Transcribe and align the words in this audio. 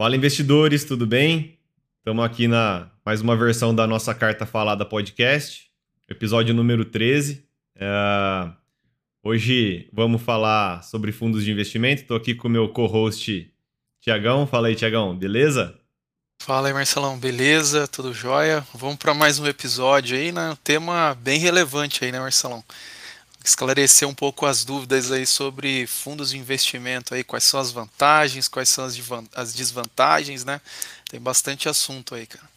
Fala 0.00 0.16
investidores, 0.16 0.82
tudo 0.82 1.06
bem? 1.06 1.58
Estamos 1.98 2.24
aqui 2.24 2.48
na 2.48 2.90
mais 3.04 3.20
uma 3.20 3.36
versão 3.36 3.74
da 3.74 3.86
nossa 3.86 4.14
Carta 4.14 4.46
Falada 4.46 4.82
podcast, 4.82 5.70
episódio 6.08 6.54
número 6.54 6.86
13. 6.86 7.44
É, 7.76 8.50
hoje 9.22 9.90
vamos 9.92 10.22
falar 10.22 10.82
sobre 10.84 11.12
fundos 11.12 11.44
de 11.44 11.52
investimento. 11.52 12.00
Estou 12.00 12.16
aqui 12.16 12.34
com 12.34 12.48
o 12.48 12.50
meu 12.50 12.70
co-host 12.70 13.52
Tiagão. 14.00 14.46
Fala 14.46 14.68
aí, 14.68 14.74
Tiagão, 14.74 15.14
beleza? 15.14 15.78
Fala 16.42 16.68
aí, 16.68 16.72
Marcelão, 16.72 17.18
beleza? 17.18 17.86
Tudo 17.86 18.14
jóia? 18.14 18.66
Vamos 18.72 18.96
para 18.96 19.12
mais 19.12 19.38
um 19.38 19.46
episódio 19.46 20.16
aí, 20.16 20.32
né? 20.32 20.48
Um 20.48 20.56
tema 20.56 21.14
bem 21.20 21.38
relevante 21.38 22.06
aí, 22.06 22.10
né, 22.10 22.18
Marcelão? 22.18 22.64
Esclarecer 23.44 24.06
um 24.06 24.14
pouco 24.14 24.46
as 24.46 24.64
dúvidas 24.64 25.10
aí 25.10 25.26
sobre 25.26 25.86
fundos 25.86 26.30
de 26.30 26.38
investimento 26.38 27.14
aí, 27.14 27.24
quais 27.24 27.44
são 27.44 27.58
as 27.58 27.72
vantagens, 27.72 28.48
quais 28.48 28.68
são 28.68 28.84
as, 28.84 28.98
as 29.34 29.54
desvantagens, 29.54 30.44
né? 30.44 30.60
Tem 31.08 31.20
bastante 31.20 31.68
assunto 31.68 32.14
aí, 32.14 32.26
cara. 32.26 32.48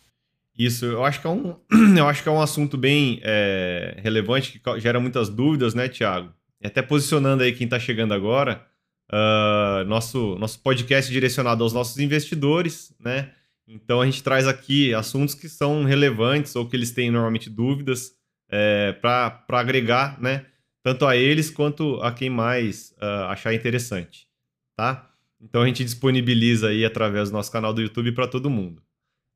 Isso, 0.57 0.85
eu 0.85 1.03
acho 1.03 1.19
que 1.19 1.27
é 1.27 1.29
um, 1.29 1.55
eu 1.97 2.07
acho 2.07 2.21
que 2.21 2.29
é 2.29 2.31
um 2.31 2.41
assunto 2.41 2.77
bem 2.77 3.19
é, 3.23 3.97
relevante, 4.03 4.59
que 4.59 4.79
gera 4.79 4.99
muitas 4.99 5.29
dúvidas, 5.29 5.73
né, 5.73 5.89
Tiago? 5.89 6.31
E 6.61 6.67
até 6.67 6.81
posicionando 6.81 7.43
aí 7.43 7.53
quem 7.53 7.65
está 7.65 7.79
chegando 7.79 8.13
agora, 8.13 8.65
uh, 9.11 9.83
nosso, 9.85 10.37
nosso 10.37 10.59
podcast 10.59 11.11
direcionado 11.11 11.63
aos 11.63 11.73
nossos 11.73 11.97
investidores, 11.97 12.93
né? 12.99 13.31
Então 13.67 14.01
a 14.01 14.05
gente 14.05 14.21
traz 14.21 14.47
aqui 14.47 14.93
assuntos 14.93 15.33
que 15.33 15.47
são 15.47 15.83
relevantes 15.83 16.55
ou 16.55 16.67
que 16.67 16.75
eles 16.75 16.91
têm 16.91 17.09
normalmente 17.09 17.49
dúvidas 17.49 18.11
é, 18.49 18.91
para 18.93 19.43
agregar, 19.49 20.21
né? 20.21 20.45
Tanto 20.83 21.05
a 21.07 21.15
eles 21.15 21.49
quanto 21.49 21.95
a 22.01 22.11
quem 22.11 22.29
mais 22.29 22.93
uh, 23.01 23.29
achar 23.29 23.53
interessante, 23.53 24.27
tá? 24.75 25.09
Então 25.41 25.61
a 25.61 25.65
gente 25.65 25.83
disponibiliza 25.83 26.67
aí 26.67 26.83
através 26.83 27.29
do 27.29 27.33
nosso 27.33 27.51
canal 27.51 27.73
do 27.73 27.81
YouTube 27.81 28.11
para 28.11 28.27
todo 28.27 28.49
mundo. 28.49 28.83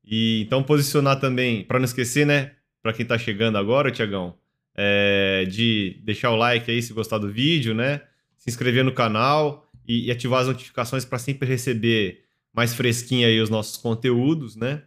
E 0.04 0.42
então 0.42 0.62
posicionar 0.62 1.18
também, 1.18 1.64
para 1.64 1.78
não 1.78 1.86
esquecer, 1.86 2.26
né, 2.26 2.52
para 2.82 2.92
quem 2.92 3.02
está 3.02 3.18
chegando 3.18 3.56
agora, 3.56 3.90
Tiagão, 3.90 4.36
é, 4.74 5.46
de 5.46 5.98
deixar 6.04 6.30
o 6.30 6.36
like 6.36 6.70
aí 6.70 6.80
se 6.82 6.92
gostar 6.92 7.18
do 7.18 7.30
vídeo, 7.30 7.74
né? 7.74 8.02
Se 8.36 8.48
inscrever 8.48 8.84
no 8.84 8.92
canal 8.92 9.68
e, 9.86 10.06
e 10.06 10.10
ativar 10.10 10.42
as 10.42 10.46
notificações 10.46 11.04
para 11.04 11.18
sempre 11.18 11.48
receber 11.48 12.24
mais 12.52 12.74
fresquinho 12.74 13.26
aí 13.26 13.40
os 13.40 13.50
nossos 13.50 13.76
conteúdos, 13.76 14.54
né? 14.54 14.82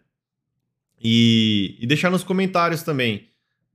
E, 1.04 1.76
e 1.80 1.88
deixar 1.88 2.10
nos 2.10 2.24
comentários 2.24 2.84
também 2.84 3.31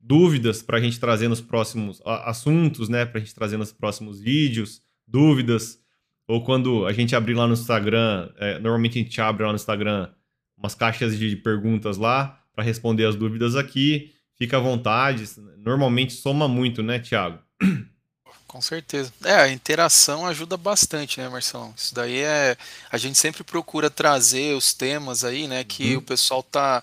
dúvidas 0.07 0.63
para 0.63 0.79
a 0.79 0.81
gente 0.81 1.01
trazer 1.01 1.27
nos 1.27 1.41
próximos 1.41 2.01
assuntos, 2.05 2.89
né? 2.89 3.05
Para 3.05 3.19
a 3.19 3.21
gente 3.21 3.35
trazer 3.35 3.57
nos 3.57 3.73
próximos 3.73 4.21
vídeos, 4.21 4.81
dúvidas. 5.07 5.81
Ou 6.29 6.45
quando 6.45 6.87
a 6.87 6.93
gente 6.93 7.17
abrir 7.17 7.35
lá 7.35 7.47
no 7.47 7.55
Instagram, 7.55 8.31
é, 8.37 8.59
normalmente 8.59 8.99
a 8.99 9.03
gente 9.03 9.21
abre 9.21 9.45
lá 9.45 9.51
no 9.51 9.57
Instagram 9.57 10.09
umas 10.57 10.75
caixas 10.75 11.19
de 11.19 11.35
perguntas 11.37 11.97
lá 11.97 12.41
para 12.55 12.65
responder 12.65 13.05
as 13.05 13.17
dúvidas 13.17 13.57
aqui. 13.57 14.13
Fica 14.39 14.59
à 14.59 14.61
vontade. 14.61 15.25
Normalmente 15.59 16.13
soma 16.13 16.47
muito, 16.47 16.83
né, 16.83 17.01
Thiago? 17.01 17.39
Com 18.47 18.61
certeza. 18.61 19.13
É, 19.25 19.35
a 19.35 19.51
interação 19.51 20.25
ajuda 20.25 20.57
bastante, 20.57 21.21
né, 21.21 21.29
Marcelão? 21.29 21.75
Isso 21.77 21.95
daí 21.95 22.21
é. 22.21 22.57
A 22.91 22.97
gente 22.97 23.19
sempre 23.19 23.43
procura 23.43 23.91
trazer 23.91 24.55
os 24.55 24.73
temas 24.73 25.25
aí, 25.25 25.49
né, 25.49 25.65
que 25.65 25.95
uhum. 25.95 25.99
o 25.99 26.03
pessoal 26.03 26.43
tá 26.45 26.83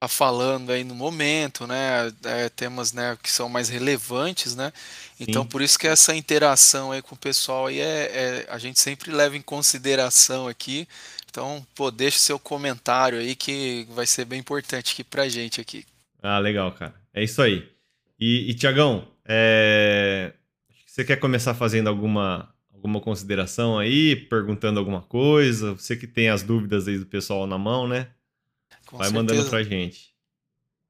tá 0.00 0.08
falando 0.08 0.72
aí 0.72 0.82
no 0.82 0.94
momento, 0.94 1.66
né? 1.66 2.10
É, 2.24 2.48
temas 2.48 2.94
né, 2.94 3.18
que 3.22 3.30
são 3.30 3.50
mais 3.50 3.68
relevantes, 3.68 4.56
né? 4.56 4.72
Então, 5.20 5.42
Sim. 5.42 5.48
por 5.48 5.60
isso 5.60 5.78
que 5.78 5.86
essa 5.86 6.16
interação 6.16 6.90
aí 6.90 7.02
com 7.02 7.14
o 7.14 7.18
pessoal 7.18 7.66
aí 7.66 7.80
é, 7.80 7.84
é, 7.84 8.46
a 8.48 8.56
gente 8.56 8.80
sempre 8.80 9.12
leva 9.12 9.36
em 9.36 9.42
consideração 9.42 10.48
aqui. 10.48 10.88
Então, 11.28 11.64
pô, 11.74 11.90
deixa 11.90 12.18
seu 12.18 12.38
comentário 12.38 13.18
aí 13.18 13.36
que 13.36 13.86
vai 13.90 14.06
ser 14.06 14.24
bem 14.24 14.40
importante 14.40 14.94
aqui 14.94 15.04
pra 15.04 15.28
gente 15.28 15.60
aqui. 15.60 15.84
Ah, 16.22 16.38
legal, 16.38 16.72
cara. 16.72 16.94
É 17.12 17.22
isso 17.22 17.42
aí. 17.42 17.68
E, 18.18 18.50
e 18.50 18.54
Tiagão, 18.54 19.06
é... 19.26 20.32
você 20.86 21.04
quer 21.04 21.16
começar 21.16 21.52
fazendo 21.52 21.88
alguma, 21.88 22.48
alguma 22.72 23.02
consideração 23.02 23.78
aí, 23.78 24.16
perguntando 24.16 24.78
alguma 24.78 25.02
coisa? 25.02 25.74
Você 25.74 25.94
que 25.94 26.06
tem 26.06 26.30
as 26.30 26.42
dúvidas 26.42 26.88
aí 26.88 26.96
do 26.98 27.06
pessoal 27.06 27.46
na 27.46 27.58
mão, 27.58 27.86
né? 27.86 28.08
Com 28.90 28.98
Vai 28.98 29.08
certeza. 29.08 29.34
mandando 29.34 29.48
pra 29.50 29.62
gente. 29.62 30.10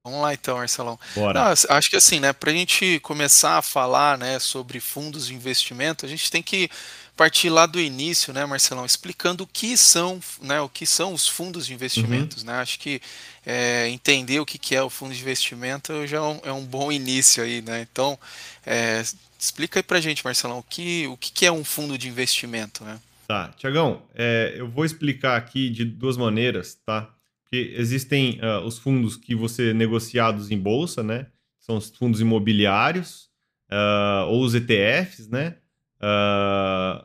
Vamos 0.03 0.23
lá 0.23 0.33
então, 0.33 0.57
Marcelão. 0.57 0.99
Bora. 1.15 1.45
Não, 1.45 1.77
acho 1.77 1.91
que 1.91 1.97
assim, 1.97 2.21
né, 2.21 2.33
para 2.33 2.51
a 2.51 2.55
gente 2.55 2.99
começar 3.01 3.59
a 3.59 3.63
falar, 3.63 4.17
né, 4.17 4.39
sobre 4.39 4.81
fundos 4.81 5.27
de 5.27 5.35
investimento, 5.35 6.07
a 6.07 6.09
gente 6.09 6.31
tem 6.31 6.43
que 6.43 6.71
partir 7.15 7.51
lá 7.51 7.67
do 7.67 7.79
início, 7.79 8.33
né, 8.33 8.47
Marcelão, 8.47 8.87
explicando 8.87 9.45
o 9.45 9.47
que 9.47 9.77
são, 9.77 10.19
né, 10.41 10.59
o 10.59 10.71
que 10.71 10.87
são 10.87 11.13
os 11.13 11.29
fundos 11.29 11.67
de 11.67 11.75
investimentos, 11.75 12.39
uhum. 12.43 12.47
né? 12.47 12.55
Acho 12.55 12.79
que 12.79 12.99
é, 13.45 13.89
entender 13.89 14.41
o 14.41 14.47
que 14.47 14.75
é 14.75 14.83
o 14.83 14.89
fundo 14.89 15.13
de 15.13 15.21
investimento 15.21 16.07
já 16.07 16.17
é 16.17 16.21
um, 16.23 16.41
é 16.45 16.53
um 16.53 16.65
bom 16.65 16.91
início 16.91 17.43
aí, 17.43 17.61
né? 17.61 17.87
Então, 17.93 18.19
é, 18.65 19.03
explica 19.39 19.81
aí 19.81 19.83
para 19.83 20.01
gente, 20.01 20.25
Marcelão, 20.25 20.61
o 20.61 20.63
que, 20.63 21.07
o 21.09 21.17
que 21.19 21.45
é 21.45 21.53
um 21.53 21.63
fundo 21.63 21.99
de 21.99 22.09
investimento, 22.09 22.85
né? 22.85 22.99
Tá, 23.29 23.49
Tiagão, 23.59 24.03
é, 24.15 24.55
eu 24.57 24.67
vou 24.67 24.87
explicar 24.87 25.37
aqui 25.37 25.69
de 25.69 25.85
duas 25.85 26.17
maneiras, 26.17 26.79
tá? 26.87 27.07
Porque 27.51 27.75
existem 27.77 28.39
uh, 28.39 28.65
os 28.65 28.79
fundos 28.79 29.17
que 29.17 29.35
você 29.35 29.75
negociados 29.75 30.53
em 30.53 30.59
bolsa, 30.59 31.03
né? 31.03 31.27
São 31.59 31.77
os 31.79 31.91
fundos 31.91 32.21
imobiliários, 32.21 33.29
uh, 33.69 34.27
ou 34.29 34.45
os 34.45 34.55
ETFs, 34.55 35.29
né? 35.29 35.57
Uh, 35.97 37.05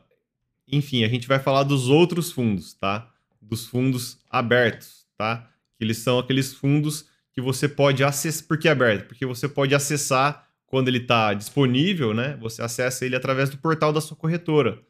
enfim, 0.68 1.02
a 1.02 1.08
gente 1.08 1.26
vai 1.26 1.40
falar 1.40 1.64
dos 1.64 1.88
outros 1.88 2.30
fundos, 2.30 2.74
tá? 2.74 3.10
Dos 3.42 3.66
fundos 3.66 4.20
abertos, 4.30 5.04
tá? 5.18 5.50
Que 5.76 5.82
eles 5.82 5.98
são 5.98 6.20
aqueles 6.20 6.54
fundos 6.54 7.08
que 7.32 7.40
você 7.40 7.68
pode 7.68 8.04
acessar. 8.04 8.46
Por 8.46 8.56
que 8.56 8.68
aberto? 8.68 9.08
Porque 9.08 9.26
você 9.26 9.48
pode 9.48 9.74
acessar 9.74 10.48
quando 10.64 10.86
ele 10.86 10.98
está 10.98 11.34
disponível, 11.34 12.14
né? 12.14 12.36
Você 12.40 12.62
acessa 12.62 13.04
ele 13.04 13.16
através 13.16 13.50
do 13.50 13.58
portal 13.58 13.92
da 13.92 14.00
sua 14.00 14.16
corretora. 14.16 14.80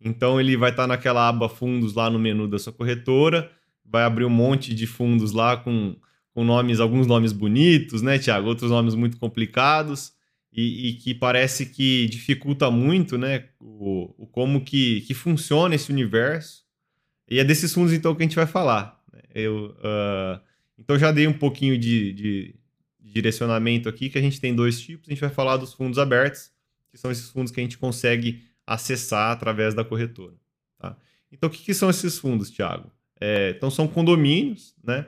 Então 0.00 0.40
ele 0.40 0.56
vai 0.56 0.70
estar 0.70 0.84
tá 0.84 0.86
naquela 0.86 1.28
aba 1.28 1.50
fundos 1.50 1.92
lá 1.92 2.08
no 2.08 2.18
menu 2.18 2.48
da 2.48 2.58
sua 2.58 2.72
corretora 2.72 3.52
vai 3.92 4.04
abrir 4.04 4.24
um 4.24 4.30
monte 4.30 4.74
de 4.74 4.86
fundos 4.86 5.32
lá 5.32 5.54
com, 5.54 5.94
com 6.34 6.42
nomes, 6.42 6.80
alguns 6.80 7.06
nomes 7.06 7.30
bonitos, 7.30 8.00
né, 8.00 8.18
Tiago? 8.18 8.48
Outros 8.48 8.70
nomes 8.70 8.94
muito 8.94 9.18
complicados 9.18 10.14
e, 10.50 10.88
e, 10.88 10.94
que 10.94 11.14
parece 11.14 11.66
que 11.66 12.06
dificulta 12.06 12.70
muito, 12.70 13.18
né, 13.18 13.48
o, 13.60 14.14
o, 14.16 14.26
como 14.26 14.64
que, 14.64 15.02
que 15.02 15.12
funciona 15.12 15.74
esse 15.74 15.92
universo. 15.92 16.64
E 17.28 17.38
é 17.38 17.44
desses 17.44 17.72
fundos, 17.72 17.92
então, 17.92 18.14
que 18.14 18.22
a 18.22 18.26
gente 18.26 18.36
vai 18.36 18.46
falar. 18.46 18.98
Né? 19.12 19.20
Eu, 19.34 19.76
uh, 19.78 20.40
então, 20.78 20.98
já 20.98 21.12
dei 21.12 21.26
um 21.26 21.32
pouquinho 21.32 21.78
de, 21.78 22.12
de, 22.12 22.54
de 22.98 23.12
direcionamento 23.12 23.88
aqui, 23.88 24.08
que 24.08 24.18
a 24.18 24.22
gente 24.22 24.40
tem 24.40 24.54
dois 24.54 24.80
tipos. 24.80 25.06
A 25.08 25.12
gente 25.12 25.20
vai 25.20 25.30
falar 25.30 25.58
dos 25.58 25.74
fundos 25.74 25.98
abertos, 25.98 26.50
que 26.90 26.98
são 26.98 27.10
esses 27.10 27.30
fundos 27.30 27.52
que 27.52 27.60
a 27.60 27.62
gente 27.62 27.78
consegue 27.78 28.42
acessar 28.66 29.32
através 29.32 29.74
da 29.74 29.84
corretora. 29.84 30.34
Tá? 30.78 30.96
Então, 31.30 31.48
o 31.48 31.52
que, 31.52 31.62
que 31.62 31.74
são 31.74 31.88
esses 31.88 32.18
fundos, 32.18 32.50
Tiago? 32.50 32.90
É, 33.24 33.50
então 33.50 33.70
são 33.70 33.86
condomínios, 33.86 34.74
né? 34.82 35.06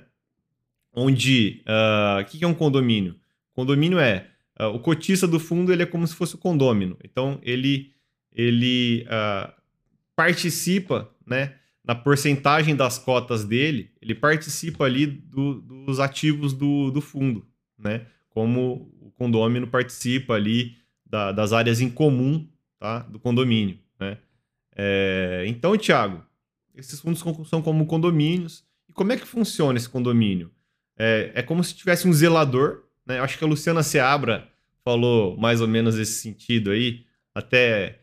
Onde 0.92 1.64
uh, 1.66 2.20
o 2.20 2.24
que 2.24 2.44
é 2.44 2.46
um 2.46 2.54
condomínio? 2.54 3.16
Condomínio 3.52 3.98
é 3.98 4.28
uh, 4.60 4.66
o 4.66 4.78
cotista 4.78 5.26
do 5.26 5.40
fundo 5.40 5.72
ele 5.72 5.82
é 5.82 5.86
como 5.86 6.06
se 6.06 6.14
fosse 6.14 6.36
o 6.36 6.38
condômino. 6.38 6.96
Então 7.02 7.40
ele 7.42 7.92
ele 8.32 9.04
uh, 9.08 9.52
participa, 10.14 11.10
né? 11.26 11.56
Na 11.84 11.94
porcentagem 11.96 12.76
das 12.76 12.98
cotas 12.98 13.44
dele, 13.44 13.90
ele 14.00 14.14
participa 14.14 14.84
ali 14.84 15.06
do, 15.06 15.60
dos 15.60 15.98
ativos 15.98 16.52
do, 16.52 16.92
do 16.92 17.00
fundo, 17.00 17.44
né? 17.76 18.06
Como 18.30 18.94
o 19.00 19.10
condômino 19.10 19.66
participa 19.66 20.34
ali 20.34 20.76
da, 21.04 21.32
das 21.32 21.52
áreas 21.52 21.80
em 21.80 21.90
comum, 21.90 22.48
tá? 22.78 23.00
Do 23.00 23.18
condomínio, 23.18 23.76
né? 23.98 24.18
É, 24.76 25.44
então, 25.46 25.76
Thiago, 25.76 26.24
esses 26.74 27.00
fundos 27.00 27.22
são 27.48 27.62
como 27.62 27.86
condomínios. 27.86 28.64
E 28.88 28.92
como 28.92 29.12
é 29.12 29.16
que 29.16 29.26
funciona 29.26 29.78
esse 29.78 29.88
condomínio? 29.88 30.50
É, 30.96 31.32
é 31.34 31.42
como 31.42 31.62
se 31.62 31.74
tivesse 31.74 32.06
um 32.06 32.12
zelador, 32.12 32.84
né? 33.06 33.20
Acho 33.20 33.38
que 33.38 33.44
a 33.44 33.46
Luciana 33.46 33.82
Seabra 33.82 34.48
falou 34.84 35.36
mais 35.36 35.60
ou 35.60 35.68
menos 35.68 35.98
esse 35.98 36.20
sentido 36.20 36.70
aí, 36.70 37.04
até, 37.34 38.00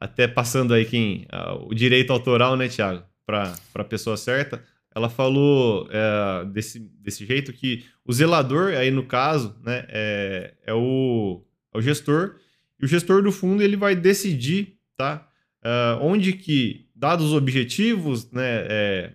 até 0.00 0.26
passando 0.26 0.72
aí 0.72 0.84
quem, 0.84 1.26
o 1.66 1.74
direito 1.74 2.12
autoral, 2.12 2.56
né, 2.56 2.68
Tiago, 2.68 3.04
para 3.26 3.54
a 3.74 3.84
pessoa 3.84 4.16
certa. 4.16 4.64
Ela 4.94 5.08
falou 5.08 5.88
é, 5.90 6.44
desse, 6.46 6.78
desse 6.78 7.24
jeito 7.26 7.52
que 7.52 7.84
o 8.04 8.12
zelador, 8.12 8.74
aí 8.74 8.90
no 8.90 9.04
caso, 9.04 9.56
né, 9.62 9.84
é, 9.88 10.54
é, 10.66 10.74
o, 10.74 11.44
é 11.72 11.78
o 11.78 11.82
gestor, 11.82 12.36
e 12.80 12.84
o 12.84 12.88
gestor 12.88 13.22
do 13.22 13.30
fundo 13.30 13.62
ele 13.62 13.76
vai 13.76 13.94
decidir 13.94 14.78
tá, 14.96 15.28
uh, 15.62 16.02
onde 16.04 16.32
que 16.32 16.88
dados 17.02 17.26
os 17.26 17.32
objetivos 17.32 18.30
né, 18.30 18.64
é, 18.68 19.12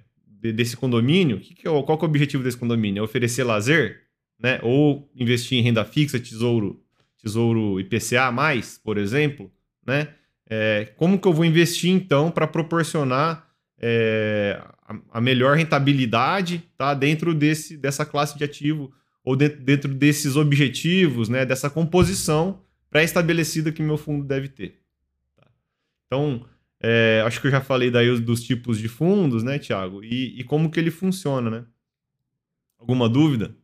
desse 0.51 0.75
condomínio, 0.75 1.39
que 1.39 1.55
que 1.55 1.65
é, 1.65 1.71
qual 1.83 1.97
que 1.97 2.03
é 2.03 2.05
o 2.05 2.09
objetivo 2.09 2.43
desse 2.43 2.57
condomínio? 2.57 2.99
É 2.99 3.03
oferecer 3.03 3.45
lazer? 3.45 4.01
Né? 4.37 4.59
Ou 4.61 5.09
investir 5.15 5.57
em 5.57 5.61
renda 5.61 5.85
fixa, 5.85 6.19
tesouro, 6.19 6.83
tesouro 7.23 7.79
IPCA, 7.79 8.29
mais, 8.29 8.77
por 8.77 8.97
exemplo? 8.97 9.49
Né? 9.85 10.09
É, 10.49 10.91
como 10.97 11.17
que 11.17 11.25
eu 11.25 11.31
vou 11.31 11.45
investir, 11.45 11.89
então, 11.89 12.29
para 12.29 12.45
proporcionar 12.45 13.47
é, 13.79 14.61
a, 14.85 14.99
a, 15.13 15.21
melhor 15.21 15.55
rentabilidade 15.55 16.61
tá, 16.77 16.93
dentro 16.93 17.33
desse, 17.33 17.77
dessa 17.77 18.05
classe 18.05 18.37
de 18.37 18.43
ativo 18.43 18.91
ou 19.23 19.33
dentro, 19.33 19.93
desses 19.93 20.35
objetivos, 20.35 21.29
né, 21.29 21.45
dessa 21.45 21.69
composição 21.69 22.61
pré-estabelecida 22.89 23.71
que 23.71 23.81
meu 23.81 23.97
fundo 23.97 24.25
deve 24.25 24.49
ter. 24.49 24.81
Tá? 25.37 25.47
Então, 26.05 26.45
é, 26.81 27.23
acho 27.25 27.41
que 27.41 27.47
eu 27.47 27.51
já 27.51 27.61
falei 27.61 27.89
daí 27.89 28.19
dos 28.19 28.43
tipos 28.43 28.77
de 28.77 28.87
fundos, 28.87 29.43
né, 29.43 29.57
Tiago? 29.57 30.03
E, 30.03 30.39
e, 30.39 30.43
como 30.43 30.69
que 30.69 30.79
ele 30.79 30.91
funciona, 30.91 31.49
né? 31.49 31.65
Alguma 32.79 33.09
dúvida? 33.09 33.55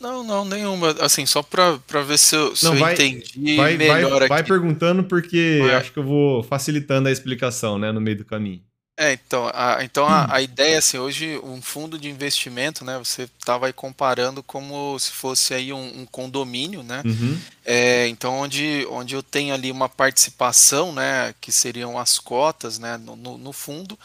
Não, 0.00 0.24
não, 0.24 0.44
nenhuma. 0.44 0.90
Assim, 1.00 1.26
só 1.26 1.42
para 1.42 1.78
ver 2.02 2.18
se 2.18 2.36
eu, 2.36 2.54
se 2.54 2.64
não, 2.64 2.74
eu 2.74 2.80
vai, 2.80 2.94
entendi 2.94 3.56
vai, 3.56 3.76
melhor 3.76 4.10
vai, 4.10 4.18
aqui. 4.18 4.28
Vai 4.28 4.44
perguntando 4.44 5.04
porque 5.04 5.60
acho 5.76 5.92
que 5.92 5.98
eu 5.98 6.04
vou 6.04 6.42
facilitando 6.42 7.08
a 7.08 7.12
explicação, 7.12 7.78
né, 7.78 7.92
no 7.92 8.00
meio 8.00 8.18
do 8.18 8.24
caminho. 8.24 8.62
É, 8.96 9.12
então, 9.12 9.50
a, 9.52 9.82
então 9.82 10.06
a, 10.06 10.36
a, 10.36 10.40
ideia, 10.40 10.78
assim, 10.78 10.98
hoje 10.98 11.36
um 11.42 11.60
fundo 11.60 11.98
de 11.98 12.08
investimento, 12.08 12.84
né, 12.84 12.96
você 12.96 13.22
estava 13.22 13.66
aí 13.66 13.72
comparando 13.72 14.40
como 14.40 14.96
se 15.00 15.10
fosse 15.10 15.52
aí 15.52 15.72
um, 15.72 16.02
um 16.02 16.06
condomínio, 16.06 16.84
né, 16.84 17.02
uhum. 17.04 17.36
é, 17.64 18.06
então 18.06 18.34
onde, 18.34 18.86
onde 18.88 19.16
eu 19.16 19.22
tenho 19.22 19.52
ali 19.52 19.72
uma 19.72 19.88
participação, 19.88 20.92
né, 20.92 21.34
que 21.40 21.50
seriam 21.50 21.98
as 21.98 22.20
cotas, 22.20 22.78
né, 22.78 22.96
no, 22.96 23.16
no, 23.16 23.36
no 23.36 23.52
fundo, 23.52 23.98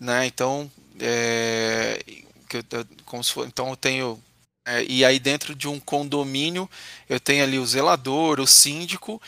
né, 0.00 0.24
então, 0.24 0.70
é, 0.98 2.02
que, 2.48 2.64
como 3.04 3.22
se 3.22 3.32
for, 3.32 3.46
então 3.46 3.68
eu 3.68 3.76
tenho, 3.76 4.18
é, 4.64 4.82
e 4.84 5.04
aí 5.04 5.18
dentro 5.18 5.54
de 5.54 5.68
um 5.68 5.78
condomínio 5.78 6.70
eu 7.06 7.20
tenho 7.20 7.44
ali 7.44 7.58
o 7.58 7.66
zelador, 7.66 8.40
o 8.40 8.46
síndico 8.46 9.20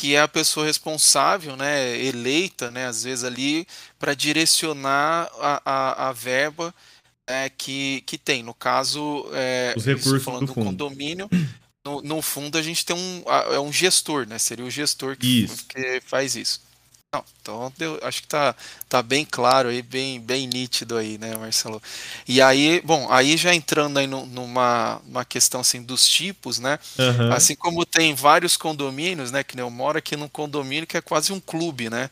que 0.00 0.14
é 0.14 0.20
a 0.22 0.26
pessoa 0.26 0.64
responsável, 0.64 1.56
né, 1.56 1.94
eleita, 2.02 2.70
né, 2.70 2.86
às 2.86 3.04
vezes 3.04 3.22
ali, 3.22 3.66
para 3.98 4.14
direcionar 4.14 5.30
a, 5.38 5.60
a, 5.62 6.08
a 6.08 6.12
verba 6.12 6.74
é, 7.26 7.50
que, 7.50 8.02
que 8.06 8.16
tem. 8.16 8.42
No 8.42 8.54
caso, 8.54 9.28
é, 9.34 9.74
os 9.76 9.84
recursos 9.84 10.24
falando 10.24 10.46
do, 10.46 10.54
do 10.54 10.64
condomínio, 10.64 11.28
no, 11.84 12.00
no, 12.00 12.22
fundo 12.22 12.56
a 12.56 12.62
gente 12.62 12.86
tem 12.86 12.96
um, 12.96 13.22
é 13.52 13.60
um 13.60 13.70
gestor, 13.70 14.26
né? 14.26 14.38
Seria 14.38 14.64
o 14.64 14.70
gestor 14.70 15.18
que, 15.18 15.46
que 15.68 16.00
faz 16.06 16.34
isso. 16.34 16.62
Não, 17.12 17.24
então 17.42 17.72
deu, 17.76 17.98
acho 18.02 18.22
que 18.22 18.28
tá, 18.28 18.54
tá 18.88 19.02
bem 19.02 19.26
claro 19.28 19.68
aí, 19.68 19.82
bem, 19.82 20.20
bem 20.20 20.46
nítido 20.46 20.96
aí, 20.96 21.18
né, 21.18 21.34
Marcelo? 21.36 21.82
E 22.28 22.40
aí, 22.40 22.80
bom, 22.84 23.08
aí 23.10 23.36
já 23.36 23.52
entrando 23.52 23.98
aí 23.98 24.06
no, 24.06 24.24
numa 24.26 25.02
uma 25.04 25.24
questão 25.24 25.60
assim 25.60 25.82
dos 25.82 26.08
tipos, 26.08 26.60
né? 26.60 26.78
Uhum. 26.96 27.32
Assim 27.32 27.56
como 27.56 27.84
tem 27.84 28.14
vários 28.14 28.56
condomínios, 28.56 29.32
né? 29.32 29.42
Que 29.42 29.60
eu 29.60 29.68
moro 29.68 29.98
aqui 29.98 30.14
num 30.14 30.28
condomínio 30.28 30.86
que 30.86 30.96
é 30.96 31.00
quase 31.00 31.32
um 31.32 31.40
clube, 31.40 31.90
né? 31.90 32.08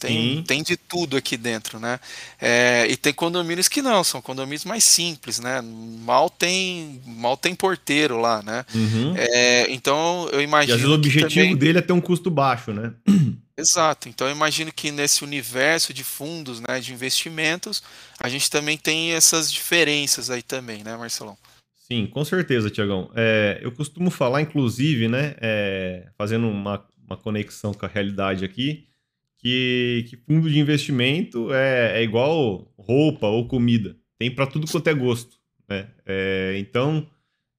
Tem, 0.00 0.42
tem 0.42 0.62
de 0.64 0.76
tudo 0.76 1.16
aqui 1.16 1.36
dentro, 1.36 1.78
né? 1.78 2.00
É, 2.40 2.86
e 2.88 2.96
tem 2.96 3.12
condomínios 3.12 3.68
que 3.68 3.82
não, 3.82 4.02
são 4.02 4.20
condomínios 4.20 4.64
mais 4.64 4.82
simples, 4.82 5.38
né? 5.38 5.60
Mal 5.60 6.28
tem, 6.28 7.00
mal 7.06 7.36
tem 7.36 7.54
porteiro 7.54 8.18
lá, 8.18 8.42
né? 8.42 8.64
Uhum. 8.74 9.14
É, 9.16 9.70
então 9.70 10.28
eu 10.32 10.40
imagino. 10.40 10.72
E 10.72 10.74
às 10.74 10.80
vezes 10.80 10.90
o 10.90 10.94
objetivo 10.94 11.28
também... 11.28 11.56
dele 11.56 11.78
é 11.78 11.82
ter 11.82 11.92
um 11.92 12.00
custo 12.00 12.30
baixo, 12.30 12.72
né? 12.72 12.92
Exato. 13.60 14.08
Então 14.08 14.26
eu 14.26 14.34
imagino 14.34 14.72
que 14.72 14.90
nesse 14.90 15.22
universo 15.22 15.92
de 15.92 16.02
fundos, 16.02 16.60
né, 16.60 16.80
de 16.80 16.92
investimentos, 16.92 17.82
a 18.18 18.28
gente 18.28 18.50
também 18.50 18.76
tem 18.76 19.12
essas 19.12 19.52
diferenças 19.52 20.30
aí 20.30 20.42
também, 20.42 20.82
né, 20.82 20.96
Marcelão? 20.96 21.36
Sim, 21.76 22.06
com 22.06 22.24
certeza, 22.24 22.70
Tiagão. 22.70 23.10
É, 23.14 23.58
eu 23.62 23.72
costumo 23.72 24.10
falar, 24.10 24.40
inclusive, 24.40 25.08
né, 25.08 25.34
é, 25.40 26.08
fazendo 26.16 26.48
uma, 26.48 26.86
uma 27.04 27.16
conexão 27.16 27.74
com 27.74 27.84
a 27.84 27.88
realidade 27.88 28.44
aqui, 28.44 28.86
que, 29.38 30.06
que 30.08 30.16
fundo 30.16 30.48
de 30.48 30.58
investimento 30.58 31.52
é, 31.52 32.00
é 32.00 32.02
igual 32.02 32.72
roupa 32.78 33.26
ou 33.26 33.48
comida. 33.48 33.96
Tem 34.18 34.32
para 34.32 34.46
tudo 34.46 34.70
quanto 34.70 34.88
é 34.88 34.94
gosto. 34.94 35.36
Né? 35.68 35.88
É, 36.06 36.56
então, 36.58 37.08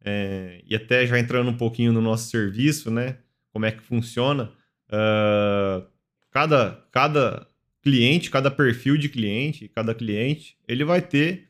é, 0.03 0.61
e 0.65 0.75
até 0.75 1.05
já 1.05 1.19
entrando 1.19 1.49
um 1.49 1.57
pouquinho 1.57 1.91
no 1.91 2.01
nosso 2.01 2.29
serviço, 2.29 2.89
né, 2.89 3.17
como 3.51 3.65
é 3.65 3.71
que 3.71 3.81
funciona. 3.81 4.51
Uh, 4.91 5.87
cada, 6.31 6.83
cada 6.91 7.47
cliente, 7.81 8.31
cada 8.31 8.49
perfil 8.49 8.97
de 8.97 9.09
cliente, 9.09 9.67
cada 9.67 9.93
cliente, 9.93 10.57
ele 10.67 10.83
vai 10.83 11.01
ter 11.01 11.49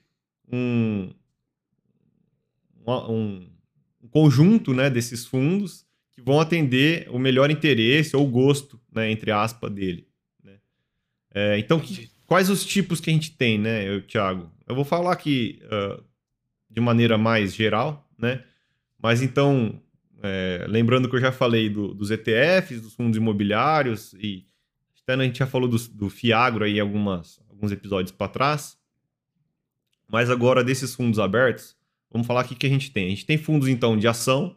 um, 0.51 1.09
um, 2.85 3.47
um 4.01 4.07
conjunto 4.09 4.73
né, 4.73 4.89
desses 4.89 5.25
fundos 5.25 5.85
que 6.11 6.21
vão 6.21 6.39
atender 6.39 7.07
o 7.09 7.19
melhor 7.19 7.51
interesse 7.51 8.15
ou 8.15 8.27
gosto, 8.27 8.79
né, 8.91 9.09
entre 9.11 9.31
aspas, 9.31 9.71
dele. 9.71 10.07
Né? 10.43 10.57
É, 11.33 11.59
então, 11.59 11.79
que, 11.79 12.09
quais 12.25 12.49
os 12.49 12.65
tipos 12.65 12.99
que 12.99 13.09
a 13.09 13.13
gente 13.13 13.31
tem, 13.37 13.57
né, 13.57 13.87
eu, 13.87 14.01
Thiago? 14.01 14.51
Eu 14.67 14.75
vou 14.75 14.85
falar 14.85 15.11
aqui 15.11 15.61
uh, 15.65 16.03
de 16.69 16.81
maneira 16.81 17.17
mais 17.17 17.53
geral, 17.53 18.09
né? 18.17 18.43
Mas 19.01 19.21
então, 19.21 19.81
é, 20.21 20.65
lembrando 20.69 21.09
que 21.09 21.15
eu 21.15 21.19
já 21.19 21.31
falei 21.31 21.69
do, 21.69 21.93
dos 21.93 22.11
ETFs, 22.11 22.81
dos 22.81 22.93
fundos 22.93 23.17
imobiliários, 23.17 24.13
e 24.13 24.45
a 25.07 25.23
gente 25.23 25.39
já 25.39 25.47
falou 25.47 25.67
do, 25.67 25.77
do 25.89 26.09
Fiagro 26.09 26.63
aí 26.63 26.79
algumas, 26.79 27.39
alguns 27.49 27.71
episódios 27.71 28.11
para 28.11 28.27
trás. 28.27 28.77
Mas 30.07 30.29
agora, 30.29 30.63
desses 30.63 30.95
fundos 30.95 31.19
abertos, 31.19 31.75
vamos 32.09 32.27
falar 32.27 32.45
o 32.45 32.47
que, 32.47 32.55
que 32.55 32.65
a 32.65 32.69
gente 32.69 32.91
tem. 32.91 33.07
A 33.07 33.09
gente 33.09 33.25
tem 33.25 33.37
fundos, 33.37 33.67
então, 33.67 33.97
de 33.97 34.07
ação, 34.07 34.55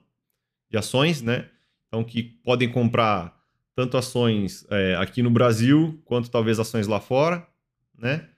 de 0.70 0.76
ações, 0.76 1.22
né? 1.22 1.48
Então, 1.88 2.02
que 2.04 2.22
podem 2.22 2.68
comprar 2.68 3.34
tanto 3.74 3.96
ações 3.96 4.66
é, 4.70 4.96
aqui 4.96 5.22
no 5.22 5.30
Brasil, 5.30 6.00
quanto 6.04 6.30
talvez 6.30 6.58
ações 6.58 6.86
lá 6.86 7.00
fora, 7.00 7.46
né? 7.96 8.28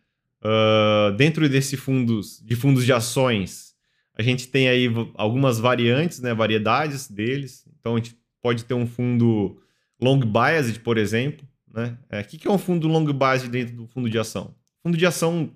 Uh, 0.42 1.12
dentro 1.16 1.48
desse 1.48 1.76
fundos, 1.76 2.40
de 2.44 2.54
fundos 2.54 2.84
de 2.84 2.92
ações, 2.92 3.74
a 4.16 4.22
gente 4.22 4.48
tem 4.48 4.68
aí 4.68 4.88
algumas 5.14 5.58
variantes, 5.58 6.20
né, 6.20 6.32
variedades 6.32 7.08
deles. 7.08 7.66
Então 7.78 7.94
a 7.94 7.98
gente 7.98 8.16
pode 8.40 8.64
ter 8.64 8.74
um 8.74 8.86
fundo 8.86 9.60
long 10.00 10.20
biased, 10.20 10.80
por 10.80 10.96
exemplo. 10.96 11.46
Né? 11.76 11.98
É, 12.08 12.20
o 12.22 12.24
que 12.24 12.48
é 12.48 12.50
um 12.50 12.56
fundo 12.56 12.88
long 12.88 13.04
biased 13.04 13.50
dentro 13.50 13.76
do 13.76 13.86
fundo 13.86 14.08
de 14.08 14.18
ação? 14.18 14.54
Fundo 14.82 14.96
de 14.96 15.04
ação 15.04 15.52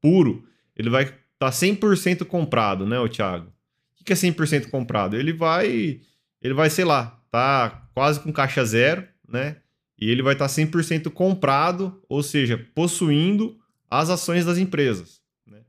puro, 0.00 0.46
ele 0.76 0.88
vai 0.88 1.02
estar 1.02 1.16
tá 1.38 1.50
100% 1.50 2.24
comprado, 2.24 2.86
né, 2.86 2.96
o 3.00 3.08
Thiago? 3.08 3.52
O 4.00 4.04
que 4.04 4.12
é 4.12 4.16
100% 4.16 4.70
comprado? 4.70 5.16
Ele 5.16 5.32
vai, 5.32 6.00
ele 6.40 6.54
vai, 6.54 6.70
sei 6.70 6.84
lá, 6.84 7.20
tá 7.28 7.88
quase 7.92 8.20
com 8.20 8.32
caixa 8.32 8.64
zero, 8.64 9.06
né? 9.28 9.56
E 9.98 10.08
ele 10.10 10.22
vai 10.22 10.34
estar 10.34 10.48
tá 10.48 10.54
100% 10.54 11.10
comprado, 11.10 12.00
ou 12.08 12.22
seja, 12.22 12.58
possuindo 12.74 13.58
as 13.90 14.10
ações 14.10 14.44
das 14.44 14.58
empresas. 14.58 15.20
Né? 15.46 15.60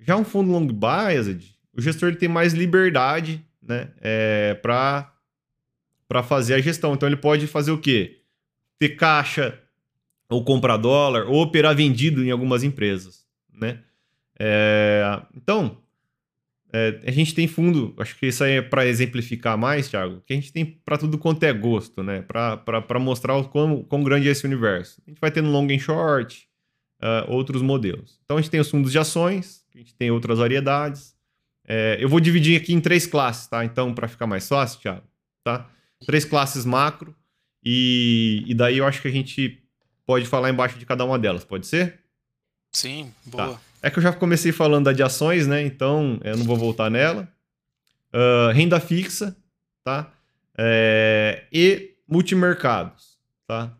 Já 0.00 0.16
um 0.16 0.24
fundo 0.24 0.50
long 0.50 0.66
biased, 0.66 1.54
o 1.72 1.80
gestor 1.80 2.10
ele 2.10 2.18
tem 2.18 2.28
mais 2.28 2.52
liberdade 2.52 3.44
né, 3.62 3.90
é, 4.00 4.54
para 4.54 5.12
fazer 6.22 6.54
a 6.54 6.60
gestão. 6.60 6.94
Então 6.94 7.08
ele 7.08 7.16
pode 7.16 7.46
fazer 7.46 7.72
o 7.72 7.78
quê? 7.78 8.23
Ter 8.78 8.90
caixa, 8.90 9.60
ou 10.28 10.44
comprar 10.44 10.76
dólar, 10.76 11.26
ou 11.26 11.42
operar 11.42 11.74
vendido 11.74 12.24
em 12.24 12.30
algumas 12.30 12.62
empresas. 12.62 13.26
Né? 13.52 13.80
É, 14.38 15.22
então, 15.34 15.78
é, 16.72 17.00
a 17.06 17.10
gente 17.10 17.34
tem 17.34 17.46
fundo, 17.46 17.94
acho 17.98 18.18
que 18.18 18.26
isso 18.26 18.42
aí 18.42 18.54
é 18.54 18.62
para 18.62 18.84
exemplificar 18.86 19.56
mais, 19.56 19.88
Thiago, 19.88 20.22
que 20.26 20.32
a 20.32 20.36
gente 20.36 20.52
tem 20.52 20.64
para 20.64 20.98
tudo 20.98 21.16
quanto 21.18 21.44
é 21.44 21.52
gosto, 21.52 22.02
né? 22.02 22.22
Para 22.22 22.98
mostrar 22.98 23.36
o 23.36 23.48
quão, 23.48 23.84
quão 23.84 24.02
grande 24.02 24.28
é 24.28 24.32
esse 24.32 24.44
universo. 24.44 25.00
A 25.06 25.10
gente 25.10 25.20
vai 25.20 25.30
ter 25.30 25.40
no 25.40 25.52
long 25.52 25.68
and 25.70 25.78
short, 25.78 26.48
uh, 27.00 27.30
outros 27.30 27.62
modelos. 27.62 28.18
Então 28.24 28.36
a 28.36 28.40
gente 28.40 28.50
tem 28.50 28.58
os 28.58 28.68
fundos 28.68 28.90
de 28.90 28.98
ações, 28.98 29.64
a 29.72 29.78
gente 29.78 29.94
tem 29.94 30.10
outras 30.10 30.38
variedades, 30.38 31.14
é, 31.66 31.96
eu 31.98 32.08
vou 32.08 32.20
dividir 32.20 32.60
aqui 32.60 32.74
em 32.74 32.80
três 32.80 33.06
classes, 33.06 33.46
tá? 33.46 33.64
Então, 33.64 33.94
para 33.94 34.06
ficar 34.06 34.26
mais 34.26 34.46
fácil, 34.46 34.80
Thiago, 34.80 35.06
tá? 35.42 35.70
Três 36.04 36.24
classes 36.24 36.64
macro, 36.64 37.14
e, 37.64 38.44
e 38.46 38.54
daí 38.54 38.78
eu 38.78 38.86
acho 38.86 39.00
que 39.00 39.08
a 39.08 39.12
gente 39.12 39.62
pode 40.06 40.26
falar 40.26 40.50
embaixo 40.50 40.78
de 40.78 40.84
cada 40.84 41.04
uma 41.04 41.18
delas, 41.18 41.44
pode 41.44 41.66
ser? 41.66 42.00
Sim, 42.72 43.12
boa. 43.24 43.54
Tá. 43.54 43.60
É 43.82 43.90
que 43.90 43.98
eu 43.98 44.02
já 44.02 44.12
comecei 44.12 44.52
falando 44.52 44.86
da 44.86 44.92
de 44.92 45.02
ações, 45.02 45.46
né? 45.46 45.62
Então, 45.62 46.18
eu 46.24 46.36
não 46.36 46.44
vou 46.44 46.56
voltar 46.56 46.90
nela. 46.90 47.28
Uh, 48.12 48.52
renda 48.52 48.80
fixa, 48.80 49.36
tá? 49.84 50.12
É, 50.56 51.44
e 51.52 51.94
multimercados, 52.08 53.18
tá? 53.46 53.76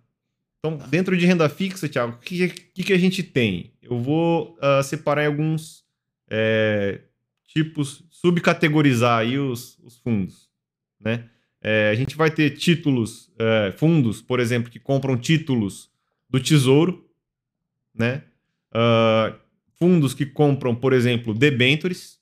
Então, 0.59 0.79
tá. 0.79 0.87
dentro 0.87 1.17
de 1.17 1.27
renda 1.27 1.49
fixa, 1.49 1.89
Thiago, 1.89 2.15
o 2.15 2.19
que, 2.19 2.49
que, 2.49 2.83
que, 2.85 2.93
a 2.93 2.99
gente 2.99 3.23
tem? 3.23 3.73
Eu 3.83 3.99
vou 3.99 4.59
uh, 4.59 4.83
separar 4.83 5.25
em 5.25 5.27
alguns 5.27 5.85
é, 6.29 7.01
tipos, 7.47 8.03
subcategorizar 8.11 9.21
aí 9.21 9.39
os, 9.39 9.79
os 9.79 9.99
fundos, 9.99 10.51
né? 11.01 11.29
É, 11.67 11.89
a 11.89 11.95
gente 11.95 12.15
vai 12.15 12.31
ter 12.31 12.51
títulos, 12.51 13.33
é, 13.39 13.73
fundos, 13.73 14.21
por 14.21 14.39
exemplo, 14.39 14.71
que 14.71 14.79
compram 14.79 15.17
títulos 15.17 15.91
do 16.29 16.39
Tesouro, 16.39 17.09
né? 17.95 18.23
Uh, 18.71 19.35
fundos 19.79 20.13
que 20.13 20.27
compram, 20.27 20.75
por 20.75 20.93
exemplo, 20.93 21.33
debentures, 21.33 22.19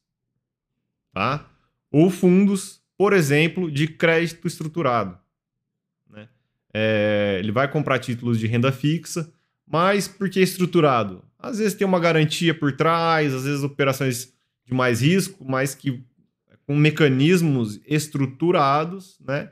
tá? 1.13 1.51
Ou 1.91 2.09
fundos, 2.11 2.81
por 2.97 3.13
exemplo, 3.13 3.71
de 3.71 3.89
crédito 3.89 4.47
estruturado. 4.47 5.19
Né? 6.09 6.29
É, 6.73 7.39
ele 7.41 7.51
vai 7.51 7.71
comprar 7.71 7.99
títulos 7.99 8.39
de 8.39 8.47
renda 8.47 8.71
fixa, 8.71 9.33
mas 9.67 10.07
por 10.07 10.29
que 10.29 10.41
estruturado? 10.41 11.25
Às 11.39 11.59
vezes 11.59 11.75
tem 11.75 11.87
uma 11.87 11.99
garantia 11.99 12.55
por 12.55 12.77
trás, 12.77 13.35
às 13.35 13.45
vezes 13.45 13.65
operações 13.65 14.33
de 14.65 14.75
mais 14.75 15.03
risco, 15.03 15.45
mas 15.45 15.75
que 15.75 16.05
com 16.67 16.77
mecanismos 16.77 17.81
estruturados, 17.87 19.19
né? 19.21 19.51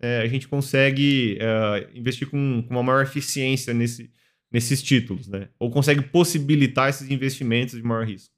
É, 0.00 0.22
a 0.22 0.26
gente 0.26 0.48
consegue 0.48 1.38
é, 1.40 1.90
investir 1.94 2.28
com, 2.28 2.62
com, 2.66 2.70
uma 2.74 2.82
maior 2.82 3.02
eficiência 3.02 3.74
nesse, 3.74 4.10
nesses 4.50 4.82
títulos, 4.82 5.28
né? 5.28 5.48
Ou 5.58 5.70
consegue 5.70 6.02
possibilitar 6.02 6.88
esses 6.88 7.10
investimentos 7.10 7.74
de 7.74 7.82
maior 7.82 8.06
risco. 8.06 8.32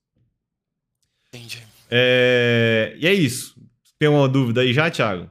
Entendi. 1.28 1.62
É, 1.90 2.96
e 2.98 3.06
é 3.06 3.14
isso. 3.14 3.54
Tem 3.98 4.08
uma 4.08 4.28
dúvida 4.28 4.62
aí 4.62 4.72
já, 4.72 4.90
Thiago? 4.90 5.30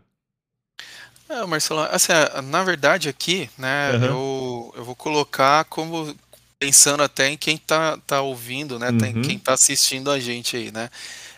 É, 1.32 1.46
Marcelo, 1.46 1.80
assim, 1.82 2.12
na 2.44 2.62
verdade 2.62 3.08
aqui, 3.08 3.50
né, 3.58 3.92
uhum. 3.94 4.04
eu, 4.04 4.74
eu 4.78 4.84
vou 4.84 4.96
colocar 4.96 5.64
como 5.66 6.14
pensando 6.60 7.02
até 7.04 7.30
em 7.30 7.38
quem 7.38 7.58
tá, 7.58 7.98
tá 8.06 8.22
ouvindo, 8.22 8.78
né, 8.78 8.90
uhum. 8.90 9.22
quem 9.22 9.40
tá 9.40 9.54
assistindo 9.54 10.12
a 10.12 10.20
gente 10.20 10.58
aí, 10.58 10.74
né, 10.74 10.90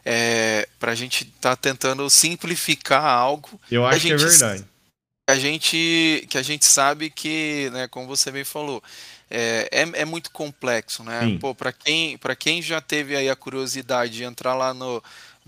é, 0.05 0.67
para 0.79 0.91
a 0.91 0.95
gente 0.95 1.25
tá 1.39 1.55
tentando 1.55 2.09
simplificar 2.09 3.03
algo. 3.03 3.59
Eu 3.71 3.85
acho 3.85 4.01
que 4.01 4.11
é 4.11 4.17
verdade. 4.17 4.65
A 5.29 5.35
gente, 5.35 6.25
que 6.29 6.37
a 6.37 6.41
gente 6.41 6.65
sabe 6.65 7.09
que, 7.09 7.69
né, 7.71 7.87
como 7.87 8.05
você 8.07 8.29
bem 8.29 8.43
falou, 8.43 8.83
é, 9.29 9.69
é, 9.71 10.01
é 10.01 10.05
muito 10.05 10.29
complexo, 10.31 11.03
né? 11.03 11.21
Sim. 11.21 11.39
Pô, 11.39 11.55
para 11.55 11.71
quem, 11.71 12.19
quem 12.37 12.61
já 12.61 12.81
teve 12.81 13.15
aí 13.15 13.29
a 13.29 13.35
curiosidade 13.35 14.13
de 14.13 14.23
entrar 14.23 14.53
lá 14.53 14.73
no, 14.73 15.01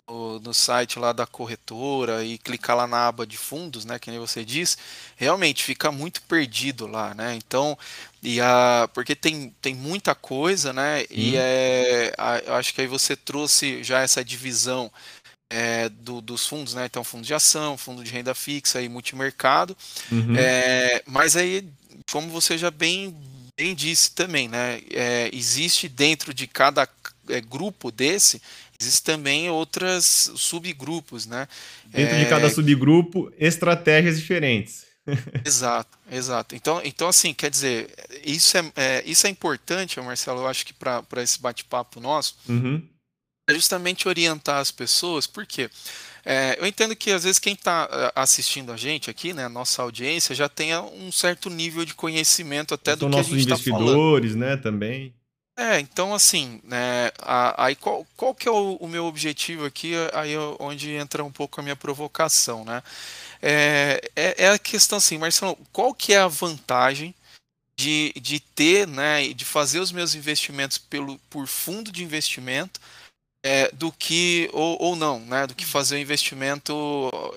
no, 0.07 0.39
no, 0.39 0.53
site 0.53 0.99
lá 0.99 1.11
da 1.11 1.25
corretora 1.25 2.23
e 2.23 2.37
clicar 2.37 2.75
lá 2.75 2.87
na 2.87 3.07
aba 3.07 3.25
de 3.25 3.37
fundos, 3.37 3.85
né, 3.85 3.97
que 3.97 4.11
nem 4.11 4.19
você 4.19 4.45
diz, 4.45 4.77
realmente 5.15 5.63
fica 5.63 5.91
muito 5.91 6.21
perdido 6.23 6.87
lá, 6.87 7.13
né? 7.13 7.35
Então, 7.35 7.77
e 8.21 8.39
a, 8.39 8.89
porque 8.93 9.15
tem, 9.15 9.53
tem 9.61 9.73
muita 9.73 10.13
coisa, 10.13 10.71
né? 10.71 11.05
E 11.09 11.35
é, 11.37 12.13
a, 12.17 12.57
acho 12.57 12.73
que 12.73 12.81
aí 12.81 12.87
você 12.87 13.15
trouxe 13.15 13.83
já 13.83 14.01
essa 14.01 14.23
divisão 14.23 14.91
é, 15.49 15.89
do, 15.89 16.21
dos 16.21 16.47
fundos, 16.47 16.73
né? 16.73 16.85
Então, 16.85 17.03
fundo 17.03 17.25
de 17.25 17.33
ação, 17.33 17.77
fundo 17.77 18.03
de 18.03 18.11
renda 18.11 18.33
fixa 18.33 18.81
e 18.81 18.89
multimercado. 18.89 19.75
Uhum. 20.11 20.35
É, 20.37 21.03
mas 21.05 21.35
aí, 21.35 21.67
como 22.11 22.29
você 22.29 22.57
já 22.57 22.71
bem, 22.71 23.15
bem 23.57 23.75
disse 23.75 24.11
também, 24.11 24.47
né? 24.47 24.81
É, 24.91 25.29
existe 25.33 25.87
dentro 25.87 26.33
de 26.33 26.47
cada 26.47 26.87
é, 27.29 27.41
grupo 27.41 27.91
desse 27.91 28.41
Existem 28.85 29.15
também 29.15 29.49
outras 29.49 30.31
subgrupos, 30.35 31.25
né? 31.25 31.47
Dentro 31.85 32.15
é... 32.15 32.23
de 32.23 32.29
cada 32.29 32.49
subgrupo, 32.49 33.31
estratégias 33.37 34.19
diferentes. 34.19 34.85
exato, 35.45 35.97
exato. 36.11 36.55
Então, 36.55 36.81
então 36.83 37.07
assim, 37.07 37.33
quer 37.33 37.49
dizer, 37.49 37.93
isso 38.23 38.57
é, 38.57 38.71
é 38.75 39.03
isso 39.05 39.27
é 39.27 39.29
importante, 39.29 39.99
Marcelo, 40.01 40.41
eu 40.41 40.47
acho 40.47 40.65
que 40.65 40.73
para 40.73 41.03
esse 41.17 41.39
bate-papo 41.39 41.99
nosso, 41.99 42.37
uhum. 42.49 42.81
é 43.47 43.53
justamente 43.53 44.07
orientar 44.07 44.59
as 44.59 44.71
pessoas, 44.71 45.27
porque 45.27 45.69
é, 46.25 46.57
eu 46.59 46.65
entendo 46.65 46.95
que 46.95 47.11
às 47.11 47.23
vezes 47.23 47.37
quem 47.37 47.53
está 47.53 47.87
é, 47.91 48.11
assistindo 48.19 48.71
a 48.71 48.77
gente 48.77 49.09
aqui, 49.09 49.31
né, 49.31 49.45
a 49.45 49.49
nossa 49.49 49.83
audiência, 49.83 50.33
já 50.33 50.49
tenha 50.49 50.81
um 50.81 51.11
certo 51.11 51.51
nível 51.51 51.85
de 51.85 51.93
conhecimento 51.93 52.73
até 52.73 52.95
do 52.95 53.07
que 53.07 53.15
a 53.15 53.21
gente 53.21 53.39
está 53.39 53.57
falando. 53.57 53.81
nossos 53.81 53.97
investidores, 53.97 54.35
né, 54.35 54.57
também. 54.57 55.13
É, 55.57 55.79
então 55.79 56.13
assim, 56.13 56.59
né, 56.65 57.11
aí 57.57 57.77
qual, 57.77 58.05
qual 58.17 58.35
que 58.35 58.47
é 58.47 58.51
o, 58.51 58.75
o, 58.75 58.89
meu 58.89 59.05
objetivo 59.05 59.63
aqui, 59.65 59.93
aí 60.13 60.33
é 60.33 60.39
onde 60.59 60.91
entra 60.91 61.23
um 61.23 61.31
pouco 61.31 61.61
a 61.61 61.63
minha 61.63 61.77
provocação, 61.77 62.65
né? 62.65 62.83
É, 63.41 64.01
é, 64.15 64.43
é, 64.45 64.49
a 64.49 64.59
questão 64.59 64.97
assim, 64.97 65.17
Marcelo, 65.17 65.57
qual 65.71 65.93
que 65.93 66.13
é 66.13 66.17
a 66.17 66.27
vantagem 66.27 67.15
de, 67.79 68.13
de 68.19 68.39
ter, 68.39 68.87
né, 68.87 69.29
de 69.29 69.45
fazer 69.45 69.79
os 69.79 69.91
meus 69.93 70.15
investimentos 70.15 70.77
pelo, 70.77 71.17
por 71.29 71.47
fundo 71.47 71.91
de 71.91 72.03
investimento 72.03 72.81
é, 73.43 73.71
do 73.71 73.91
que, 73.93 74.49
ou, 74.53 74.77
ou 74.81 74.95
não, 74.95 75.19
né, 75.21 75.47
do 75.47 75.55
que 75.55 75.65
fazer 75.65 75.95
o 75.95 75.99
investimento 75.99 76.73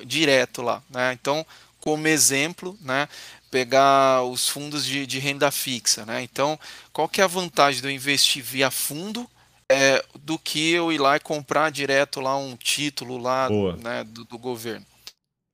direto 0.04 0.62
lá, 0.62 0.82
né? 0.90 1.12
Então, 1.12 1.46
como 1.88 2.06
exemplo, 2.06 2.76
né, 2.82 3.08
pegar 3.50 4.22
os 4.22 4.46
fundos 4.46 4.84
de, 4.84 5.06
de 5.06 5.18
renda 5.18 5.50
fixa, 5.50 6.04
né? 6.04 6.22
Então, 6.22 6.60
qual 6.92 7.08
que 7.08 7.22
é 7.22 7.24
a 7.24 7.26
vantagem 7.26 7.80
de 7.80 7.86
eu 7.86 7.90
investir 7.90 8.42
via 8.42 8.70
fundo 8.70 9.26
é, 9.72 10.04
do 10.22 10.38
que 10.38 10.72
eu 10.72 10.92
ir 10.92 10.98
lá 10.98 11.16
e 11.16 11.20
comprar 11.20 11.70
direto 11.70 12.20
lá 12.20 12.36
um 12.36 12.56
título 12.56 13.16
lá 13.16 13.48
né, 13.82 14.04
do, 14.04 14.26
do, 14.26 14.36
governo? 14.36 14.84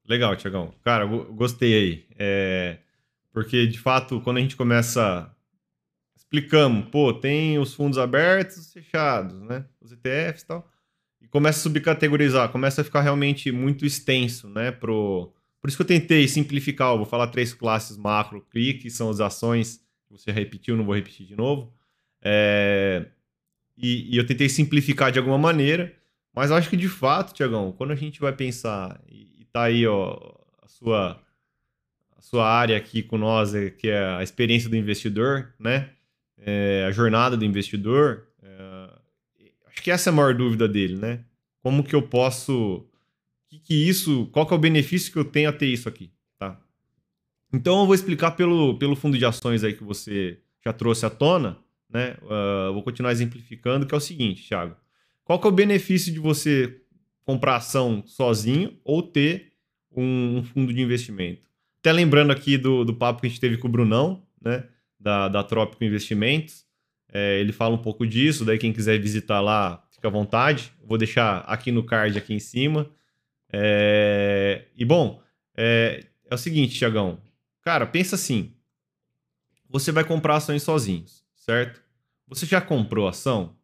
Legal, 0.04 0.34
Tiagão. 0.34 0.74
Cara, 0.82 1.06
gostei 1.06 1.72
aí. 1.72 2.06
É, 2.18 2.78
porque, 3.32 3.68
de 3.68 3.78
fato, 3.78 4.20
quando 4.22 4.38
a 4.38 4.40
gente 4.40 4.56
começa... 4.56 5.30
Explicamos, 6.16 6.88
pô, 6.90 7.12
tem 7.12 7.60
os 7.60 7.74
fundos 7.74 7.96
abertos 7.96 8.72
fechados, 8.72 9.40
né? 9.42 9.64
Os 9.80 9.92
ETFs 9.92 10.42
e 10.42 10.46
tal. 10.46 10.68
E 11.22 11.28
começa 11.28 11.60
a 11.60 11.62
subcategorizar, 11.62 12.48
começa 12.48 12.80
a 12.80 12.84
ficar 12.84 13.02
realmente 13.02 13.52
muito 13.52 13.86
extenso, 13.86 14.48
né? 14.48 14.72
Pro 14.72 15.32
por 15.64 15.68
isso 15.68 15.78
que 15.78 15.83
eu 15.83 15.87
tentei 15.87 16.28
simplificar, 16.28 16.92
eu 16.92 16.99
vou 16.99 17.06
falar 17.06 17.28
três 17.28 17.54
classes 17.54 17.97
macro, 17.97 18.44
CRI, 18.50 18.75
que 18.75 18.90
são 18.90 19.09
as 19.09 19.18
ações, 19.18 19.78
que 20.06 20.12
você 20.12 20.30
repetiu, 20.30 20.76
não 20.76 20.85
vou 20.85 20.94
repetir 20.94 21.25
de 21.25 21.35
novo. 21.35 21.73
É, 22.21 23.06
e, 23.75 24.14
e, 24.14 24.18
eu 24.18 24.26
tentei 24.26 24.47
simplificar 24.47 25.11
de 25.11 25.18
alguma 25.18 25.38
maneira, 25.38 25.97
mas 26.35 26.52
acho 26.52 26.68
que 26.68 26.76
de 26.76 26.87
fato, 26.87 27.33
Tiagão, 27.33 27.73
quando 27.73 27.92
a 27.92 27.97
gente 27.97 28.21
vai 28.21 28.30
pensar, 28.35 29.00
e, 29.09 29.40
e 29.40 29.44
tá 29.47 29.62
aí 29.62 29.87
ó, 29.87 30.35
a, 30.61 30.68
sua, 30.68 31.18
a 32.14 32.21
sua 32.21 32.47
área 32.47 32.76
aqui 32.76 33.02
com 33.02 33.16
nós, 33.16 33.54
é, 33.54 33.71
que 33.71 33.88
é 33.88 34.04
a 34.04 34.23
experiência 34.23 34.68
do 34.68 34.76
investidor, 34.76 35.54
né? 35.59 35.88
É, 36.37 36.85
a 36.87 36.90
jornada 36.90 37.38
do 37.38 37.44
investidor, 37.47 38.28
é, 38.42 38.90
acho 39.68 39.83
que 39.83 39.90
essa 39.90 40.11
é 40.11 40.12
a 40.12 40.14
maior 40.14 40.35
dúvida 40.35 40.68
dele, 40.68 40.97
né? 40.97 41.25
Como 41.62 41.83
que 41.83 41.94
eu 41.94 42.02
posso 42.02 42.87
que, 43.54 43.61
que 43.61 43.88
isso, 43.88 44.26
qual 44.32 44.46
que 44.46 44.52
é 44.52 44.56
o 44.56 44.61
benefício 44.61 45.12
que 45.12 45.18
eu 45.18 45.25
tenho 45.25 45.49
a 45.49 45.52
ter 45.52 45.66
isso 45.66 45.88
aqui, 45.88 46.11
tá? 46.38 46.61
Então 47.52 47.80
eu 47.80 47.87
vou 47.87 47.94
explicar 47.94 48.32
pelo, 48.32 48.78
pelo 48.78 48.96
fundo 48.96 49.16
de 49.16 49.25
ações 49.25 49.62
aí 49.62 49.75
que 49.75 49.84
você 49.84 50.38
já 50.64 50.73
trouxe 50.73 51.06
à 51.06 51.11
tona, 51.11 51.58
né? 51.88 52.16
Uh, 52.23 52.73
vou 52.73 52.82
continuar 52.82 53.12
exemplificando, 53.12 53.87
que 53.87 53.94
é 53.94 53.99
o 53.99 54.00
seguinte, 54.00 54.49
Thiago. 54.49 54.76
Qual 55.25 55.38
que 55.38 55.46
é 55.46 55.50
o 55.50 55.52
benefício 55.52 56.12
de 56.12 56.18
você 56.18 56.80
comprar 57.25 57.56
ação 57.56 58.02
sozinho 58.06 58.78
ou 58.84 59.02
ter 59.02 59.52
um, 59.94 60.38
um 60.38 60.42
fundo 60.42 60.73
de 60.73 60.80
investimento? 60.80 61.42
Até 61.80 61.92
lembrando 61.92 62.30
aqui 62.30 62.58
do, 62.58 62.84
do 62.84 62.94
papo 62.94 63.20
que 63.20 63.26
a 63.26 63.30
gente 63.30 63.40
teve 63.40 63.58
com 63.58 63.68
o 63.68 63.70
Brunão, 63.70 64.23
né? 64.40 64.64
Da, 64.99 65.28
da 65.28 65.44
Trópico 65.44 65.84
Investimentos. 65.84 66.64
É, 67.12 67.38
ele 67.40 67.52
fala 67.52 67.75
um 67.75 67.82
pouco 67.82 68.06
disso, 68.06 68.44
daí 68.44 68.58
quem 68.58 68.73
quiser 68.73 68.99
visitar 68.99 69.40
lá, 69.40 69.87
fica 69.92 70.08
à 70.08 70.11
vontade. 70.11 70.73
vou 70.82 70.99
deixar 70.99 71.38
aqui 71.40 71.70
no 71.70 71.84
card 71.84 72.18
aqui 72.18 72.34
em 72.34 72.40
cima. 72.40 72.90
É... 73.52 74.66
E 74.76 74.84
bom, 74.84 75.22
é... 75.56 76.06
é 76.30 76.34
o 76.34 76.38
seguinte, 76.38 76.76
Tiagão. 76.76 77.20
Cara, 77.62 77.86
pensa 77.86 78.14
assim. 78.14 78.54
Você 79.68 79.90
vai 79.90 80.04
comprar 80.04 80.36
ações 80.36 80.62
sozinhos, 80.62 81.24
certo? 81.34 81.82
Você 82.28 82.46
já 82.46 82.60
comprou 82.60 83.08
ação? 83.08 83.56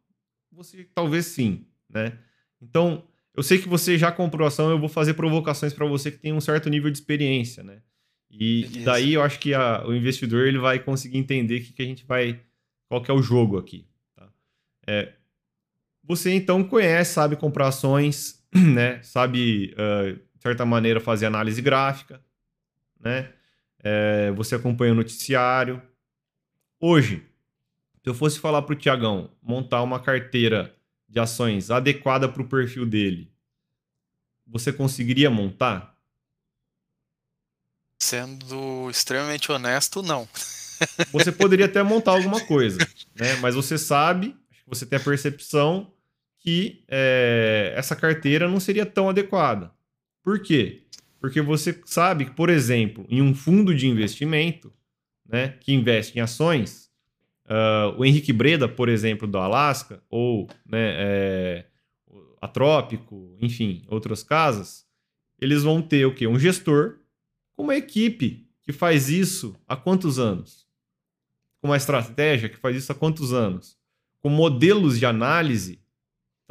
Você 0.51 0.83
talvez 0.93 1.25
sim, 1.27 1.65
né? 1.89 2.17
Então, 2.61 3.07
eu 3.35 3.41
sei 3.41 3.57
que 3.57 3.69
você 3.69 3.97
já 3.97 4.11
comprou 4.11 4.45
ação, 4.45 4.69
eu 4.69 4.79
vou 4.79 4.89
fazer 4.89 5.13
provocações 5.13 5.73
para 5.73 5.85
você 5.85 6.11
que 6.11 6.17
tem 6.17 6.33
um 6.33 6.41
certo 6.41 6.69
nível 6.69 6.91
de 6.91 6.97
experiência, 6.97 7.63
né? 7.63 7.81
E 8.29 8.63
Beleza. 8.63 8.85
daí 8.85 9.13
eu 9.13 9.21
acho 9.21 9.39
que 9.39 9.53
a, 9.53 9.85
o 9.85 9.93
investidor 9.93 10.47
ele 10.47 10.57
vai 10.57 10.79
conseguir 10.79 11.17
entender 11.17 11.61
que, 11.61 11.73
que 11.73 11.81
a 11.81 11.85
gente 11.85 12.05
vai, 12.05 12.39
qual 12.87 13.01
que 13.01 13.11
é 13.11 13.13
o 13.13 13.21
jogo 13.21 13.57
aqui. 13.57 13.87
Tá? 14.15 14.29
É, 14.87 15.13
você 16.11 16.33
então 16.33 16.61
conhece, 16.61 17.13
sabe 17.13 17.37
comprar 17.37 17.69
ações, 17.69 18.43
né? 18.53 19.01
Sabe, 19.01 19.73
uh, 19.73 20.13
de 20.13 20.41
certa 20.41 20.65
maneira, 20.65 20.99
fazer 20.99 21.25
análise 21.25 21.61
gráfica, 21.61 22.21
né? 22.99 23.31
É, 23.83 24.29
você 24.31 24.55
acompanha 24.55 24.91
o 24.91 24.95
noticiário. 24.95 25.81
Hoje, 26.79 27.25
se 28.03 28.09
eu 28.09 28.13
fosse 28.13 28.39
falar 28.39 28.61
para 28.61 28.73
o 28.73 28.77
Tiagão 28.77 29.31
montar 29.41 29.81
uma 29.81 29.99
carteira 30.01 30.75
de 31.07 31.19
ações 31.19 31.71
adequada 31.71 32.27
para 32.27 32.41
o 32.41 32.47
perfil 32.47 32.85
dele, 32.85 33.31
você 34.45 34.73
conseguiria 34.73 35.29
montar? 35.29 35.97
Sendo 37.97 38.89
extremamente 38.89 39.49
honesto, 39.49 40.03
não. 40.03 40.27
Você 41.13 41.31
poderia 41.31 41.67
até 41.67 41.81
montar 41.81 42.11
alguma 42.11 42.45
coisa, 42.45 42.79
né? 43.15 43.35
Mas 43.37 43.55
você 43.55 43.77
sabe, 43.77 44.35
você 44.67 44.85
tem 44.85 44.99
a 44.99 45.01
percepção 45.01 45.91
que 46.41 46.83
é, 46.87 47.73
essa 47.75 47.95
carteira 47.95 48.49
não 48.49 48.59
seria 48.59 48.85
tão 48.85 49.07
adequada. 49.07 49.71
Por 50.23 50.41
quê? 50.41 50.83
Porque 51.19 51.39
você 51.41 51.79
sabe 51.85 52.25
que, 52.25 52.31
por 52.31 52.49
exemplo, 52.49 53.05
em 53.07 53.21
um 53.21 53.33
fundo 53.33 53.73
de 53.73 53.87
investimento 53.87 54.73
né, 55.25 55.49
que 55.59 55.71
investe 55.71 56.17
em 56.17 56.21
ações, 56.21 56.91
uh, 57.45 57.95
o 57.97 58.03
Henrique 58.03 58.33
Breda, 58.33 58.67
por 58.67 58.89
exemplo, 58.89 59.27
do 59.27 59.37
Alasca, 59.37 60.03
ou 60.09 60.49
né, 60.65 60.95
é, 60.97 61.65
a 62.41 62.47
Trópico, 62.47 63.37
enfim, 63.39 63.83
outras 63.87 64.23
casas, 64.23 64.85
eles 65.39 65.61
vão 65.61 65.81
ter 65.81 66.05
o 66.05 66.13
quê? 66.13 66.25
Um 66.25 66.39
gestor 66.39 66.97
com 67.55 67.63
uma 67.63 67.75
equipe 67.75 68.47
que 68.63 68.73
faz 68.73 69.09
isso 69.09 69.55
há 69.67 69.75
quantos 69.75 70.17
anos? 70.17 70.67
Com 71.61 71.67
uma 71.67 71.77
estratégia 71.77 72.49
que 72.49 72.57
faz 72.57 72.75
isso 72.75 72.91
há 72.91 72.95
quantos 72.95 73.31
anos? 73.31 73.79
com 74.21 74.29
modelos 74.29 74.99
de 74.99 75.05
análise, 75.05 75.80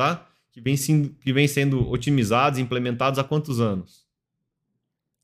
tá? 0.00 0.26
Que 0.50 0.62
vem, 0.62 0.78
sendo, 0.78 1.11
que 1.11 1.30
vem 1.30 1.47
sendo 1.47 1.87
otimizados, 1.90 2.59
implementados 2.59 3.19
há 3.19 3.25
quantos 3.25 3.61
anos? 3.61 4.07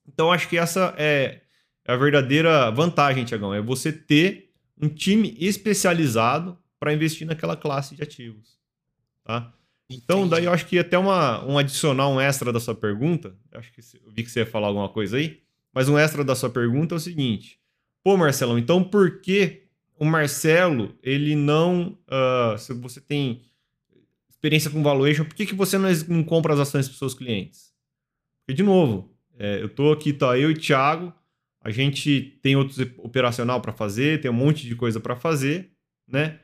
Então, 0.07 0.31
acho 0.31 0.47
que 0.51 0.59
essa 0.59 0.95
é, 0.99 1.41
é 1.83 1.93
a 1.93 1.97
verdadeira 1.97 2.71
vantagem, 2.71 3.25
Tiagão, 3.25 3.55
é 3.55 3.61
você 3.63 3.91
ter 3.91 4.53
um 4.81 4.87
time 4.87 5.35
especializado 5.41 6.59
para 6.79 6.93
investir 6.93 7.27
naquela 7.27 7.57
classe 7.57 7.97
de 7.97 8.03
ativos, 8.03 8.59
tá? 9.25 9.51
Então, 9.89 10.29
daí 10.29 10.45
eu 10.45 10.53
acho 10.53 10.67
que 10.67 10.79
até 10.79 10.99
uma, 10.99 11.43
um 11.47 11.57
adicional, 11.57 12.13
um 12.13 12.21
extra 12.21 12.53
da 12.53 12.61
sua 12.61 12.75
pergunta, 12.75 13.35
acho 13.55 13.73
que 13.73 13.81
eu 13.81 14.11
vi 14.11 14.25
que 14.25 14.31
você 14.31 14.41
ia 14.41 14.47
falar 14.47 14.67
alguma 14.67 14.91
coisa 14.91 15.17
aí, 15.17 15.41
mas 15.73 15.89
um 15.89 15.97
extra 15.97 16.23
da 16.23 16.35
sua 16.35 16.51
pergunta 16.51 16.95
é 16.95 16.99
o 16.99 17.01
seguinte, 17.01 17.59
pô, 18.05 18.15
Marcelão, 18.17 18.59
então 18.59 18.85
por 18.85 19.23
que 19.23 19.63
o 19.99 20.05
Marcelo, 20.05 20.95
ele 21.03 21.35
não, 21.35 21.99
uh, 22.09 22.59
se 22.59 22.75
você 22.75 23.01
tem 23.01 23.43
experiência 24.37 24.71
com 24.71 24.83
valuation, 24.83 25.25
por 25.25 25.35
que, 25.35 25.47
que 25.47 25.55
você 25.55 25.77
não, 25.79 25.89
não 26.09 26.23
compra 26.23 26.55
as 26.55 26.61
ações 26.61 26.89
dos 26.89 26.99
seus 26.99 27.15
clientes? 27.15 27.73
Porque, 28.45 28.55
de 28.55 28.63
novo, 28.63 29.13
é, 29.39 29.63
eu 29.63 29.69
tô 29.69 29.93
aqui, 29.93 30.13
tá 30.13 30.39
eu 30.39 30.51
e 30.51 30.55
o 30.55 30.59
Thiago, 30.59 31.13
a 31.61 31.71
gente 31.71 32.39
tem 32.43 32.55
outros 32.55 32.79
operacional 32.99 33.61
para 33.61 33.73
fazer, 33.73 34.21
tem 34.21 34.31
um 34.31 34.35
monte 34.35 34.67
de 34.67 34.77
coisa 34.77 35.01
para 35.01 35.17
fazer, 35.17 35.73
né? 36.07 36.39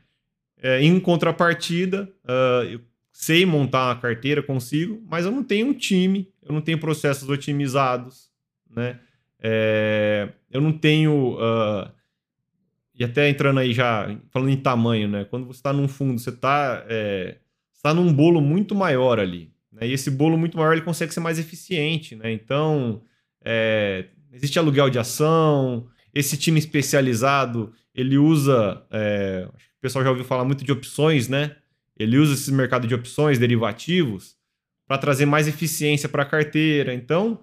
É, 0.60 0.82
em 0.82 0.98
contrapartida, 0.98 2.12
uh, 2.24 2.64
eu 2.64 2.80
sei 3.12 3.44
montar 3.44 3.88
uma 3.88 4.00
carteira, 4.00 4.42
consigo, 4.42 5.00
mas 5.08 5.24
eu 5.24 5.30
não 5.30 5.44
tenho 5.44 5.68
um 5.68 5.74
time, 5.74 6.32
eu 6.42 6.52
não 6.52 6.60
tenho 6.60 6.78
processos 6.78 7.28
otimizados, 7.28 8.30
né? 8.68 8.98
É, 9.40 10.28
eu 10.50 10.60
não 10.60 10.72
tenho. 10.72 11.34
Uh, 11.34 11.90
e 12.94 13.04
até 13.04 13.28
entrando 13.28 13.58
aí 13.58 13.72
já, 13.72 14.16
falando 14.30 14.50
em 14.50 14.56
tamanho, 14.56 15.08
né? 15.08 15.24
Quando 15.24 15.46
você 15.46 15.58
está 15.58 15.72
num 15.72 15.88
fundo, 15.88 16.20
você 16.20 16.30
está 16.30 16.84
é, 16.88 17.38
tá 17.82 17.92
num 17.92 18.12
bolo 18.12 18.40
muito 18.40 18.74
maior 18.74 19.18
ali. 19.18 19.52
Né? 19.72 19.88
E 19.88 19.92
esse 19.92 20.10
bolo 20.10 20.38
muito 20.38 20.56
maior 20.56 20.72
ele 20.72 20.82
consegue 20.82 21.12
ser 21.12 21.20
mais 21.20 21.38
eficiente, 21.38 22.14
né? 22.14 22.32
Então, 22.32 23.02
é, 23.44 24.06
existe 24.32 24.58
aluguel 24.58 24.88
de 24.88 24.98
ação, 24.98 25.88
esse 26.14 26.36
time 26.36 26.58
especializado, 26.58 27.72
ele 27.94 28.16
usa. 28.16 28.82
É, 28.90 29.48
o 29.48 29.80
pessoal 29.80 30.04
já 30.04 30.10
ouviu 30.10 30.24
falar 30.24 30.44
muito 30.44 30.64
de 30.64 30.70
opções, 30.70 31.28
né? 31.28 31.56
Ele 31.98 32.16
usa 32.16 32.34
esse 32.34 32.52
mercado 32.52 32.86
de 32.86 32.94
opções, 32.94 33.38
derivativos, 33.38 34.36
para 34.86 34.98
trazer 34.98 35.26
mais 35.26 35.48
eficiência 35.48 36.08
para 36.08 36.22
a 36.22 36.26
carteira. 36.26 36.94
Então, 36.94 37.40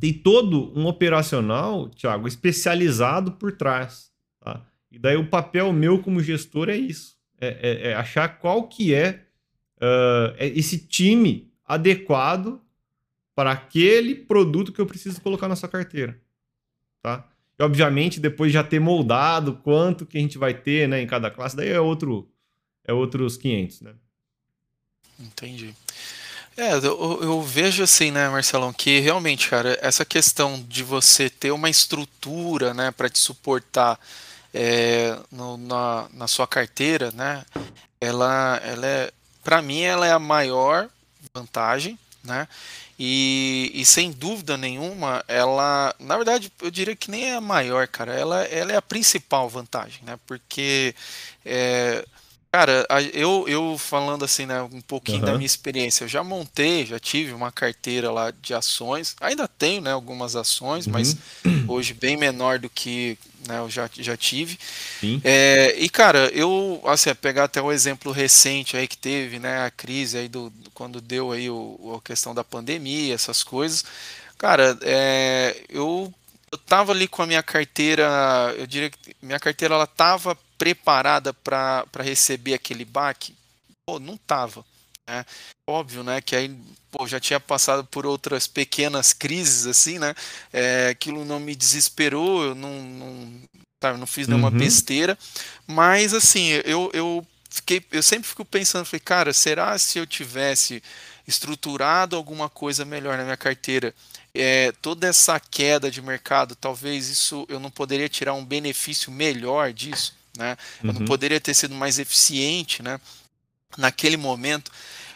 tem 0.00 0.12
todo 0.12 0.72
um 0.78 0.86
operacional, 0.86 1.88
Thiago, 1.90 2.26
especializado 2.26 3.32
por 3.32 3.52
trás. 3.52 4.10
Tá? 4.40 4.66
E 4.90 4.98
daí 4.98 5.16
o 5.16 5.28
papel 5.28 5.72
meu 5.72 6.00
como 6.00 6.22
gestor 6.22 6.68
é 6.68 6.76
isso. 6.76 7.16
É, 7.40 7.48
é, 7.48 7.90
é 7.90 7.94
achar 7.94 8.28
qual 8.38 8.68
que 8.68 8.94
é, 8.94 9.24
uh, 9.76 10.34
esse 10.38 10.78
time 10.78 11.52
adequado 11.64 12.60
para 13.34 13.50
aquele 13.50 14.14
produto 14.14 14.72
que 14.72 14.80
eu 14.80 14.86
preciso 14.86 15.20
colocar 15.20 15.48
na 15.48 15.56
sua 15.56 15.68
carteira. 15.68 16.20
Tá? 17.02 17.28
E, 17.58 17.62
obviamente, 17.62 18.20
depois 18.20 18.50
de 18.50 18.54
já 18.54 18.64
ter 18.64 18.80
moldado 18.80 19.56
quanto 19.56 20.06
que 20.06 20.16
a 20.16 20.20
gente 20.20 20.38
vai 20.38 20.54
ter 20.54 20.88
né, 20.88 21.00
em 21.00 21.06
cada 21.06 21.30
classe, 21.30 21.56
daí 21.56 21.68
é 21.68 21.80
outro, 21.80 22.30
é 22.84 22.92
outros 22.92 23.36
500, 23.36 23.80
né? 23.82 23.94
Entendi. 25.18 25.74
É, 26.56 26.74
eu, 26.76 27.22
eu, 27.22 27.42
vejo 27.42 27.82
assim, 27.82 28.12
né, 28.12 28.28
Marcelão, 28.28 28.72
que 28.72 29.00
realmente, 29.00 29.48
cara, 29.48 29.76
essa 29.82 30.04
questão 30.04 30.64
de 30.68 30.84
você 30.84 31.28
ter 31.28 31.50
uma 31.50 31.68
estrutura, 31.68 32.72
né, 32.72 32.92
para 32.92 33.08
te 33.08 33.18
suportar 33.18 33.98
é, 34.54 35.18
no, 35.32 35.56
na, 35.56 36.06
na 36.12 36.28
sua 36.28 36.46
carteira, 36.46 37.10
né, 37.10 37.44
ela, 38.00 38.60
ela 38.62 38.86
é, 38.86 39.12
para 39.42 39.60
mim, 39.60 39.82
ela 39.82 40.06
é 40.06 40.12
a 40.12 40.18
maior 40.18 40.88
vantagem, 41.34 41.98
né, 42.22 42.46
e, 42.96 43.72
e, 43.74 43.84
sem 43.84 44.12
dúvida 44.12 44.56
nenhuma, 44.56 45.24
ela, 45.26 45.92
na 45.98 46.16
verdade, 46.16 46.52
eu 46.62 46.70
diria 46.70 46.94
que 46.94 47.10
nem 47.10 47.24
é 47.24 47.34
a 47.34 47.40
maior, 47.40 47.88
cara, 47.88 48.14
ela, 48.14 48.44
ela 48.44 48.72
é 48.72 48.76
a 48.76 48.82
principal 48.82 49.48
vantagem, 49.48 50.00
né, 50.04 50.16
porque 50.24 50.94
é, 51.44 52.06
Cara, 52.54 52.86
eu, 53.12 53.46
eu 53.48 53.76
falando 53.76 54.24
assim, 54.24 54.46
né, 54.46 54.62
um 54.62 54.80
pouquinho 54.80 55.18
uhum. 55.18 55.24
da 55.24 55.32
minha 55.32 55.44
experiência, 55.44 56.04
eu 56.04 56.08
já 56.08 56.22
montei, 56.22 56.86
já 56.86 57.00
tive 57.00 57.32
uma 57.32 57.50
carteira 57.50 58.12
lá 58.12 58.30
de 58.30 58.54
ações, 58.54 59.16
ainda 59.20 59.48
tenho, 59.48 59.82
né, 59.82 59.90
algumas 59.90 60.36
ações, 60.36 60.86
uhum. 60.86 60.92
mas 60.92 61.16
hoje 61.66 61.94
bem 61.94 62.16
menor 62.16 62.60
do 62.60 62.70
que 62.70 63.18
né, 63.48 63.58
eu 63.58 63.68
já, 63.68 63.90
já 63.92 64.16
tive. 64.16 64.56
É, 65.24 65.74
e, 65.76 65.88
cara, 65.88 66.30
eu, 66.32 66.80
assim, 66.86 67.12
pegar 67.16 67.42
até 67.42 67.60
o 67.60 67.72
exemplo 67.72 68.12
recente 68.12 68.76
aí 68.76 68.86
que 68.86 68.98
teve, 68.98 69.40
né, 69.40 69.66
a 69.66 69.70
crise 69.72 70.16
aí 70.16 70.28
do, 70.28 70.52
quando 70.72 71.00
deu 71.00 71.32
aí 71.32 71.50
o, 71.50 71.98
a 72.00 72.06
questão 72.06 72.32
da 72.32 72.44
pandemia, 72.44 73.16
essas 73.16 73.42
coisas, 73.42 73.84
cara, 74.38 74.78
é, 74.82 75.60
eu 75.68 76.14
eu 76.52 76.58
tava 76.58 76.92
ali 76.92 77.08
com 77.08 77.20
a 77.20 77.26
minha 77.26 77.42
carteira, 77.42 78.54
eu 78.56 78.64
diria 78.64 78.88
que 78.88 79.16
minha 79.20 79.40
carteira 79.40 79.74
ela 79.74 79.88
tava 79.88 80.38
preparada 80.58 81.32
para 81.32 81.86
receber 82.00 82.54
aquele 82.54 82.84
baque? 82.84 83.34
Pô, 83.86 83.98
não 83.98 84.16
tava. 84.16 84.64
Né? 85.06 85.24
Óbvio, 85.68 86.02
né, 86.02 86.20
que 86.20 86.34
aí 86.34 86.56
pô, 86.90 87.06
já 87.06 87.20
tinha 87.20 87.38
passado 87.38 87.84
por 87.84 88.06
outras 88.06 88.46
pequenas 88.46 89.12
crises 89.12 89.66
assim, 89.66 89.98
né? 89.98 90.14
É, 90.52 90.88
aquilo 90.88 91.24
não 91.24 91.38
me 91.38 91.54
desesperou, 91.54 92.42
eu 92.42 92.54
não, 92.54 92.82
não, 92.82 93.40
tá, 93.80 93.96
não 93.96 94.06
fiz 94.06 94.26
nenhuma 94.26 94.48
uhum. 94.48 94.58
besteira, 94.58 95.18
mas 95.66 96.14
assim, 96.14 96.48
eu, 96.64 96.90
eu 96.94 97.26
fiquei, 97.50 97.84
eu 97.92 98.02
sempre 98.02 98.28
fico 98.28 98.44
pensando, 98.44 98.86
falei, 98.86 99.00
cara, 99.00 99.32
será 99.32 99.78
se 99.78 99.98
eu 99.98 100.06
tivesse 100.06 100.82
estruturado 101.26 102.16
alguma 102.16 102.48
coisa 102.48 102.84
melhor 102.84 103.18
na 103.18 103.24
minha 103.24 103.36
carteira, 103.36 103.94
é, 104.34 104.72
toda 104.82 105.06
essa 105.06 105.38
queda 105.38 105.90
de 105.90 106.02
mercado, 106.02 106.56
talvez 106.56 107.08
isso 107.08 107.46
eu 107.48 107.60
não 107.60 107.70
poderia 107.70 108.08
tirar 108.08 108.34
um 108.34 108.44
benefício 108.44 109.12
melhor 109.12 109.72
disso? 109.72 110.14
Né? 110.36 110.56
Eu 110.82 110.92
não 110.92 111.00
uhum. 111.00 111.06
poderia 111.06 111.40
ter 111.40 111.54
sido 111.54 111.74
mais 111.74 111.98
eficiente, 111.98 112.82
né? 112.82 113.00
Naquele 113.76 114.16
momento. 114.16 114.70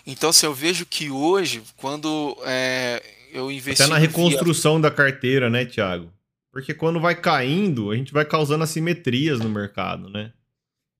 Então, 0.06 0.32
se 0.32 0.46
eu 0.46 0.54
vejo 0.54 0.86
que 0.86 1.10
hoje, 1.10 1.62
quando 1.76 2.36
é, 2.44 3.02
eu 3.32 3.50
investi. 3.50 3.82
Até 3.82 3.92
na 3.92 3.98
reconstrução 3.98 4.74
via... 4.74 4.82
da 4.82 4.90
carteira, 4.90 5.50
né, 5.50 5.64
Thiago? 5.64 6.10
Porque 6.50 6.72
quando 6.74 6.98
vai 6.98 7.14
caindo, 7.14 7.90
a 7.90 7.96
gente 7.96 8.12
vai 8.12 8.24
causando 8.24 8.64
assimetrias 8.64 9.38
no 9.38 9.48
mercado, 9.48 10.08
né? 10.08 10.32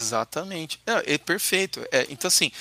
Exatamente. 0.00 0.78
É, 0.86 1.14
é 1.14 1.18
perfeito. 1.18 1.84
É, 1.90 2.06
então, 2.10 2.28
assim, 2.28 2.52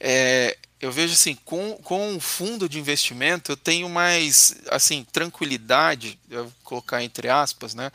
é, 0.00 0.56
eu 0.80 0.92
vejo 0.92 1.14
assim, 1.14 1.36
com, 1.44 1.72
com 1.82 2.16
o 2.16 2.20
fundo 2.20 2.68
de 2.68 2.78
investimento, 2.78 3.52
eu 3.52 3.56
tenho 3.56 3.88
mais, 3.88 4.56
assim, 4.70 5.06
tranquilidade, 5.10 6.18
eu 6.30 6.44
vou 6.44 6.52
colocar 6.62 7.02
entre 7.02 7.28
aspas, 7.28 7.74
né? 7.74 7.90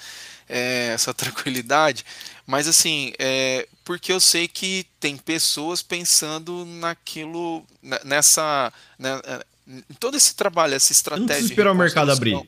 É, 0.50 0.92
essa 0.94 1.14
tranquilidade, 1.16 2.04
mas 2.46 2.68
assim, 2.68 3.14
é, 3.20 3.68
porque 3.86 4.12
eu 4.12 4.20
sei 4.20 4.48
que 4.48 4.86
tem 5.00 5.16
pessoas 5.16 5.82
pensando 5.82 6.66
naquilo, 6.66 7.66
nessa. 8.04 8.74
Né, 8.98 9.22
é, 9.26 9.46
em 9.68 9.94
todo 10.00 10.18
esse 10.18 10.36
trabalho, 10.36 10.74
essa 10.74 10.92
estratégia. 10.92 11.38
Não 11.38 11.46
esperar 11.46 11.72
o 11.72 11.76
mercado 11.76 12.12
abrir. 12.12 12.42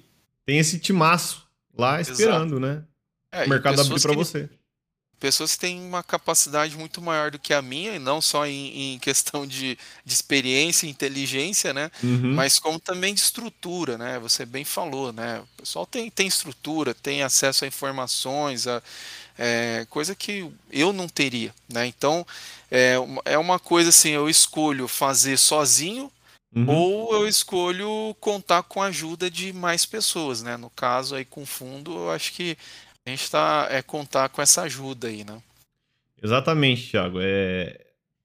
Tem 0.46 0.58
esse 0.58 0.80
timaço 0.80 1.48
lá 1.78 2.02
esperando, 2.02 2.58
Exato. 2.58 2.60
né? 2.60 2.84
É, 3.32 3.46
o 3.46 3.50
mercado 3.50 3.80
abrir 3.80 4.02
para 4.02 4.14
você. 4.14 4.50
Pessoas 5.24 5.54
que 5.54 5.62
têm 5.62 5.80
uma 5.80 6.04
capacidade 6.04 6.76
muito 6.76 7.02
maior 7.02 7.32
do 7.32 7.40
que 7.40 7.54
a 7.54 7.62
minha, 7.62 7.96
e 7.96 8.00
não 8.00 8.20
só 8.20 8.46
em, 8.46 8.96
em 8.96 9.00
questão 9.00 9.48
de, 9.48 9.78
de 10.04 10.14
experiência 10.14 10.86
e 10.86 10.90
inteligência, 10.90 11.74
né? 11.74 11.90
Uhum. 12.04 12.34
Mas 12.34 12.60
como 12.60 12.78
também 12.78 13.14
de 13.14 13.22
estrutura, 13.22 13.98
né? 13.98 14.20
Você 14.20 14.46
bem 14.46 14.66
falou, 14.66 15.14
né? 15.14 15.40
O 15.40 15.62
pessoal 15.62 15.86
tem, 15.86 16.12
tem 16.12 16.28
estrutura, 16.28 16.94
tem 16.94 17.24
acesso 17.24 17.64
a 17.64 17.68
informações, 17.70 18.68
a, 18.68 18.84
é, 19.40 19.88
coisa 19.90 20.14
que 20.14 20.52
eu 20.70 20.92
não 20.92 21.08
teria, 21.08 21.56
né? 21.70 21.88
Então 21.88 22.28
é, 22.70 22.96
é 23.24 23.38
uma 23.38 23.60
coisa 23.60 23.92
assim, 23.92 24.10
eu 24.10 24.30
escolho 24.30 24.90
fazer 24.90 25.38
sozinho 25.38 26.12
uhum. 26.54 26.68
ou 26.68 27.14
eu 27.16 27.30
escolho 27.30 28.14
contar 28.20 28.64
com 28.64 28.82
a 28.82 28.88
ajuda 28.88 29.32
de 29.32 29.54
mais 29.54 29.86
pessoas, 29.86 30.42
né? 30.42 30.58
No 30.58 30.70
caso 30.70 31.16
aí 31.16 31.24
com 31.24 31.46
fundo, 31.46 31.96
eu 31.96 32.12
acho 32.12 32.34
que 32.34 32.58
a 33.06 33.10
gente 33.10 33.24
está 33.24 33.68
é 33.70 33.82
contar 33.82 34.30
com 34.30 34.42
essa 34.42 34.64
ajuda 34.64 35.08
aí, 35.08 35.24
né? 35.24 35.42
Exatamente, 36.22 36.92
Thiago. 36.92 37.20
É... 37.22 37.80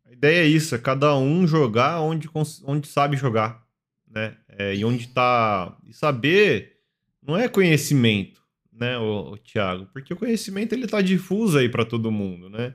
A 0.06 0.12
ideia 0.12 0.44
é 0.44 0.46
isso, 0.46 0.74
é 0.74 0.78
cada 0.78 1.16
um 1.16 1.46
jogar 1.46 2.00
onde, 2.00 2.28
onde 2.64 2.88
sabe 2.88 3.16
jogar, 3.16 3.62
né? 4.06 4.36
É, 4.48 4.74
e 4.74 4.84
onde 4.84 5.04
está 5.04 5.76
E 5.86 5.92
saber 5.92 6.78
não 7.22 7.36
é 7.36 7.46
conhecimento 7.46 8.42
né, 8.72 8.96
o, 8.96 9.32
o 9.32 9.38
Thiago? 9.38 9.86
Porque 9.92 10.14
o 10.14 10.16
conhecimento 10.16 10.72
ele 10.72 10.86
está 10.86 11.02
difuso 11.02 11.58
aí 11.58 11.68
para 11.68 11.84
todo 11.84 12.10
mundo, 12.10 12.48
né? 12.48 12.74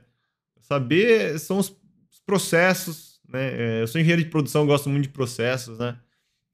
Saber 0.60 1.38
são 1.40 1.58
os, 1.58 1.70
os 2.10 2.20
processos, 2.24 3.20
né? 3.28 3.78
É, 3.78 3.82
eu 3.82 3.86
sou 3.88 4.00
engenheiro 4.00 4.22
de 4.22 4.30
produção, 4.30 4.66
gosto 4.66 4.88
muito 4.88 5.04
de 5.04 5.08
processos, 5.08 5.78
né? 5.78 5.98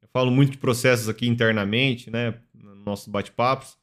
Eu 0.00 0.08
falo 0.08 0.30
muito 0.30 0.52
de 0.52 0.58
processos 0.58 1.08
aqui 1.08 1.28
internamente, 1.28 2.10
né? 2.10 2.34
Nossos 2.84 3.08
bate-papos. 3.08 3.79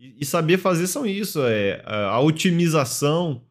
E, 0.00 0.24
saber 0.24 0.56
fazer 0.56 0.86
são 0.86 1.04
isso, 1.04 1.42
é 1.44 1.82
a, 1.84 2.18
otimização 2.20 3.44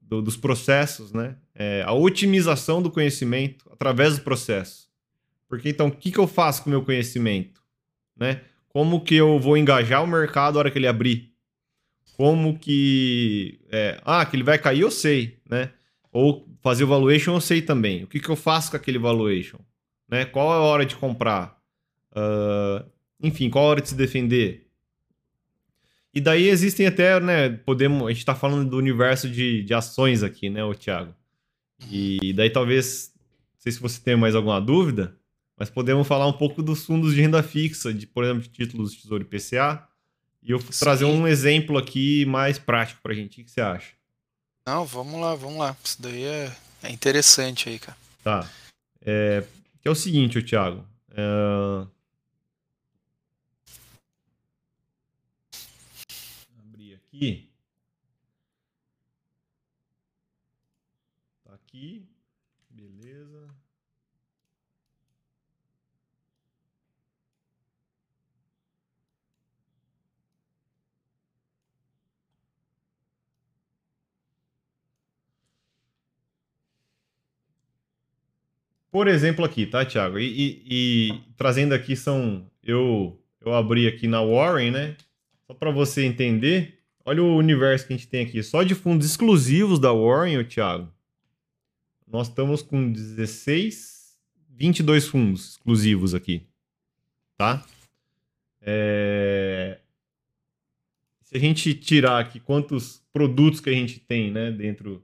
do, 0.00 0.22
dos 0.22 0.36
processos, 0.36 1.12
né? 1.12 1.34
É, 1.52 1.82
a 1.84 1.92
otimização 1.92 2.80
do 2.80 2.88
conhecimento 2.88 3.68
através 3.72 4.16
do 4.16 4.22
processo. 4.22 4.88
Porque 5.48 5.68
então, 5.68 5.88
o 5.88 5.90
que, 5.90 6.12
que 6.12 6.18
eu 6.18 6.28
faço 6.28 6.62
com 6.62 6.70
o 6.70 6.72
meu 6.72 6.84
conhecimento? 6.84 7.60
Né? 8.16 8.42
Como 8.68 9.02
que 9.02 9.16
eu 9.16 9.40
vou 9.40 9.56
engajar 9.56 10.04
o 10.04 10.06
mercado 10.06 10.54
na 10.54 10.60
hora 10.60 10.70
que 10.70 10.78
ele 10.78 10.86
abrir? 10.86 11.32
Como 12.16 12.56
que. 12.56 13.58
É, 13.68 14.00
ah, 14.04 14.24
que 14.24 14.36
ele 14.36 14.44
vai 14.44 14.58
cair, 14.58 14.82
eu 14.82 14.92
sei, 14.92 15.40
né? 15.50 15.72
Ou 16.12 16.48
fazer 16.60 16.84
o 16.84 16.88
valuation, 16.88 17.34
eu 17.34 17.40
sei 17.40 17.60
também. 17.60 18.04
O 18.04 18.06
que, 18.06 18.20
que 18.20 18.28
eu 18.28 18.36
faço 18.36 18.70
com 18.70 18.76
aquele 18.76 18.98
valuation? 18.98 19.58
Né? 20.08 20.24
Qual 20.24 20.52
é 20.52 20.56
a 20.56 20.60
hora 20.60 20.86
de 20.86 20.94
comprar? 20.94 21.58
Uh, 22.12 22.88
enfim, 23.20 23.50
qual 23.50 23.64
a 23.64 23.68
hora 23.68 23.80
de 23.80 23.88
se 23.88 23.94
defender? 23.94 24.67
E 26.18 26.20
daí 26.20 26.48
existem 26.48 26.84
até, 26.84 27.20
né? 27.20 27.48
Podemos. 27.48 28.04
A 28.04 28.08
gente 28.10 28.18
está 28.18 28.34
falando 28.34 28.68
do 28.68 28.76
universo 28.76 29.30
de, 29.30 29.62
de 29.62 29.72
ações 29.72 30.24
aqui, 30.24 30.50
né, 30.50 30.64
o 30.64 30.74
Thiago? 30.74 31.14
E 31.88 32.32
daí 32.32 32.50
talvez. 32.50 33.12
Não 33.54 33.60
sei 33.60 33.70
se 33.70 33.80
você 33.80 34.00
tem 34.00 34.16
mais 34.16 34.34
alguma 34.34 34.60
dúvida, 34.60 35.16
mas 35.56 35.70
podemos 35.70 36.08
falar 36.08 36.26
um 36.26 36.32
pouco 36.32 36.60
dos 36.60 36.84
fundos 36.84 37.14
de 37.14 37.20
renda 37.20 37.40
fixa, 37.40 37.94
de, 37.94 38.04
por 38.04 38.24
exemplo, 38.24 38.42
de 38.42 38.48
títulos 38.48 38.92
de 38.92 39.02
Tesouro 39.02 39.22
IPCA. 39.22 39.86
E 40.42 40.50
eu 40.50 40.60
Sim. 40.60 40.66
trazer 40.80 41.04
um 41.04 41.24
exemplo 41.24 41.78
aqui 41.78 42.24
mais 42.24 42.58
prático 42.58 43.00
para 43.00 43.12
a 43.12 43.14
gente. 43.14 43.40
O 43.40 43.44
que 43.44 43.50
você 43.50 43.60
acha? 43.60 43.92
Não, 44.66 44.84
vamos 44.84 45.20
lá, 45.20 45.36
vamos 45.36 45.58
lá. 45.58 45.76
Isso 45.84 46.02
daí 46.02 46.24
é, 46.24 46.52
é 46.82 46.90
interessante 46.90 47.68
aí, 47.68 47.78
cara. 47.78 47.96
Tá. 48.24 48.50
É, 49.00 49.44
que 49.80 49.86
é 49.86 49.90
o 49.90 49.94
seguinte, 49.94 50.36
o 50.36 50.42
Thiago. 50.42 50.84
É... 51.12 51.86
Abrir 56.58 56.94
aqui. 57.18 57.50
Tá 61.44 61.54
aqui. 61.54 62.06
Beleza. 62.70 63.48
Por 78.90 79.06
exemplo, 79.06 79.44
aqui, 79.44 79.66
tá, 79.66 79.84
Thiago? 79.84 80.18
E, 80.18 80.24
e, 80.24 81.10
e, 81.10 81.20
trazendo 81.36 81.74
aqui 81.74 81.94
são. 81.96 82.50
Eu, 82.62 83.20
eu 83.40 83.54
abri 83.54 83.86
aqui 83.86 84.06
na 84.06 84.22
Warren, 84.22 84.70
né? 84.70 84.96
Só 85.46 85.54
para 85.54 85.70
você 85.70 86.04
entender. 86.04 86.77
Olha 87.08 87.22
o 87.22 87.36
universo 87.38 87.86
que 87.86 87.94
a 87.94 87.96
gente 87.96 88.06
tem 88.06 88.22
aqui. 88.22 88.42
Só 88.42 88.62
de 88.62 88.74
fundos 88.74 89.06
exclusivos 89.06 89.78
da 89.78 89.90
Warren, 89.90 90.44
Thiago. 90.44 90.92
Nós 92.06 92.28
estamos 92.28 92.60
com 92.60 92.92
16, 92.92 94.14
22 94.50 95.06
fundos 95.08 95.52
exclusivos 95.52 96.14
aqui. 96.14 96.42
Tá? 97.34 97.64
É... 98.60 99.78
Se 101.22 101.34
a 101.34 101.40
gente 101.40 101.72
tirar 101.72 102.18
aqui 102.18 102.38
quantos 102.40 103.02
produtos 103.10 103.60
que 103.60 103.70
a 103.70 103.72
gente 103.72 103.98
tem, 104.00 104.30
né? 104.30 104.50
Dentro 104.50 105.02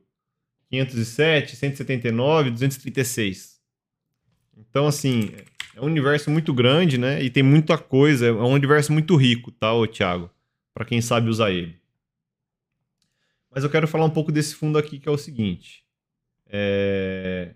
507, 0.68 1.56
179, 1.56 2.50
236. 2.50 3.62
Então, 4.58 4.86
assim, 4.86 5.30
é 5.74 5.80
um 5.80 5.86
universo 5.86 6.30
muito 6.30 6.52
grande, 6.52 6.98
né? 6.98 7.22
E 7.22 7.30
tem 7.30 7.42
muita 7.42 7.78
coisa. 7.78 8.26
É 8.26 8.32
um 8.32 8.52
universo 8.52 8.92
muito 8.92 9.16
rico, 9.16 9.50
tá, 9.50 9.72
ô 9.72 9.86
Thiago? 9.86 10.30
Para 10.74 10.84
quem 10.84 11.00
sabe 11.00 11.30
usar 11.30 11.50
ele. 11.50 11.82
Mas 13.54 13.62
eu 13.62 13.70
quero 13.70 13.86
falar 13.86 14.04
um 14.04 14.10
pouco 14.10 14.32
desse 14.32 14.54
fundo 14.54 14.76
aqui, 14.76 14.98
que 14.98 15.08
é 15.08 15.12
o 15.12 15.16
seguinte. 15.16 15.84
É... 16.46 17.54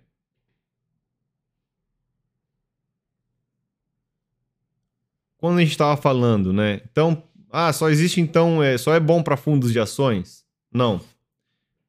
Quando 5.37 5.59
a 5.59 5.61
gente 5.61 5.73
estava 5.73 6.01
falando, 6.01 6.53
né? 6.53 6.81
Então, 6.91 7.23
ah, 7.51 7.73
só 7.73 7.89
existe 7.89 8.21
então, 8.21 8.63
é, 8.63 8.79
só 8.79 8.95
é 8.95 9.01
bom 9.01 9.23
para 9.23 9.37
fundos 9.37 9.73
de 9.73 9.81
ações? 9.81 10.45
Não. 10.73 11.01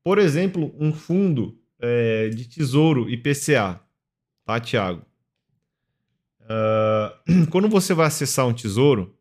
Por 0.03 0.17
exemplo, 0.17 0.73
um 0.79 0.93
fundo 0.93 1.59
é, 1.79 2.29
de 2.29 2.47
tesouro 2.47 3.09
IPCA, 3.09 3.79
tá, 4.45 4.59
Thiago? 4.59 5.05
Uh, 6.41 7.45
quando 7.51 7.69
você 7.69 7.93
vai 7.93 8.07
acessar 8.07 8.47
um 8.47 8.53
tesouro, 8.53 9.15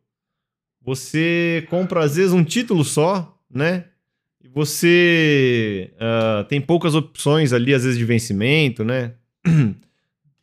você 0.81 1.65
compra 1.69 2.03
às 2.03 2.15
vezes 2.15 2.33
um 2.33 2.43
título 2.43 2.83
só, 2.83 3.39
né? 3.49 3.89
E 4.43 4.47
você 4.47 5.93
uh, 5.95 6.43
tem 6.45 6.61
poucas 6.61 6.95
opções 6.95 7.53
ali, 7.53 7.73
às 7.73 7.83
vezes 7.83 7.97
de 7.97 8.05
vencimento, 8.05 8.83
né? 8.83 9.13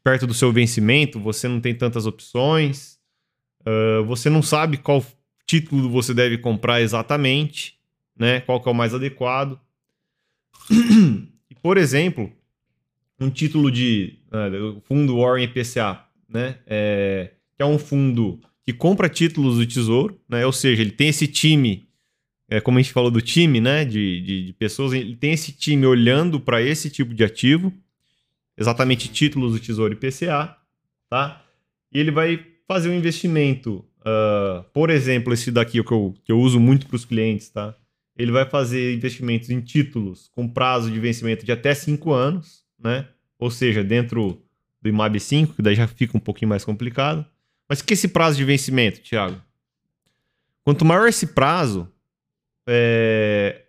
Perto 0.05 0.27
do 0.27 0.35
seu 0.35 0.53
vencimento, 0.53 1.19
você 1.19 1.49
não 1.49 1.61
tem 1.61 1.75
tantas 1.75 2.07
opções. 2.07 2.99
Uh, 3.61 4.05
você 4.05 4.31
não 4.31 4.43
sabe 4.43 4.77
qual 4.77 5.05
título 5.47 5.91
você 5.91 6.15
deve 6.15 6.39
comprar 6.39 6.81
exatamente, 6.81 7.79
né? 8.17 8.41
Qual 8.41 8.61
que 8.61 8.69
é 8.69 8.73
o 8.73 8.75
mais 8.75 8.95
adequado. 8.95 9.59
Por 11.63 11.77
exemplo, 11.77 12.33
um 13.19 13.31
título 13.31 13.71
de 13.71 14.19
uh, 14.29 14.81
fundo 14.87 15.19
Warren 15.19 15.45
IPCA 15.45 16.07
né? 16.29 16.57
É, 16.67 17.31
que 17.57 17.63
é 17.63 17.67
um 17.67 17.79
fundo 17.79 18.41
que 18.65 18.73
compra 18.73 19.09
títulos 19.09 19.59
do 19.59 19.67
Tesouro, 19.67 20.21
né? 20.29 20.45
Ou 20.45 20.53
seja, 20.53 20.83
ele 20.83 20.91
tem 20.91 21.09
esse 21.09 21.27
time, 21.27 21.86
é, 22.49 22.61
como 22.61 22.79
a 22.79 22.83
gente 22.83 22.93
falou 22.93 23.11
do 23.11 23.21
time, 23.21 23.61
né? 23.61 23.85
De, 23.85 24.21
de, 24.21 24.47
de 24.47 24.53
pessoas, 24.53 24.93
ele 24.93 25.17
tem 25.17 25.33
esse 25.33 25.53
time 25.53 25.87
olhando 25.87 26.39
para 26.41 26.63
esse 26.63 26.89
tipo 26.91 27.13
de 27.13 27.25
ativo, 27.25 27.73
exatamente 28.57 29.09
títulos 29.09 29.53
do 29.53 29.61
Tesouro 29.61 29.93
IPCA, 29.93 30.57
tá? 31.09 31.45
E 31.93 31.99
ele 31.99 32.11
vai 32.11 32.45
fazer 32.67 32.89
um 32.89 32.95
investimento, 32.95 33.85
uh, 34.01 34.63
por 34.73 34.91
exemplo, 34.91 35.33
esse 35.33 35.51
daqui 35.51 35.83
que 35.83 35.93
eu, 35.93 36.15
que 36.25 36.33
eu 36.33 36.41
uso 36.41 36.61
muito 36.61 36.87
para 36.87 36.97
os 36.97 37.05
clientes, 37.05 37.49
tá? 37.49 37.75
Ele 38.17 38.33
vai 38.33 38.47
fazer 38.49 38.95
investimentos 38.95 39.51
em 39.51 39.61
títulos 39.61 40.29
com 40.33 40.49
prazo 40.49 40.91
de 40.91 40.99
vencimento 40.99 41.45
de 41.45 41.53
até 41.53 41.75
5 41.75 42.13
anos, 42.13 42.65
né? 42.79 43.09
Ou 43.39 43.51
seja, 43.51 43.85
dentro 43.85 44.43
do 44.81 44.89
IMAB 44.89 45.21
5, 45.21 45.55
que 45.55 45.63
daí 45.63 45.75
já 45.75 45.87
fica 45.87 46.17
um 46.17 46.21
pouquinho 46.21 46.49
mais 46.49 46.65
complicado. 46.65 47.27
Mas 47.69 47.83
que 47.83 47.93
é 47.93 47.95
esse 47.95 48.09
prazo 48.09 48.39
de 48.39 48.45
vencimento, 48.45 49.01
Thiago? 49.01 49.41
Quanto 50.65 50.85
maior 50.85 51.09
esse 51.09 51.29
prazo, 51.29 51.93
é... 52.67 53.63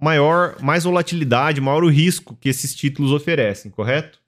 maior, 0.00 0.60
mais 0.60 0.84
volatilidade, 0.84 1.60
maior 1.60 1.84
o 1.84 1.88
risco 1.88 2.36
que 2.40 2.48
esses 2.48 2.74
títulos 2.74 3.12
oferecem, 3.12 3.70
correto? 3.70 4.20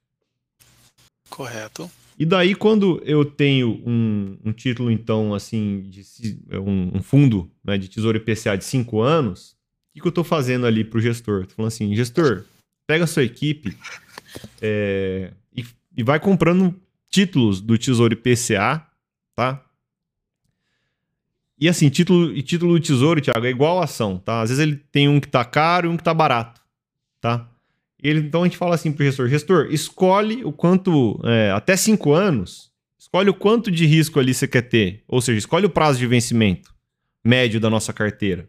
Correto. 1.29 1.91
E 2.19 2.25
daí, 2.25 2.55
quando 2.55 3.03
eu 3.05 3.25
tenho 3.25 3.83
um, 3.85 4.39
um 4.45 4.53
título, 4.53 4.91
então, 4.91 5.35
assim, 5.35 5.83
de, 5.89 6.03
um, 6.53 6.99
um, 6.99 7.03
fundo 7.03 7.51
né, 7.65 7.77
de 7.77 7.89
tesouro 7.89 8.17
IPCA 8.17 8.57
de 8.57 8.65
5 8.65 9.01
anos, 9.01 9.51
o 9.51 9.95
que, 9.95 10.01
que 10.01 10.07
eu 10.07 10.11
estou 10.11 10.23
fazendo 10.23 10.65
ali 10.65 10.85
para 10.85 10.99
o 10.99 11.03
gestor? 11.03 11.43
Estou 11.43 11.57
falando 11.57 11.73
assim, 11.73 11.95
gestor, 11.97 12.45
pega 12.87 13.03
a 13.03 13.09
sua 13.09 13.25
equipe, 13.25 13.77
é, 14.63 15.33
e 15.97 16.03
vai 16.03 16.19
comprando 16.19 16.75
títulos 17.09 17.61
do 17.61 17.79
Tesouro 17.79 18.15
IPCA, 18.15 18.85
tá? 19.37 19.64
E 21.59 21.69
assim, 21.69 21.89
título 21.89 22.33
e 22.33 22.43
título 22.43 22.75
do 22.75 22.81
Tesouro, 22.81 23.21
Thiago, 23.21 23.47
é 23.47 23.51
igual 23.51 23.81
a 23.81 23.85
ação, 23.85 24.19
tá? 24.19 24.43
Às 24.43 24.51
vezes 24.51 24.63
ele 24.63 24.77
tem 24.91 25.09
um 25.09 25.21
que 25.21 25.29
tá 25.29 25.45
caro 25.45 25.87
e 25.87 25.91
um 25.91 25.97
que 25.97 26.03
tá 26.03 26.13
barato, 26.13 26.61
tá? 27.21 27.49
Ele, 28.03 28.21
então 28.21 28.43
a 28.43 28.45
gente 28.45 28.59
fala 28.59 28.75
assim 28.75 28.93
pro 28.93 29.05
gestor, 29.05 29.29
gestor, 29.29 29.69
escolhe 29.71 30.45
o 30.45 30.53
quanto, 30.53 31.21
é, 31.25 31.51
até 31.53 31.77
cinco 31.77 32.13
anos, 32.13 32.71
escolhe 32.99 33.31
o 33.31 33.35
quanto 33.35 33.71
de 33.71 33.87
risco 33.87 34.21
ali 34.21 34.35
você 34.35 34.47
quer 34.47 34.63
ter. 34.63 35.03
Ou 35.09 35.23
seja, 35.23 35.39
escolhe 35.39 35.65
o 35.65 35.71
prazo 35.71 35.99
de 35.99 36.07
vencimento 36.07 36.75
médio 37.25 37.59
da 37.59 37.71
nossa 37.71 37.93
carteira. 37.93 38.49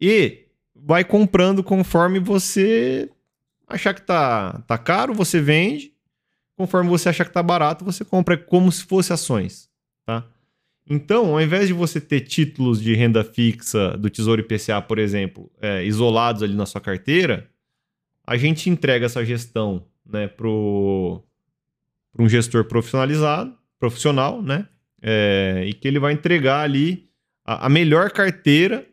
E 0.00 0.46
vai 0.74 1.02
comprando 1.04 1.64
conforme 1.64 2.20
você 2.20 3.10
achar 3.66 3.92
que 3.92 4.02
tá, 4.02 4.62
tá 4.66 4.78
caro, 4.78 5.12
você 5.12 5.40
vende. 5.40 5.92
Conforme 6.56 6.88
você 6.88 7.08
achar 7.08 7.24
que 7.24 7.30
está 7.30 7.42
barato, 7.42 7.84
você 7.84 8.04
compra 8.04 8.36
como 8.36 8.70
se 8.70 8.84
fosse 8.84 9.12
ações, 9.12 9.68
tá? 10.04 10.24
Então, 10.88 11.32
ao 11.32 11.40
invés 11.40 11.68
de 11.68 11.74
você 11.74 12.00
ter 12.00 12.20
títulos 12.20 12.80
de 12.80 12.94
renda 12.94 13.22
fixa 13.22 13.96
do 13.96 14.08
Tesouro 14.08 14.40
IPCA, 14.40 14.80
por 14.80 14.98
exemplo, 14.98 15.50
é, 15.60 15.84
isolados 15.84 16.42
ali 16.42 16.54
na 16.54 16.64
sua 16.64 16.80
carteira, 16.80 17.48
a 18.26 18.36
gente 18.36 18.70
entrega 18.70 19.06
essa 19.06 19.24
gestão 19.24 19.86
né, 20.06 20.28
para 20.28 20.48
um 20.48 21.22
gestor 22.28 22.64
profissionalizado, 22.64 23.54
profissional, 23.78 24.42
né? 24.42 24.66
É, 25.00 25.64
e 25.66 25.72
que 25.72 25.86
ele 25.86 25.98
vai 25.98 26.12
entregar 26.12 26.60
ali 26.60 27.08
a, 27.44 27.66
a, 27.66 27.68
melhor 27.68 28.10
carteira, 28.10 28.84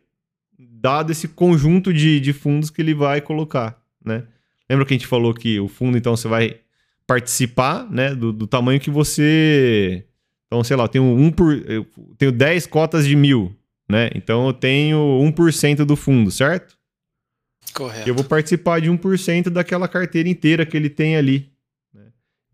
dado 0.56 1.10
esse 1.10 1.26
conjunto 1.26 1.92
de, 1.92 2.20
de 2.20 2.32
fundos 2.32 2.70
que 2.70 2.80
ele 2.80 2.94
vai 2.94 3.20
colocar, 3.20 3.82
né? 4.04 4.22
Lembra 4.70 4.86
que 4.86 4.94
a 4.94 4.96
gente 4.96 5.06
falou 5.06 5.34
que 5.34 5.58
o 5.58 5.68
fundo, 5.68 5.98
então, 5.98 6.16
você 6.16 6.28
vai 6.28 6.60
participar, 7.06 7.90
né, 7.90 8.14
do, 8.14 8.32
do 8.32 8.46
tamanho 8.46 8.80
que 8.80 8.90
você. 8.90 10.05
Então, 10.46 10.62
sei 10.62 10.76
lá, 10.76 10.84
eu 10.84 10.88
tenho, 10.88 11.04
um 11.04 11.30
por, 11.30 11.52
eu 11.68 11.86
tenho 12.16 12.32
10 12.32 12.66
cotas 12.66 13.06
de 13.06 13.16
mil, 13.16 13.54
né? 13.88 14.10
Então 14.14 14.46
eu 14.46 14.52
tenho 14.52 14.98
1% 14.98 15.84
do 15.84 15.96
fundo, 15.96 16.30
certo? 16.30 16.76
Correto. 17.74 18.08
Eu 18.08 18.14
vou 18.14 18.24
participar 18.24 18.80
de 18.80 18.90
1% 18.90 19.50
daquela 19.50 19.88
carteira 19.88 20.28
inteira 20.28 20.64
que 20.64 20.76
ele 20.76 20.88
tem 20.88 21.16
ali. 21.16 21.50
Né? 21.92 22.04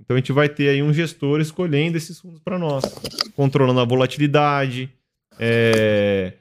Então 0.00 0.16
a 0.16 0.18
gente 0.18 0.32
vai 0.32 0.48
ter 0.48 0.68
aí 0.68 0.82
um 0.82 0.92
gestor 0.92 1.40
escolhendo 1.40 1.96
esses 1.96 2.18
fundos 2.18 2.40
para 2.40 2.58
nós, 2.58 2.82
controlando 3.36 3.80
a 3.80 3.84
volatilidade. 3.84 4.90
É... 5.38 6.34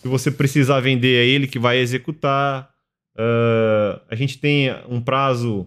Se 0.00 0.08
você 0.08 0.30
precisar 0.30 0.80
vender, 0.80 1.16
é 1.16 1.26
ele 1.26 1.46
que 1.46 1.58
vai 1.58 1.78
executar. 1.78 2.70
Uh, 3.14 4.00
a 4.08 4.14
gente 4.14 4.38
tem 4.38 4.68
um 4.88 5.00
prazo. 5.00 5.66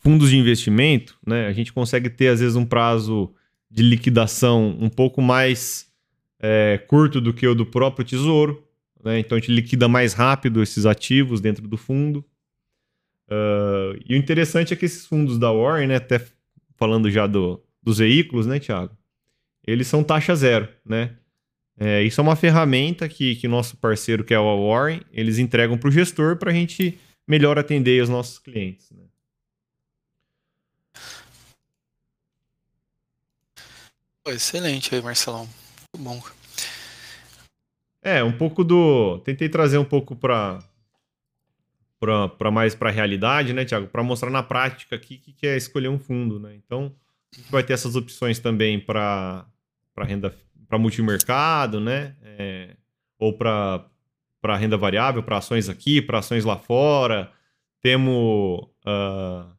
Fundos 0.00 0.30
de 0.30 0.36
investimento, 0.36 1.18
né? 1.26 1.46
A 1.46 1.52
gente 1.52 1.72
consegue 1.72 2.10
ter, 2.10 2.28
às 2.28 2.40
vezes, 2.40 2.56
um 2.56 2.64
prazo 2.64 3.32
de 3.70 3.82
liquidação 3.82 4.76
um 4.80 4.88
pouco 4.88 5.22
mais 5.22 5.88
é, 6.40 6.78
curto 6.88 7.20
do 7.20 7.32
que 7.32 7.46
o 7.46 7.54
do 7.54 7.64
próprio 7.64 8.04
tesouro. 8.04 8.66
Né? 9.04 9.18
Então 9.18 9.36
a 9.36 9.40
gente 9.40 9.52
liquida 9.52 9.88
mais 9.88 10.12
rápido 10.12 10.62
esses 10.62 10.86
ativos 10.86 11.40
dentro 11.40 11.66
do 11.68 11.76
fundo. 11.76 12.24
Uh, 13.28 13.94
e 14.08 14.14
o 14.14 14.16
interessante 14.16 14.72
é 14.72 14.76
que 14.76 14.84
esses 14.84 15.06
fundos 15.06 15.38
da 15.38 15.52
Warren, 15.52 15.86
né, 15.86 15.96
até 15.96 16.20
falando 16.76 17.08
já 17.10 17.26
do, 17.26 17.62
dos 17.80 17.98
veículos, 17.98 18.46
né, 18.46 18.58
Thiago? 18.58 18.96
Eles 19.64 19.86
são 19.86 20.02
taxa 20.02 20.34
zero, 20.34 20.68
né? 20.84 21.16
É, 21.78 22.02
isso 22.02 22.20
é 22.20 22.22
uma 22.22 22.36
ferramenta 22.36 23.08
que, 23.08 23.36
que 23.36 23.46
nosso 23.46 23.76
parceiro, 23.76 24.24
que 24.24 24.34
é 24.34 24.38
o 24.38 24.68
Warren, 24.68 25.00
eles 25.12 25.38
entregam 25.38 25.78
para 25.78 25.88
o 25.88 25.92
gestor 25.92 26.36
para 26.36 26.50
a 26.50 26.54
gente 26.54 26.98
melhor 27.26 27.58
atender 27.58 28.02
os 28.02 28.08
nossos 28.08 28.38
clientes. 28.38 28.90
Né? 28.90 29.04
Excelente 34.26 34.94
aí, 34.94 35.02
Marcelão. 35.02 35.48
Muito 35.94 35.98
bom. 35.98 36.22
É, 38.02 38.22
um 38.22 38.32
pouco 38.32 38.64
do. 38.64 39.18
Tentei 39.18 39.48
trazer 39.48 39.78
um 39.78 39.84
pouco 39.84 40.16
para 40.16 40.58
para 42.00 42.50
mais 42.50 42.74
para 42.74 42.88
a 42.88 42.92
realidade, 42.92 43.52
né, 43.52 43.64
Tiago? 43.64 43.86
Para 43.86 44.02
mostrar 44.02 44.30
na 44.30 44.42
prática 44.42 44.96
aqui 44.96 45.18
que, 45.18 45.32
que 45.32 45.46
é 45.46 45.56
escolher 45.56 45.88
um 45.88 45.98
fundo, 45.98 46.40
né? 46.40 46.54
Então, 46.54 46.94
vai 47.50 47.62
ter 47.62 47.74
essas 47.74 47.94
opções 47.94 48.38
também 48.38 48.80
para 48.80 49.46
renda 49.98 50.34
para 50.66 50.78
multimercado, 50.78 51.78
né? 51.78 52.16
É, 52.22 52.76
ou 53.18 53.36
para 53.36 54.56
renda 54.56 54.78
variável, 54.78 55.22
para 55.22 55.36
ações 55.36 55.68
aqui, 55.68 56.00
para 56.00 56.20
ações 56.20 56.44
lá 56.44 56.56
fora. 56.56 57.30
Temos. 57.82 58.62
Uh, 58.86 59.50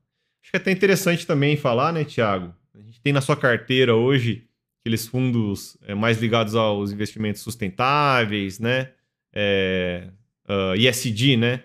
acho 0.42 0.52
que 0.52 0.58
é 0.58 0.58
até 0.58 0.72
interessante 0.72 1.28
também 1.28 1.56
falar, 1.56 1.94
né, 1.94 2.04
Tiago? 2.04 2.56
A 2.74 2.80
gente 2.80 3.00
tem 3.02 3.14
na 3.14 3.22
sua 3.22 3.36
carteira 3.36 3.96
hoje 3.96 4.48
aqueles 4.82 5.08
fundos 5.08 5.78
é, 5.84 5.94
mais 5.94 6.20
ligados 6.20 6.56
aos 6.56 6.92
investimentos 6.92 7.42
sustentáveis, 7.42 8.60
né? 8.60 8.92
É, 9.34 10.10
uh, 10.50 10.72
ah, 10.72 10.76
ISD, 10.76 11.38
né? 11.38 11.64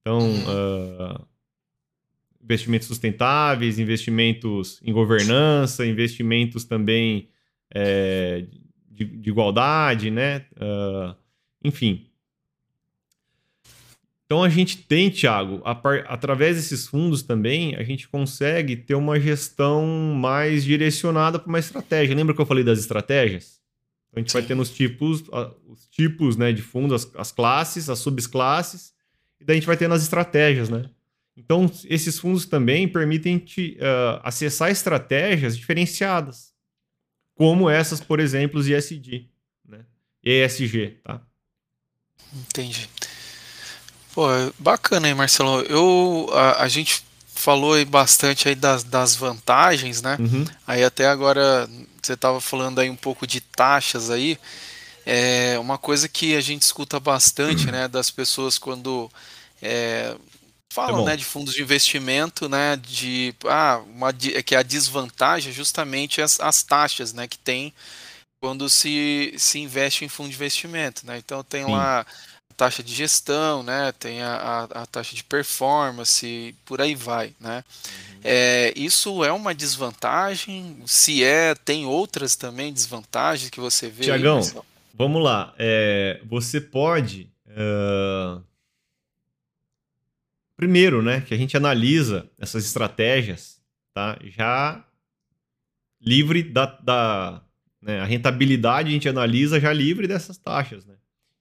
Então, 0.00 0.20
uh, 0.20 1.26
investimentos 2.42 2.88
sustentáveis, 2.88 3.78
investimentos 3.78 4.80
em 4.84 4.92
governança, 4.92 5.86
investimentos 5.86 6.64
também 6.64 7.28
é, 7.74 8.46
de, 8.90 9.04
de, 9.04 9.30
igualdade, 9.30 10.10
né? 10.10 10.46
Uh, 10.56 11.16
enfim. 11.64 12.06
Então 14.26 14.42
a 14.42 14.48
gente 14.48 14.78
tem, 14.78 15.08
Thiago, 15.08 15.62
através 15.64 16.56
desses 16.56 16.88
fundos 16.88 17.22
também, 17.22 17.76
a 17.76 17.84
gente 17.84 18.08
consegue 18.08 18.76
ter 18.76 18.96
uma 18.96 19.20
gestão 19.20 19.86
mais 19.86 20.64
direcionada 20.64 21.38
para 21.38 21.48
uma 21.48 21.60
estratégia. 21.60 22.14
Lembra 22.14 22.34
que 22.34 22.40
eu 22.40 22.46
falei 22.46 22.64
das 22.64 22.80
estratégias? 22.80 23.60
Então, 24.10 24.16
a 24.16 24.20
gente 24.20 24.32
Sim. 24.32 24.38
vai 24.38 24.46
ter 24.48 24.54
nos 24.56 24.70
tipos, 24.70 25.22
os 25.68 25.86
tipos 25.86 26.36
né, 26.36 26.52
de 26.52 26.60
fundos, 26.60 27.04
as, 27.04 27.16
as 27.16 27.32
classes, 27.32 27.88
as 27.88 28.00
subclasses, 28.00 28.92
e 29.40 29.44
daí 29.44 29.54
a 29.54 29.60
gente 29.60 29.66
vai 29.66 29.76
ter 29.76 29.88
nas 29.88 30.02
estratégias, 30.02 30.68
né? 30.68 30.90
Então, 31.36 31.70
esses 31.84 32.18
fundos 32.18 32.46
também 32.46 32.88
permitem 32.88 33.38
te, 33.38 33.76
uh, 33.78 34.20
acessar 34.24 34.70
estratégias 34.70 35.56
diferenciadas, 35.56 36.52
como 37.34 37.70
essas, 37.70 38.00
por 38.00 38.18
exemplo, 38.18 38.58
os 38.58 38.66
ISD, 38.66 39.28
né? 39.68 39.84
ESG, 40.24 40.98
tá? 41.04 41.20
Entendi. 42.34 42.88
Pô, 44.16 44.28
bacana 44.58 45.08
aí, 45.08 45.14
Marcelo. 45.14 45.60
Eu, 45.68 46.30
a, 46.32 46.62
a 46.62 46.68
gente 46.68 47.04
falou 47.26 47.74
aí 47.74 47.84
bastante 47.84 48.48
aí 48.48 48.54
das, 48.54 48.82
das 48.82 49.14
vantagens, 49.14 50.00
né? 50.00 50.16
Uhum. 50.18 50.46
Aí 50.66 50.82
até 50.82 51.06
agora 51.06 51.68
você 52.02 52.14
estava 52.14 52.40
falando 52.40 52.78
aí 52.78 52.88
um 52.88 52.96
pouco 52.96 53.26
de 53.26 53.42
taxas 53.42 54.08
aí. 54.08 54.38
É 55.04 55.58
uma 55.58 55.76
coisa 55.76 56.08
que 56.08 56.34
a 56.34 56.40
gente 56.40 56.62
escuta 56.62 56.98
bastante, 56.98 57.66
uhum. 57.66 57.72
né, 57.72 57.88
das 57.88 58.10
pessoas 58.10 58.56
quando 58.56 59.10
é, 59.60 60.16
falam, 60.70 61.02
é 61.02 61.10
né, 61.10 61.16
de 61.18 61.24
fundos 61.26 61.52
de 61.52 61.60
investimento, 61.60 62.48
né, 62.48 62.74
de 62.76 63.34
ah, 63.44 63.82
uma 63.86 64.14
é 64.32 64.42
que 64.42 64.56
a 64.56 64.62
desvantagem 64.62 65.50
é 65.50 65.54
justamente 65.54 66.22
as, 66.22 66.40
as 66.40 66.62
taxas, 66.62 67.12
né, 67.12 67.28
que 67.28 67.38
tem 67.38 67.70
quando 68.40 68.70
se, 68.70 69.34
se 69.36 69.58
investe 69.58 70.06
em 70.06 70.08
fundo 70.08 70.30
de 70.30 70.36
investimento, 70.36 71.06
né? 71.06 71.18
Então 71.18 71.44
tem 71.44 71.66
Sim. 71.66 71.72
lá 71.72 72.06
taxa 72.56 72.82
de 72.82 72.94
gestão, 72.94 73.62
né? 73.62 73.92
Tem 73.98 74.22
a, 74.22 74.34
a, 74.34 74.64
a, 74.82 74.86
taxa 74.86 75.14
de 75.14 75.22
performance, 75.22 76.54
por 76.64 76.80
aí 76.80 76.94
vai, 76.94 77.34
né? 77.38 77.62
Uhum. 78.12 78.20
É, 78.24 78.72
isso 78.74 79.24
é 79.24 79.30
uma 79.30 79.54
desvantagem? 79.54 80.82
Se 80.86 81.22
é, 81.22 81.54
tem 81.54 81.84
outras 81.86 82.34
também 82.34 82.72
desvantagens 82.72 83.50
que 83.50 83.60
você 83.60 83.88
vê? 83.88 84.04
Tiagão, 84.04 84.40
vamos 84.94 85.22
lá. 85.22 85.54
É, 85.58 86.20
você 86.24 86.60
pode... 86.60 87.28
Uh... 87.48 88.42
Primeiro, 90.56 91.02
né, 91.02 91.20
que 91.20 91.34
a 91.34 91.36
gente 91.36 91.54
analisa 91.54 92.26
essas 92.38 92.64
estratégias, 92.64 93.60
tá? 93.92 94.18
Já 94.22 94.82
livre 96.00 96.42
da, 96.42 96.64
da 96.64 97.42
né, 97.82 98.00
a 98.00 98.04
rentabilidade 98.06 98.88
a 98.88 98.92
gente 98.92 99.08
analisa 99.08 99.60
já 99.60 99.70
livre 99.70 100.08
dessas 100.08 100.38
taxas, 100.38 100.86
né? 100.86 100.94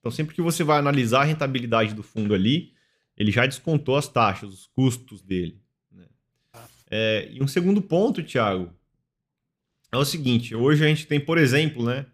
Então, 0.06 0.12
sempre 0.12 0.36
que 0.36 0.42
você 0.42 0.64
vai 0.64 0.78
analisar 0.78 1.22
a 1.22 1.24
rentabilidade 1.24 1.96
do 1.96 2.04
fundo 2.04 2.36
ali, 2.36 2.74
ele 3.18 3.32
já 3.32 3.48
descontou 3.48 3.96
as 3.96 4.08
taxas, 4.08 4.54
os 4.54 4.68
custos 4.68 5.20
dele. 5.20 5.60
Né? 5.92 6.06
É, 6.92 7.30
e 7.32 7.42
um 7.42 7.48
segundo 7.48 7.82
ponto, 7.82 8.22
Thiago, 8.22 8.72
é 9.92 9.98
o 9.98 10.06
seguinte: 10.06 10.54
hoje 10.54 10.86
a 10.86 10.88
gente 10.88 11.08
tem, 11.08 11.20
por 11.20 11.40
exemplo, 11.40 11.84
né? 11.84 12.06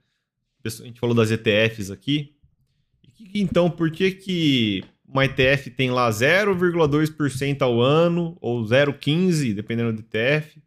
A 0.63 0.69
gente 0.69 1.01
falou 1.01 1.13
das 1.13 1.31
ETFs 1.31 1.91
aqui. 1.91 2.33
Então, 3.35 3.69
por 3.69 3.91
que, 3.91 4.11
que 4.11 4.85
uma 5.05 5.25
ETF 5.25 5.71
tem 5.71 5.91
lá 5.91 6.09
0,2% 6.09 7.61
ao 7.61 7.81
ano 7.81 8.37
ou 8.39 8.63
0,15%, 8.63 9.53
dependendo 9.53 9.91
do 9.91 9.99
ETF? 9.99 10.63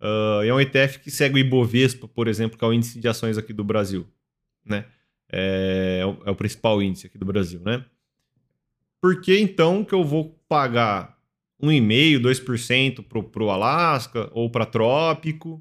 Uh, 0.00 0.42
é 0.42 0.54
um 0.54 0.60
ETF 0.60 1.00
que 1.00 1.10
segue 1.10 1.34
o 1.34 1.38
Ibovespa, 1.38 2.08
por 2.08 2.26
exemplo, 2.26 2.56
que 2.56 2.64
é 2.64 2.68
o 2.68 2.72
índice 2.72 2.98
de 2.98 3.06
ações 3.06 3.36
aqui 3.36 3.52
do 3.52 3.62
Brasil. 3.64 4.08
Né? 4.64 4.86
É, 5.36 5.98
é, 6.00 6.06
o, 6.06 6.22
é 6.26 6.30
o 6.30 6.36
principal 6.36 6.80
índice 6.80 7.08
aqui 7.08 7.18
do 7.18 7.26
Brasil, 7.26 7.60
né? 7.60 7.84
Por 9.00 9.20
que 9.20 9.38
então 9.38 9.84
que 9.84 9.92
eu 9.92 10.04
vou 10.04 10.40
pagar 10.48 11.18
1,5%, 11.60 12.20
2% 12.20 13.04
para 13.30 13.42
o 13.42 13.50
Alasca 13.50 14.30
ou 14.32 14.48
para 14.48 14.64
Trópico? 14.64 15.60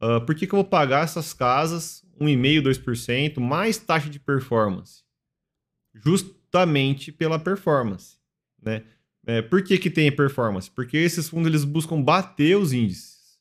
Uh, 0.00 0.24
por 0.24 0.34
que, 0.34 0.46
que 0.46 0.52
eu 0.52 0.58
vou 0.58 0.64
pagar 0.64 1.04
essas 1.04 1.32
casas 1.32 2.04
1,5%, 2.20 2.62
2% 2.62 3.40
mais 3.40 3.78
taxa 3.78 4.10
de 4.10 4.20
performance? 4.20 5.02
Justamente 5.94 7.10
pela 7.10 7.38
performance, 7.38 8.18
né? 8.62 8.84
É, 9.26 9.42
por 9.42 9.62
que, 9.62 9.76
que 9.76 9.90
tem 9.90 10.10
performance? 10.10 10.70
Porque 10.70 10.96
esses 10.96 11.28
fundos 11.28 11.48
eles 11.48 11.64
buscam 11.64 12.00
bater 12.00 12.56
os 12.56 12.72
índices, 12.72 13.38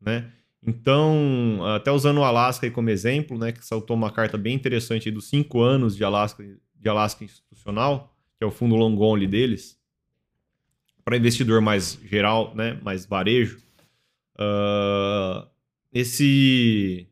né? 0.00 0.30
Então, 0.66 1.60
até 1.74 1.90
usando 1.90 2.18
o 2.18 2.24
Alasca 2.24 2.70
como 2.70 2.90
exemplo, 2.90 3.38
né, 3.38 3.50
que 3.50 3.64
saltou 3.64 3.96
uma 3.96 4.10
carta 4.10 4.36
bem 4.36 4.54
interessante 4.54 5.10
dos 5.10 5.28
cinco 5.28 5.62
anos 5.62 5.96
de 5.96 6.04
Alasca, 6.04 6.44
de 6.74 6.88
Alasca 6.88 7.24
institucional, 7.24 8.14
que 8.36 8.44
é 8.44 8.46
o 8.46 8.50
fundo 8.50 8.76
long 8.76 8.98
only 8.98 9.26
deles, 9.26 9.78
para 11.04 11.16
investidor 11.16 11.60
mais 11.60 11.98
geral, 12.04 12.54
né, 12.54 12.78
mais 12.82 13.06
varejo. 13.06 13.58
Uh, 14.36 15.48
esse 15.92 17.08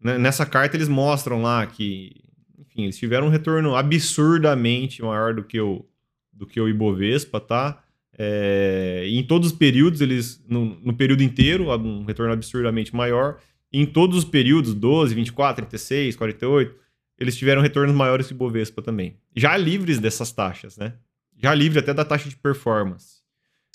né, 0.00 0.18
nessa 0.18 0.44
carta 0.44 0.76
eles 0.76 0.88
mostram 0.88 1.42
lá 1.42 1.66
que, 1.66 2.24
enfim, 2.58 2.84
eles 2.84 2.98
tiveram 2.98 3.26
um 3.26 3.30
retorno 3.30 3.76
absurdamente 3.76 5.02
maior 5.02 5.34
do 5.34 5.44
que 5.44 5.60
o 5.60 5.84
do 6.32 6.46
que 6.46 6.60
o 6.60 6.68
Ibovespa, 6.68 7.38
tá? 7.38 7.81
É, 8.18 9.04
em 9.06 9.22
todos 9.22 9.52
os 9.52 9.56
períodos, 9.56 10.00
eles, 10.00 10.42
no, 10.46 10.76
no, 10.80 10.94
período 10.94 11.22
inteiro, 11.22 11.70
um 11.74 12.04
retorno 12.04 12.32
absurdamente 12.32 12.94
maior. 12.94 13.38
Em 13.72 13.86
todos 13.86 14.18
os 14.18 14.24
períodos, 14.24 14.74
12, 14.74 15.14
24, 15.14 15.66
36, 15.66 16.16
48, 16.16 16.74
eles 17.18 17.36
tiveram 17.36 17.62
retornos 17.62 17.94
maiores 17.94 18.26
que 18.26 18.34
o 18.34 18.36
Bovespa 18.36 18.82
também. 18.82 19.16
Já 19.34 19.56
livres 19.56 19.98
dessas 19.98 20.30
taxas, 20.32 20.76
né? 20.76 20.94
Já 21.38 21.54
livre 21.54 21.78
até 21.78 21.94
da 21.94 22.04
taxa 22.04 22.28
de 22.28 22.36
performance. 22.36 23.22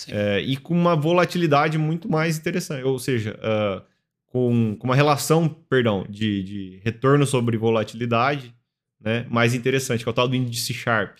É, 0.08 0.40
e 0.40 0.56
com 0.56 0.76
uma 0.76 0.96
volatilidade 0.96 1.78
muito 1.78 2.10
mais 2.10 2.38
interessante. 2.38 2.84
Ou 2.84 3.00
seja, 3.00 3.38
uh, 3.40 3.82
com, 4.28 4.76
com, 4.78 4.88
uma 4.88 4.96
relação, 4.96 5.50
perdão, 5.50 6.06
de, 6.08 6.44
de 6.44 6.82
retorno 6.84 7.26
sobre 7.26 7.58
volatilidade 7.58 8.54
né, 9.00 9.26
mais 9.30 9.54
interessante, 9.56 10.04
que 10.04 10.10
é 10.10 10.12
o 10.12 10.14
tal 10.14 10.28
do 10.28 10.36
índice 10.36 10.74
Sharp. 10.74 11.18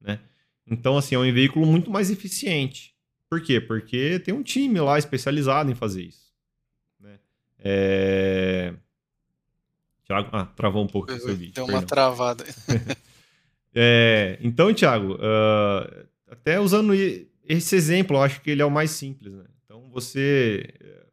né? 0.00 0.18
Então, 0.70 0.96
assim, 0.96 1.14
é 1.14 1.18
um 1.18 1.32
veículo 1.32 1.66
muito 1.66 1.90
mais 1.90 2.10
eficiente. 2.10 2.94
Por 3.28 3.40
quê? 3.40 3.60
Porque 3.60 4.18
tem 4.20 4.34
um 4.34 4.42
time 4.42 4.80
lá 4.80 4.98
especializado 4.98 5.70
em 5.70 5.74
fazer 5.74 6.02
isso. 6.02 6.32
Né? 7.00 7.18
É... 7.58 8.74
Thiago, 10.04 10.28
ah, 10.32 10.46
travou 10.46 10.82
um 10.82 10.86
pouco 10.86 11.12
o 11.12 11.18
seu 11.18 11.36
vídeo. 11.36 11.54
Deu 11.54 11.66
uma 11.66 11.82
travada. 11.82 12.44
é, 13.74 14.38
então, 14.40 14.72
Thiago, 14.72 15.14
uh, 15.14 16.06
até 16.30 16.58
usando 16.58 16.94
esse 17.46 17.76
exemplo, 17.76 18.16
eu 18.16 18.22
acho 18.22 18.40
que 18.40 18.50
ele 18.50 18.62
é 18.62 18.64
o 18.64 18.70
mais 18.70 18.90
simples. 18.90 19.34
Né? 19.34 19.44
Então, 19.64 19.90
você, 19.90 20.66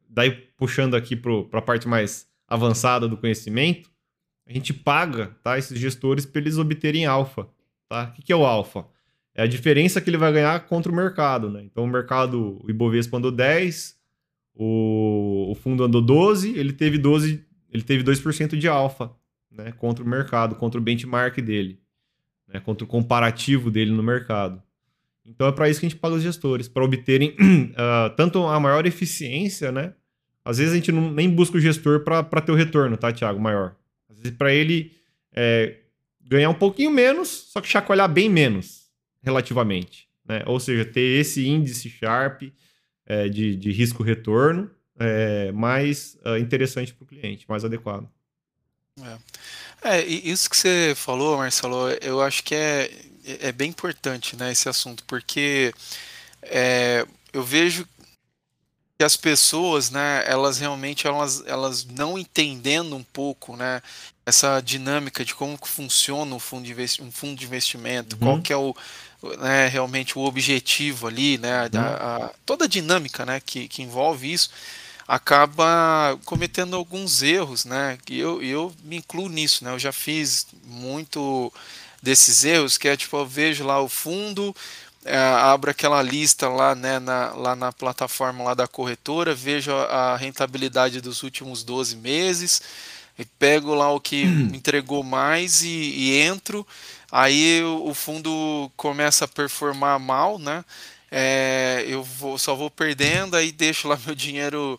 daí 0.10 0.32
puxando 0.32 0.96
aqui 0.96 1.16
para 1.16 1.60
a 1.60 1.62
parte 1.62 1.90
mais 1.90 2.26
avançada 2.48 3.08
do 3.08 3.18
conhecimento, 3.18 3.90
a 4.48 4.54
gente 4.54 4.74
paga 4.74 5.36
tá, 5.44 5.58
esses 5.58 5.78
gestores 5.78 6.26
para 6.26 6.40
eles 6.40 6.58
obterem 6.58 7.06
alfa. 7.06 7.50
Tá? 7.90 8.14
O 8.18 8.22
que, 8.22 8.32
é 8.32 8.36
o 8.36 8.46
alfa? 8.46 8.86
É 9.36 9.44
a 9.44 9.48
diferença 9.48 10.00
que 10.00 10.10
ele 10.10 10.18
vai 10.18 10.32
ganhar 10.32 10.58
contra 10.62 10.92
o 10.92 10.96
mercado. 10.96 11.50
Né? 11.50 11.64
Então, 11.64 11.84
o 11.84 11.88
mercado, 11.88 12.60
o 12.64 12.70
Ibovespa 12.70 13.18
andou 13.18 13.32
10, 13.32 13.96
o, 14.56 15.52
o 15.52 15.56
fundo 15.56 15.84
andou 15.84 16.02
12, 16.02 16.58
ele 16.58 16.72
teve 16.72 16.98
12, 16.98 17.44
ele 17.70 17.84
teve 17.84 18.04
2% 18.04 18.58
de 18.58 18.68
alfa 18.68 19.12
né, 19.52 19.74
contra 19.74 20.04
o 20.04 20.08
mercado, 20.08 20.56
contra 20.56 20.80
o 20.80 20.84
benchmark 20.84 21.38
dele, 21.42 21.80
né, 22.48 22.60
contra 22.60 22.86
o 22.86 22.88
comparativo 22.88 23.70
dele 23.70 23.92
no 23.92 24.02
mercado. 24.02 24.62
Então 25.26 25.48
é 25.48 25.52
para 25.52 25.70
isso 25.70 25.80
que 25.80 25.86
a 25.86 25.90
gente 25.90 26.00
paga 26.00 26.16
os 26.16 26.24
gestores, 26.24 26.68
para 26.68 26.84
obterem 26.84 27.30
uh, 27.32 28.10
tanto 28.16 28.46
a 28.46 28.60
maior 28.60 28.86
eficiência, 28.86 29.72
né? 29.72 29.94
Às 30.44 30.60
vezes 30.60 30.74
a 30.74 30.76
gente 30.76 30.92
não, 30.92 31.12
nem 31.12 31.28
busca 31.28 31.58
o 31.58 31.60
gestor 31.60 32.02
para 32.02 32.42
ter 32.42 32.52
o 32.52 32.56
retorno, 32.56 32.96
tá, 32.96 33.12
Thiago? 33.12 33.40
Maior. 33.40 33.76
Às 34.08 34.20
vezes 34.20 34.38
para 34.38 34.54
ele 34.54 34.92
é, 35.34 35.78
ganhar 36.22 36.50
um 36.50 36.54
pouquinho 36.54 36.92
menos, 36.92 37.30
só 37.52 37.60
que 37.60 37.68
chacoalhar 37.68 38.08
bem 38.08 38.30
menos, 38.30 38.85
relativamente. 39.26 40.08
Né? 40.28 40.44
Ou 40.46 40.60
seja, 40.60 40.86
ter 40.86 41.20
esse 41.20 41.48
índice 41.48 41.90
Sharp 41.90 42.44
é, 43.06 43.28
de, 43.28 43.56
de 43.56 43.72
risco-retorno 43.72 44.72
é, 44.98 45.52
mais 45.52 46.18
uh, 46.26 46.38
interessante 46.38 46.94
para 46.94 47.04
o 47.04 47.08
cliente, 47.08 47.46
mais 47.48 47.66
adequado. 47.66 48.10
É. 49.84 50.00
é, 50.00 50.06
isso 50.06 50.50
que 50.50 50.56
você 50.56 50.94
falou, 50.96 51.38
Marcelo, 51.38 51.90
eu 52.02 52.22
acho 52.22 52.44
que 52.44 52.56
é, 52.56 52.90
é 53.42 53.52
bem 53.52 53.70
importante 53.70 54.38
né, 54.38 54.52
esse 54.52 54.70
assunto, 54.70 55.04
porque 55.06 55.74
é, 56.42 57.06
eu 57.34 57.44
vejo 57.44 57.86
que 58.98 59.04
as 59.04 59.18
pessoas, 59.18 59.90
né, 59.90 60.24
elas 60.26 60.58
realmente 60.58 61.06
elas, 61.06 61.44
elas 61.46 61.84
não 61.84 62.18
entendendo 62.18 62.96
um 62.96 63.04
pouco, 63.04 63.58
né, 63.58 63.82
essa 64.26 64.62
dinâmica 64.62 65.26
de 65.26 65.36
como 65.36 65.58
funciona 65.62 66.34
um 66.34 66.40
fundo 66.40 66.66
de, 66.66 67.02
um 67.02 67.12
fundo 67.12 67.38
de 67.38 67.46
investimento, 67.46 68.16
uhum. 68.16 68.22
qual 68.22 68.42
que 68.42 68.54
é 68.54 68.58
o 68.58 68.74
né, 69.38 69.68
realmente 69.68 70.18
o 70.18 70.24
objetivo 70.24 71.08
ali, 71.08 71.38
né, 71.38 71.70
uhum. 71.74 71.80
a, 71.80 72.26
a, 72.26 72.32
toda 72.46 72.66
a 72.66 72.68
dinâmica, 72.68 73.26
né, 73.26 73.42
que, 73.46 73.68
que 73.68 73.82
envolve 73.82 74.32
isso, 74.32 74.50
acaba 75.08 76.18
cometendo 76.26 76.76
alguns 76.76 77.22
erros, 77.22 77.66
né, 77.66 77.98
e 78.10 78.20
eu, 78.20 78.42
eu 78.42 78.74
me 78.84 78.98
incluo 78.98 79.30
nisso, 79.30 79.64
né, 79.64 79.72
eu 79.72 79.80
já 79.80 79.92
fiz 79.92 80.48
muito 80.64 81.52
desses 82.02 82.44
erros, 82.44 82.78
que 82.78 82.88
é 82.88 82.98
tipo, 82.98 83.18
eu 83.18 83.26
vejo 83.26 83.66
lá 83.66 83.82
o 83.82 83.90
fundo, 83.90 84.56
é, 85.04 85.18
abro 85.18 85.70
aquela 85.70 86.02
lista 86.02 86.50
lá, 86.50 86.74
né, 86.74 87.00
na, 87.00 87.30
lá 87.34 87.56
na 87.56 87.72
plataforma 87.72 88.44
lá 88.44 88.54
da 88.54 88.68
corretora, 88.68 89.36
vejo 89.36 89.72
a, 89.72 90.14
a 90.14 90.18
rentabilidade 90.18 91.00
dos 91.00 91.24
últimos 91.24 91.64
12 91.64 91.96
meses, 91.98 92.62
e 93.18 93.24
pego 93.24 93.74
lá 93.74 93.92
o 93.92 94.00
que 94.00 94.26
hum. 94.26 94.52
entregou 94.54 95.04
mais 95.04 95.62
e, 95.62 95.70
e 95.70 96.20
entro, 96.22 96.68
aí 97.16 97.64
o, 97.64 97.88
o, 97.88 97.94
fundo 97.94 98.70
começa 98.76 99.24
a 99.24 99.28
performar 99.28 99.98
mal, 100.00 100.38
né? 100.38 100.66
É, 101.10 101.86
eu 101.88 102.04
vou, 102.04 102.38
só 102.38 102.54
vou 102.56 102.70
perdendo, 102.70 103.36
aí 103.36 103.52
deixo 103.52 103.88
lá 103.88 103.98
meu 104.06 104.14
dinheiro 104.14 104.78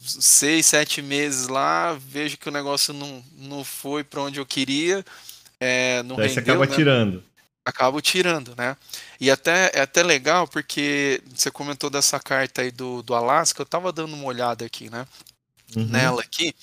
seis, 0.00 0.66
sete 0.66 1.00
meses 1.00 1.48
lá, 1.48 1.96
vejo 1.98 2.36
que 2.36 2.48
o 2.48 2.52
negócio 2.52 2.92
não, 2.92 3.24
não 3.38 3.64
foi 3.64 4.04
para 4.04 4.20
onde 4.20 4.38
eu 4.38 4.46
queria, 4.46 5.04
é, 5.58 6.02
não 6.02 6.16
Daí 6.16 6.28
rendeu, 6.28 6.44
você 6.44 6.50
acaba 6.50 6.66
né? 6.66 6.76
tirando 6.76 7.24
acabo 7.64 8.00
tirando, 8.00 8.54
né? 8.56 8.74
E 9.20 9.30
até 9.30 9.70
é 9.74 9.80
até 9.82 10.02
legal 10.02 10.48
porque 10.48 11.22
você 11.34 11.50
comentou 11.50 11.90
dessa 11.90 12.18
carta 12.18 12.62
aí 12.62 12.70
do, 12.70 13.02
do 13.02 13.14
Alasca, 13.14 13.60
eu 13.60 13.66
tava 13.66 13.92
dando 13.92 14.14
uma 14.14 14.24
olhada 14.24 14.64
aqui, 14.64 14.88
né? 14.88 15.06
Uhum. 15.76 15.84
Nela 15.84 16.22
aqui, 16.22 16.54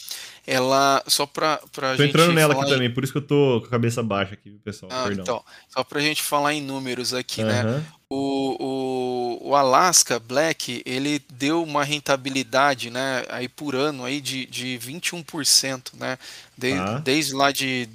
ela 0.47 1.03
só 1.07 1.25
para 1.25 1.57
para 1.71 1.91
tô 1.91 2.03
gente 2.03 2.09
entrando 2.09 2.33
nela 2.33 2.53
aqui 2.53 2.65
em... 2.65 2.69
também, 2.69 2.93
por 2.93 3.03
isso 3.03 3.11
que 3.11 3.17
eu 3.17 3.25
tô 3.25 3.61
com 3.61 3.67
a 3.67 3.69
cabeça 3.69 4.03
baixa 4.03 4.33
aqui, 4.33 4.51
pessoal. 4.63 4.91
Ah, 4.93 5.05
Perdão. 5.05 5.23
Então, 5.23 5.43
só 5.69 5.83
para 5.83 5.99
a 5.99 6.01
gente 6.01 6.21
falar 6.21 6.53
em 6.53 6.61
números 6.61 7.13
aqui, 7.13 7.41
uhum. 7.41 7.47
né? 7.47 7.85
O, 8.07 8.63
o, 8.63 9.49
o 9.49 9.55
Alaska 9.55 10.19
Black 10.19 10.83
ele 10.85 11.19
deu 11.33 11.63
uma 11.63 11.83
rentabilidade, 11.83 12.91
né? 12.91 13.23
Aí 13.29 13.47
por 13.47 13.75
ano 13.75 14.05
aí 14.05 14.21
de, 14.21 14.45
de 14.45 14.79
21%, 14.79 15.93
né? 15.99 16.17
De, 16.55 16.73
ah. 16.73 17.01
Desde 17.03 17.33
lá 17.33 17.51
de 17.51 17.89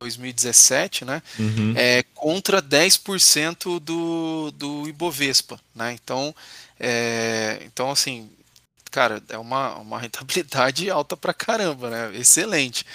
2017, 0.00 1.04
né? 1.04 1.22
Uhum. 1.38 1.74
É, 1.76 2.02
contra 2.14 2.60
10% 2.60 3.78
do, 3.78 4.50
do 4.50 4.88
Ibovespa, 4.88 5.60
né? 5.74 5.92
Então, 5.92 6.34
é, 6.78 7.62
então 7.64 7.90
assim, 7.90 8.28
cara, 8.92 9.22
é 9.28 9.38
uma, 9.38 9.76
uma 9.78 9.98
rentabilidade 9.98 10.88
alta 10.90 11.16
pra 11.16 11.34
caramba, 11.34 11.90
né? 11.90 12.16
Excelente. 12.16 12.86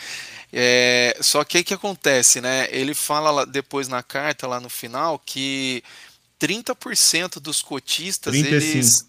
É, 0.53 1.17
só 1.19 1.43
que 1.43 1.59
o 1.59 1.63
que 1.63 1.73
acontece, 1.73 2.39
né? 2.39 2.67
Ele 2.71 2.93
fala 2.93 3.45
depois 3.45 3.89
na 3.89 4.01
carta, 4.01 4.47
lá 4.47 4.61
no 4.61 4.69
final, 4.69 5.19
que 5.19 5.83
30% 6.39 7.39
dos 7.41 7.61
cotistas, 7.61 8.31
35. 8.31 8.77
eles... 8.77 9.07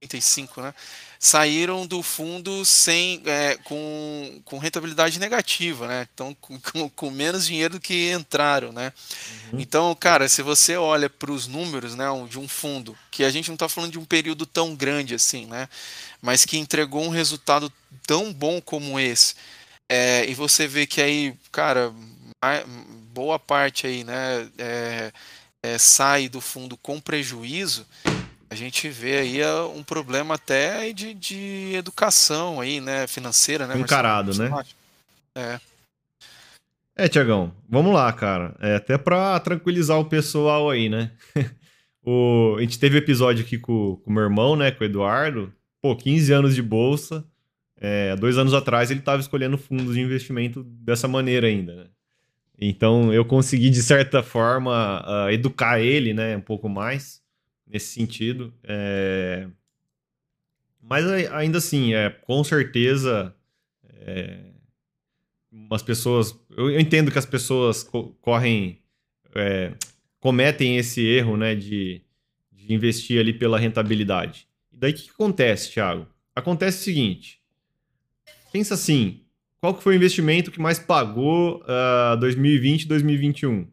35, 0.00 0.62
né? 0.62 0.74
Saíram 1.18 1.86
do 1.86 2.02
fundo 2.02 2.64
sem 2.64 3.22
é, 3.26 3.56
com, 3.64 4.40
com 4.44 4.58
rentabilidade 4.58 5.18
negativa, 5.18 5.86
né? 5.86 6.08
Então, 6.12 6.36
com, 6.40 6.88
com, 6.88 7.10
menos 7.10 7.46
dinheiro 7.46 7.74
do 7.74 7.80
que 7.80 8.12
entraram, 8.12 8.72
né? 8.72 8.92
Uhum. 9.52 9.60
Então, 9.60 9.94
cara, 9.94 10.28
se 10.28 10.42
você 10.42 10.76
olha 10.76 11.08
para 11.08 11.32
os 11.32 11.46
números 11.46 11.94
né, 11.94 12.06
de 12.28 12.38
um 12.38 12.48
fundo, 12.48 12.96
que 13.10 13.24
a 13.24 13.30
gente 13.30 13.48
não 13.48 13.54
está 13.54 13.68
falando 13.68 13.92
de 13.92 13.98
um 13.98 14.04
período 14.04 14.46
tão 14.46 14.74
grande 14.74 15.14
assim, 15.14 15.46
né? 15.46 15.68
Mas 16.20 16.44
que 16.44 16.58
entregou 16.58 17.02
um 17.02 17.10
resultado 17.10 17.72
tão 18.06 18.32
bom 18.32 18.60
como 18.60 18.98
esse, 18.98 19.34
é, 19.88 20.28
e 20.28 20.34
você 20.34 20.66
vê 20.66 20.86
que 20.86 21.00
aí, 21.00 21.34
cara, 21.52 21.92
boa 23.12 23.38
parte 23.38 23.86
aí, 23.86 24.04
né? 24.04 24.48
É, 24.58 25.12
é, 25.62 25.78
sai 25.78 26.28
do 26.28 26.40
fundo 26.40 26.76
com 26.76 27.00
prejuízo, 27.00 27.86
a 28.48 28.54
gente 28.54 28.88
vê 28.88 29.18
aí 29.18 29.40
é, 29.40 29.60
um 29.62 29.82
problema 29.82 30.34
até 30.34 30.92
de, 30.92 31.14
de 31.14 31.72
educação 31.74 32.60
aí, 32.60 32.80
né, 32.80 33.06
financeira, 33.06 33.66
né? 33.66 33.78
Encarado, 33.78 34.36
né? 34.38 34.50
É. 35.34 35.60
É, 36.98 37.08
Tiagão, 37.08 37.52
vamos 37.68 37.92
lá, 37.92 38.10
cara. 38.12 38.54
É 38.60 38.76
até 38.76 38.96
para 38.96 39.38
tranquilizar 39.40 39.98
o 39.98 40.06
pessoal 40.06 40.70
aí, 40.70 40.88
né? 40.88 41.10
o, 42.02 42.54
a 42.56 42.60
gente 42.62 42.78
teve 42.78 42.96
episódio 42.96 43.44
aqui 43.44 43.58
com 43.58 44.00
o 44.04 44.10
meu 44.10 44.22
irmão, 44.22 44.56
né, 44.56 44.70
com 44.70 44.82
o 44.82 44.86
Eduardo. 44.86 45.52
Pô, 45.82 45.94
15 45.94 46.32
anos 46.32 46.54
de 46.54 46.62
bolsa. 46.62 47.24
É, 47.78 48.16
dois 48.16 48.38
anos 48.38 48.54
atrás 48.54 48.90
ele 48.90 49.00
estava 49.00 49.20
escolhendo 49.20 49.58
fundos 49.58 49.94
de 49.94 50.00
investimento 50.00 50.62
dessa 50.64 51.06
maneira 51.06 51.46
ainda, 51.46 51.76
né? 51.76 51.84
Então 52.58 53.12
eu 53.12 53.22
consegui, 53.22 53.68
de 53.68 53.82
certa 53.82 54.22
forma, 54.22 55.04
uh, 55.06 55.30
educar 55.30 55.78
ele, 55.78 56.14
né, 56.14 56.34
um 56.34 56.40
pouco 56.40 56.70
mais 56.70 57.20
nesse 57.66 57.92
sentido. 57.92 58.52
É... 58.62 59.48
Mas 60.80 61.04
ainda 61.32 61.58
assim, 61.58 61.94
é, 61.94 62.10
com 62.10 62.44
certeza, 62.44 63.34
é, 63.84 64.38
as 65.70 65.82
pessoas. 65.82 66.38
Eu 66.56 66.78
entendo 66.78 67.10
que 67.10 67.18
as 67.18 67.26
pessoas 67.26 67.82
co 67.82 68.10
correm. 68.20 68.80
É, 69.34 69.74
cometem 70.18 70.76
esse 70.76 71.06
erro 71.06 71.36
né, 71.36 71.54
de, 71.54 72.00
de, 72.50 72.72
investir 72.72 73.20
ali 73.20 73.32
pela 73.32 73.58
rentabilidade. 73.58 74.48
E 74.72 74.76
daí 74.76 74.90
o 74.90 74.94
que, 74.94 75.10
acontece, 75.10 75.72
Thiago? 75.72 76.06
Acontece 76.34 76.80
o 76.80 76.84
seguinte: 76.84 77.40
pensa 78.52 78.74
assim, 78.74 79.20
qual 79.60 79.74
que 79.74 79.82
foi 79.82 79.94
o 79.94 79.96
investimento 79.96 80.50
que 80.50 80.60
mais 80.60 80.78
pagou 80.78 81.62
uh, 81.62 82.16
2020 82.18 82.82
e 82.82 82.88
2021? 82.88 83.68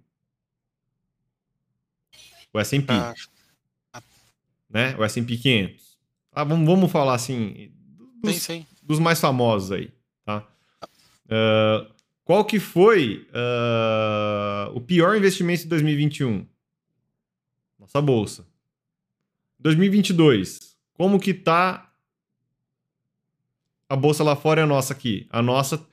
O 2.53 2.59
S&P. 2.59 2.93
Ah, 2.93 3.13
né? 4.73 4.95
O 4.97 5.03
S&P 5.03 5.37
500. 5.37 5.97
Ah, 6.31 6.43
vamos, 6.43 6.65
vamos 6.65 6.91
falar 6.91 7.13
assim, 7.13 7.71
dos, 8.21 8.35
sim, 8.35 8.39
sim. 8.39 8.65
dos 8.81 8.97
mais 8.97 9.21
famosos 9.21 9.71
aí, 9.71 9.91
tá? 10.25 10.47
Uh, 11.25 11.93
qual 12.25 12.43
que 12.43 12.59
foi 12.59 13.27
uh, 13.29 14.75
o 14.75 14.81
pior 14.81 15.15
investimento 15.15 15.63
de 15.63 15.69
2021? 15.69 16.45
Nossa 17.77 18.01
bolsa. 18.01 18.47
2022, 19.59 20.75
como 20.93 21.19
que 21.19 21.33
tá 21.33 21.91
a 23.87 23.95
bolsa 23.95 24.23
lá 24.23 24.35
fora 24.35 24.61
e 24.61 24.63
a 24.63 24.67
nossa 24.67 24.93
aqui? 24.93 25.27
A 25.29 25.41
nossa, 25.41 25.85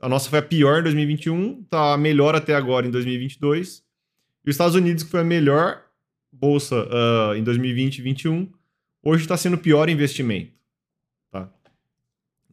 a 0.00 0.08
nossa 0.08 0.30
foi 0.30 0.38
a 0.38 0.42
pior 0.42 0.80
em 0.80 0.84
2021, 0.84 1.64
tá 1.64 1.96
melhor 1.98 2.34
até 2.34 2.54
agora 2.54 2.86
em 2.86 2.90
2022. 2.90 3.84
E 4.44 4.50
os 4.50 4.54
Estados 4.54 4.74
Unidos, 4.74 5.02
que 5.02 5.10
foi 5.10 5.20
a 5.20 5.24
melhor 5.24 5.81
bolsa 6.32 6.76
uh, 6.76 7.34
em 7.36 7.44
2020 7.44 7.98
e 7.98 8.02
2021, 8.02 8.50
hoje 9.02 9.22
está 9.24 9.36
sendo 9.36 9.54
o 9.54 9.58
pior 9.58 9.88
investimento. 9.88 10.52
Tá? 11.30 11.52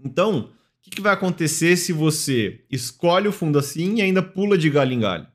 Então, 0.04 0.52
o 0.80 0.82
que, 0.82 0.90
que 0.90 1.02
vai 1.02 1.14
acontecer 1.14 1.78
se 1.78 1.94
você 1.94 2.64
escolhe 2.70 3.28
o 3.28 3.32
fundo 3.32 3.58
assim 3.58 3.96
e 3.96 4.02
ainda 4.02 4.22
pula 4.22 4.58
de 4.58 4.70
galho 4.70 4.94
em 4.94 5.00
galho? 5.00 5.28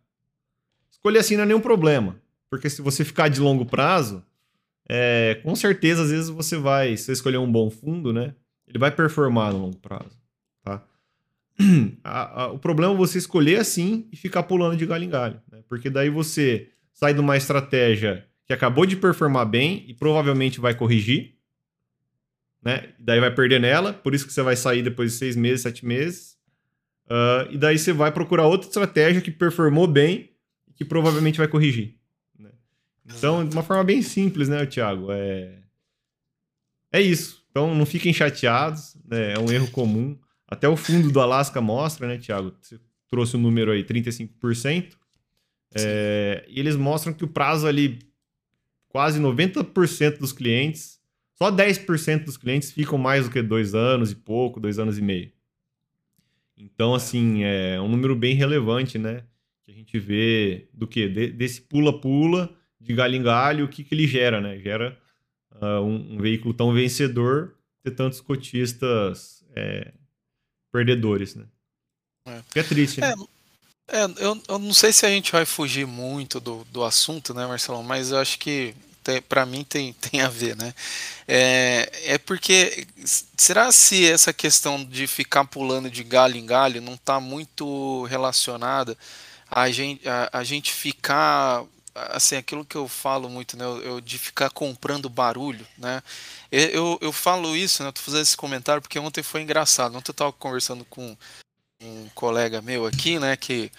Escolher 0.91 1.19
assim 1.19 1.37
não 1.37 1.45
é 1.45 1.47
nenhum 1.47 1.61
problema, 1.61 2.21
porque 2.51 2.69
se 2.69 2.83
você 2.83 3.05
ficar 3.05 3.29
de 3.29 3.41
longo 3.41 3.65
prazo, 3.65 4.25
é, 4.89 5.41
com 5.43 5.55
certeza, 5.57 6.03
às 6.03 6.11
vezes 6.11 6.29
você 6.29 6.57
vai, 6.57 6.97
se 6.97 7.05
você 7.05 7.13
escolher 7.13 7.39
um 7.39 7.51
bom 7.51 7.71
fundo, 7.71 8.13
né? 8.13 8.35
Ele 8.67 8.79
vai 8.79 8.91
performar 8.91 9.53
no 9.53 9.59
longo 9.59 9.77
prazo, 9.79 10.19
tá? 10.63 10.83
A, 12.03 12.43
a, 12.43 12.47
o 12.49 12.59
problema 12.59 12.93
é 12.93 12.97
você 12.97 13.17
escolher 13.17 13.61
assim 13.61 14.09
e 14.11 14.17
ficar 14.17 14.43
pulando 14.43 14.77
de 14.77 14.85
galho 14.85 15.05
em 15.05 15.09
galho, 15.09 15.41
né? 15.51 15.63
Porque 15.69 15.89
daí 15.89 16.11
você 16.11 16.69
sai 16.93 17.15
de 17.15 17.21
uma 17.21 17.37
estratégia 17.37 18.27
que 18.47 18.53
acabou 18.53 18.87
de 18.87 18.97
performar 18.97 19.47
bem 19.47 19.85
e 19.89 19.95
provavelmente 19.95 20.61
vai 20.61 20.75
corrigir, 20.75 21.37
né? 22.63 22.95
Daí 22.99 23.21
vai 23.21 23.35
perder 23.35 23.61
nela, 23.61 23.93
por 23.93 24.15
isso 24.15 24.27
que 24.27 24.33
você 24.33 24.43
vai 24.43 24.57
sair 24.57 24.83
depois 24.83 25.13
de 25.13 25.19
seis 25.19 25.37
meses, 25.37 25.63
sete 25.63 25.85
meses. 25.85 26.37
Uh, 27.07 27.53
e 27.53 27.59
daí 27.59 27.79
você 27.79 27.93
vai 27.93 28.11
procurar 28.11 28.47
outra 28.47 28.67
estratégia 28.67 29.21
que 29.21 29.31
performou 29.31 29.87
bem 29.87 30.31
e 30.67 30.73
que 30.73 30.85
provavelmente 30.85 31.39
vai 31.39 31.49
corrigir. 31.49 31.97
Então, 33.07 33.47
de 33.47 33.55
uma 33.55 33.63
forma 33.63 33.85
bem 33.85 34.01
simples, 34.01 34.49
né, 34.49 34.65
Thiago? 34.65 35.09
É, 35.13 35.59
é 36.91 37.01
isso. 37.01 37.45
Então, 37.51 37.75
não 37.75 37.85
fiquem 37.85 38.13
chateados, 38.13 38.97
né? 39.05 39.33
é 39.35 39.39
um 39.39 39.51
erro 39.53 39.71
comum. 39.71 40.19
Até 40.49 40.69
o 40.69 40.77
fundo 40.77 41.11
do 41.11 41.21
Alasca 41.21 41.61
mostra, 41.61 42.07
né, 42.07 42.19
Thiago? 42.19 42.55
Você 42.61 42.81
trouxe 43.11 43.37
o 43.37 43.39
um 43.39 43.43
número 43.43 43.73
aí, 43.73 43.85
35%. 43.85 44.97
É, 45.77 46.45
e 46.49 46.59
eles 46.59 46.77
mostram 46.77 47.13
que 47.13 47.25
o 47.25 47.29
prazo 47.29 47.67
ali, 47.67 47.99
quase 48.95 49.21
90% 49.21 50.19
dos 50.19 50.33
clientes, 50.33 51.01
só 51.35 51.51
10% 51.51 52.27
dos 52.27 52.37
clientes 52.37 52.71
ficam 52.71 52.97
mais 52.97 53.25
do 53.25 53.31
que 53.33 53.43
dois 53.43 53.75
anos 53.75 54.13
e 54.13 54.15
pouco, 54.15 54.61
dois 54.61 54.79
anos 54.79 54.97
e 54.99 55.03
meio. 55.03 55.33
Então, 56.57 56.95
assim, 56.95 57.43
é 57.43 57.81
um 57.81 57.89
número 57.89 58.15
bem 58.15 58.37
relevante, 58.37 58.97
né? 58.97 59.25
Que 59.65 59.73
a 59.73 59.75
gente 59.75 59.99
vê 59.99 60.69
do 60.73 60.87
que? 60.87 61.09
De, 61.09 61.27
desse 61.27 61.63
pula-pula 61.63 62.57
de 62.81 62.95
galho 62.95 63.17
em 63.17 63.23
galho, 63.25 63.65
o 63.65 63.69
que, 63.69 63.83
que 63.83 63.93
ele 63.97 64.07
gera, 64.07 64.41
né? 64.41 64.61
Gera 64.61 64.97
uh, 65.57 65.83
um, 65.83 66.15
um, 66.15 66.19
veículo 66.19 66.55
tão 66.55 66.73
vencedor 66.73 67.57
ter 67.83 67.91
tantos 67.91 68.21
cotistas 68.21 69.45
é, 69.57 69.93
perdedores, 70.71 71.35
né? 71.35 71.47
É. 72.29 72.41
Que 72.49 72.61
é 72.61 72.63
triste, 72.63 73.01
né? 73.01 73.13
É, 73.89 74.05
eu, 74.19 74.41
eu 74.49 74.59
não 74.59 74.73
sei 74.73 74.93
se 74.93 75.05
a 75.05 75.11
gente 75.11 75.31
vai 75.33 75.45
fugir 75.45 75.87
muito 75.87 76.41
do, 76.41 76.65
do 76.65 76.85
assunto, 76.85 77.35
né, 77.35 77.47
Marcelão? 77.47 77.83
Mas 77.83 78.11
eu 78.11 78.19
acho 78.19 78.39
que 78.39 78.75
para 79.29 79.45
mim 79.45 79.63
tem, 79.65 79.93
tem 80.01 80.23
a 80.23 80.29
ver, 80.29 80.57
né? 80.57 80.75
É, 81.29 82.15
é 82.15 82.19
porque 82.19 82.87
será 83.37 83.71
se 83.73 84.07
essa 84.11 84.33
questão 84.33 84.83
de 84.85 85.07
ficar 85.07 85.45
pulando 85.45 85.91
de 85.91 86.03
galho 86.03 86.37
em 86.37 86.47
galho 86.47 86.81
não 86.81 86.95
está 86.95 87.21
muito 87.21 88.05
relacionada 88.05 88.97
a 89.51 89.71
gente, 89.71 90.09
a, 90.09 90.31
a 90.33 90.45
gente 90.45 90.73
ficar 90.73 91.65
assim, 91.95 92.37
aquilo 92.37 92.65
que 92.65 92.77
eu 92.77 92.89
falo 92.89 93.29
muito, 93.29 93.57
né, 93.57 93.65
eu, 93.65 94.01
de 94.01 94.19
ficar 94.19 94.51
comprando 94.51 95.09
barulho, 95.09 95.65
né, 95.79 96.03
eu, 96.51 96.99
eu 97.01 97.13
falo 97.13 97.57
isso, 97.57 97.85
né, 97.85 97.93
tô 97.93 98.01
fazendo 98.01 98.23
esse 98.23 98.37
comentário 98.37 98.83
porque 98.83 98.99
ontem 98.99 99.23
foi 99.23 99.43
engraçado, 99.43 99.97
ontem 99.97 100.11
eu 100.11 100.15
tava 100.15 100.33
conversando 100.33 100.85
com 100.87 101.17
um 101.85 102.09
colega 102.15 102.63
meu 102.63 102.87
aqui, 102.87 103.19
né, 103.19 103.37
que, 103.37 103.71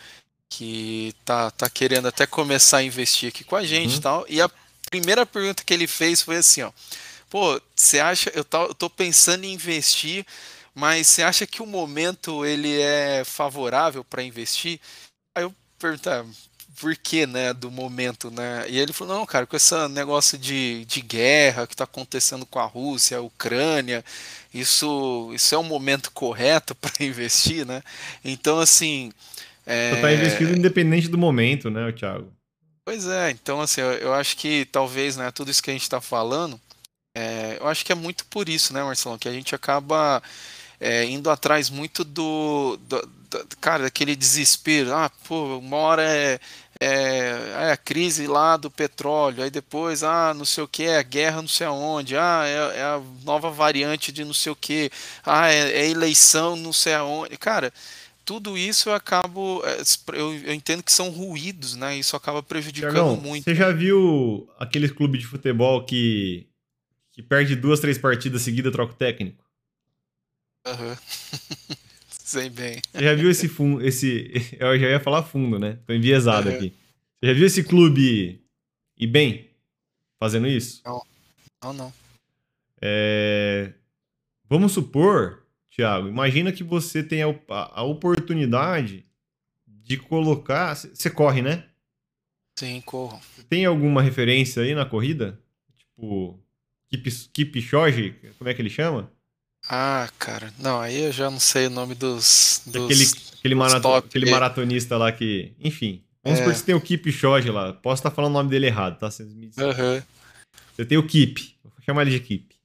que 0.49 1.13
tá, 1.23 1.51
tá 1.51 1.69
querendo 1.69 2.07
até 2.07 2.25
começar 2.25 2.77
a 2.77 2.83
investir 2.83 3.29
aqui 3.29 3.43
com 3.43 3.55
a 3.55 3.65
gente 3.65 3.95
uhum. 3.95 4.01
tal, 4.01 4.25
e 4.29 4.41
a 4.41 4.49
primeira 4.89 5.25
pergunta 5.25 5.63
que 5.63 5.73
ele 5.73 5.87
fez 5.87 6.21
foi 6.21 6.37
assim, 6.37 6.61
ó, 6.61 6.71
pô, 7.29 7.59
você 7.75 7.99
acha, 7.99 8.31
eu, 8.33 8.43
tá, 8.43 8.59
eu 8.59 8.73
tô 8.73 8.89
pensando 8.89 9.43
em 9.43 9.53
investir, 9.53 10.25
mas 10.73 11.07
você 11.07 11.23
acha 11.23 11.47
que 11.47 11.61
o 11.61 11.65
momento 11.65 12.45
ele 12.45 12.79
é 12.79 13.23
favorável 13.23 14.03
para 14.03 14.23
investir? 14.23 14.79
Aí 15.33 15.43
eu 15.43 15.53
perguntar, 15.79 16.25
porquê, 16.79 17.25
né, 17.25 17.53
do 17.53 17.71
momento, 17.71 18.29
né? 18.29 18.65
E 18.67 18.77
ele 18.77 18.93
falou, 18.93 19.17
não, 19.17 19.25
cara, 19.25 19.45
com 19.45 19.55
esse 19.55 19.73
negócio 19.89 20.37
de, 20.37 20.85
de 20.85 21.01
guerra 21.01 21.65
que 21.67 21.73
está 21.73 21.83
acontecendo 21.83 22.45
com 22.45 22.59
a 22.59 22.65
Rússia, 22.65 23.17
a 23.17 23.21
Ucrânia, 23.21 24.03
isso, 24.53 25.31
isso 25.33 25.55
é 25.55 25.57
um 25.57 25.63
momento 25.63 26.11
correto 26.11 26.75
para 26.75 26.91
investir, 26.99 27.65
né? 27.65 27.81
Então, 28.23 28.59
assim... 28.59 29.11
É... 29.65 29.91
Você 29.91 29.95
está 29.95 30.13
investindo 30.13 30.57
independente 30.57 31.07
do 31.07 31.17
momento, 31.17 31.69
né, 31.69 31.91
Thiago? 31.91 32.31
Pois 32.83 33.07
é, 33.07 33.31
então, 33.31 33.61
assim, 33.61 33.81
eu, 33.81 33.93
eu 33.93 34.13
acho 34.13 34.37
que 34.37 34.65
talvez, 34.65 35.17
né, 35.17 35.31
tudo 35.31 35.49
isso 35.49 35.63
que 35.63 35.71
a 35.71 35.73
gente 35.73 35.81
está 35.81 35.99
falando, 35.99 36.61
é, 37.15 37.57
eu 37.59 37.67
acho 37.67 37.83
que 37.83 37.91
é 37.91 37.95
muito 37.95 38.25
por 38.25 38.47
isso, 38.47 38.73
né, 38.73 38.83
Marcelão, 38.83 39.17
que 39.17 39.27
a 39.27 39.31
gente 39.31 39.55
acaba 39.55 40.21
é, 40.79 41.05
indo 41.05 41.29
atrás 41.29 41.69
muito 41.69 42.03
do, 42.03 42.77
do, 42.87 43.01
do, 43.01 43.57
cara, 43.61 43.83
daquele 43.83 44.15
desespero. 44.15 44.93
Ah, 44.93 45.09
pô, 45.27 45.57
uma 45.57 45.77
hora 45.77 46.03
é, 46.03 46.39
é, 46.79 47.71
a 47.71 47.77
crise 47.77 48.27
lá 48.27 48.57
do 48.57 48.69
petróleo, 48.69 49.43
aí 49.43 49.49
depois, 49.49 50.03
ah, 50.03 50.33
não 50.33 50.45
sei 50.45 50.63
o 50.63 50.67
que, 50.67 50.83
é 50.83 50.97
a 50.97 51.03
guerra 51.03 51.41
não 51.41 51.47
sei 51.47 51.67
aonde, 51.67 52.17
ah, 52.17 52.43
é, 52.45 52.79
é, 52.79 52.83
a 52.83 53.01
nova 53.23 53.49
variante 53.49 54.11
de 54.11 54.25
não 54.25 54.33
sei 54.33 54.51
o 54.51 54.55
que, 54.55 54.91
ah, 55.23 55.49
é, 55.51 55.71
é, 55.71 55.89
eleição 55.89 56.55
não 56.55 56.73
sei 56.73 56.93
aonde. 56.93 57.37
Cara, 57.37 57.71
tudo 58.25 58.57
isso 58.57 58.89
eu 58.89 58.93
acabo. 58.93 59.61
É, 59.65 59.81
eu, 60.19 60.35
eu, 60.39 60.53
entendo 60.53 60.83
que 60.83 60.91
são 60.91 61.09
ruídos, 61.09 61.75
né? 61.75 61.95
Isso 61.97 62.15
acaba 62.15 62.41
prejudicando 62.41 62.93
Thiagão, 62.93 63.17
muito. 63.17 63.43
Você 63.43 63.55
já 63.55 63.71
viu 63.71 64.49
aquele 64.57 64.89
clube 64.89 65.17
de 65.17 65.25
futebol 65.25 65.85
que, 65.85 66.47
que 67.11 67.21
perde 67.21 67.55
duas, 67.55 67.79
três 67.79 67.97
partidas 67.97 68.41
seguidas 68.41 68.73
troca 68.73 68.93
o 68.93 68.97
técnico? 68.97 69.43
Aham. 70.65 70.89
Uhum. 70.89 71.75
Sei 72.25 72.49
bem. 72.49 72.81
Você 72.91 73.03
já 73.03 73.13
viu 73.13 73.29
esse 73.29 73.47
fundo, 73.47 73.85
esse. 73.85 74.31
Eu 74.59 74.79
já 74.79 74.89
ia 74.89 74.99
falar 74.99 75.21
fundo, 75.21 75.59
né? 75.59 75.77
Tô 75.85 75.93
enviesado 75.93 76.49
uhum. 76.49 76.55
aqui. 76.55 76.73
Você 77.19 77.27
já 77.27 77.33
viu 77.33 77.45
esse 77.45 77.63
clube 77.63 78.43
ir 78.97 79.07
bem 79.07 79.51
fazendo 80.19 80.47
isso? 80.47 80.81
Não, 80.83 81.03
não, 81.63 81.73
não. 81.73 81.93
É... 82.81 83.73
Vamos 84.49 84.71
supor, 84.71 85.45
Thiago, 85.69 86.07
imagina 86.07 86.51
que 86.51 86.63
você 86.63 87.03
tem 87.03 87.21
a, 87.21 87.27
a 87.47 87.83
oportunidade 87.83 89.05
de 89.67 89.95
colocar. 89.95 90.73
Você 90.73 91.11
corre, 91.11 91.43
né? 91.43 91.65
Sim, 92.57 92.81
corro. 92.81 93.21
Tem 93.47 93.65
alguma 93.65 94.01
referência 94.01 94.63
aí 94.63 94.73
na 94.73 94.85
corrida? 94.85 95.39
Tipo, 95.77 96.39
Kip, 96.89 97.11
Kip 97.31 97.61
Jorge, 97.61 98.15
como 98.39 98.49
é 98.49 98.53
que 98.55 98.63
ele 98.63 98.69
chama? 98.71 99.11
Ah, 99.67 100.09
cara, 100.19 100.53
não, 100.59 100.79
aí 100.79 101.05
eu 101.05 101.11
já 101.11 101.29
não 101.29 101.39
sei 101.39 101.67
o 101.67 101.71
nome 101.71 101.95
dos. 101.95 102.61
dos 102.65 102.85
aquele 102.85 103.03
aquele, 103.39 103.55
marato, 103.55 103.87
aquele 103.93 104.29
maratonista 104.29 104.97
lá 104.97 105.11
que. 105.11 105.53
Enfim. 105.59 106.01
Vamos 106.23 106.39
é. 106.39 106.41
supor 106.41 106.53
que 106.53 106.59
você 106.59 106.65
tem 106.65 106.75
o 106.75 106.81
Kip 106.81 107.11
Jorge 107.11 107.51
lá. 107.51 107.73
Posso 107.73 107.99
estar 107.99 108.11
falando 108.11 108.31
o 108.31 108.33
nome 108.33 108.49
dele 108.49 108.65
errado, 108.65 108.97
tá? 108.97 109.11
Vocês 109.11 109.31
me 109.31 109.45
uhum. 109.45 110.01
Você 110.75 110.85
tem 110.85 110.97
o 110.97 111.05
Kip. 111.05 111.55
Vou 111.63 111.71
chamar 111.85 112.01
ele 112.01 112.11
de 112.11 112.19
Kip. 112.19 112.55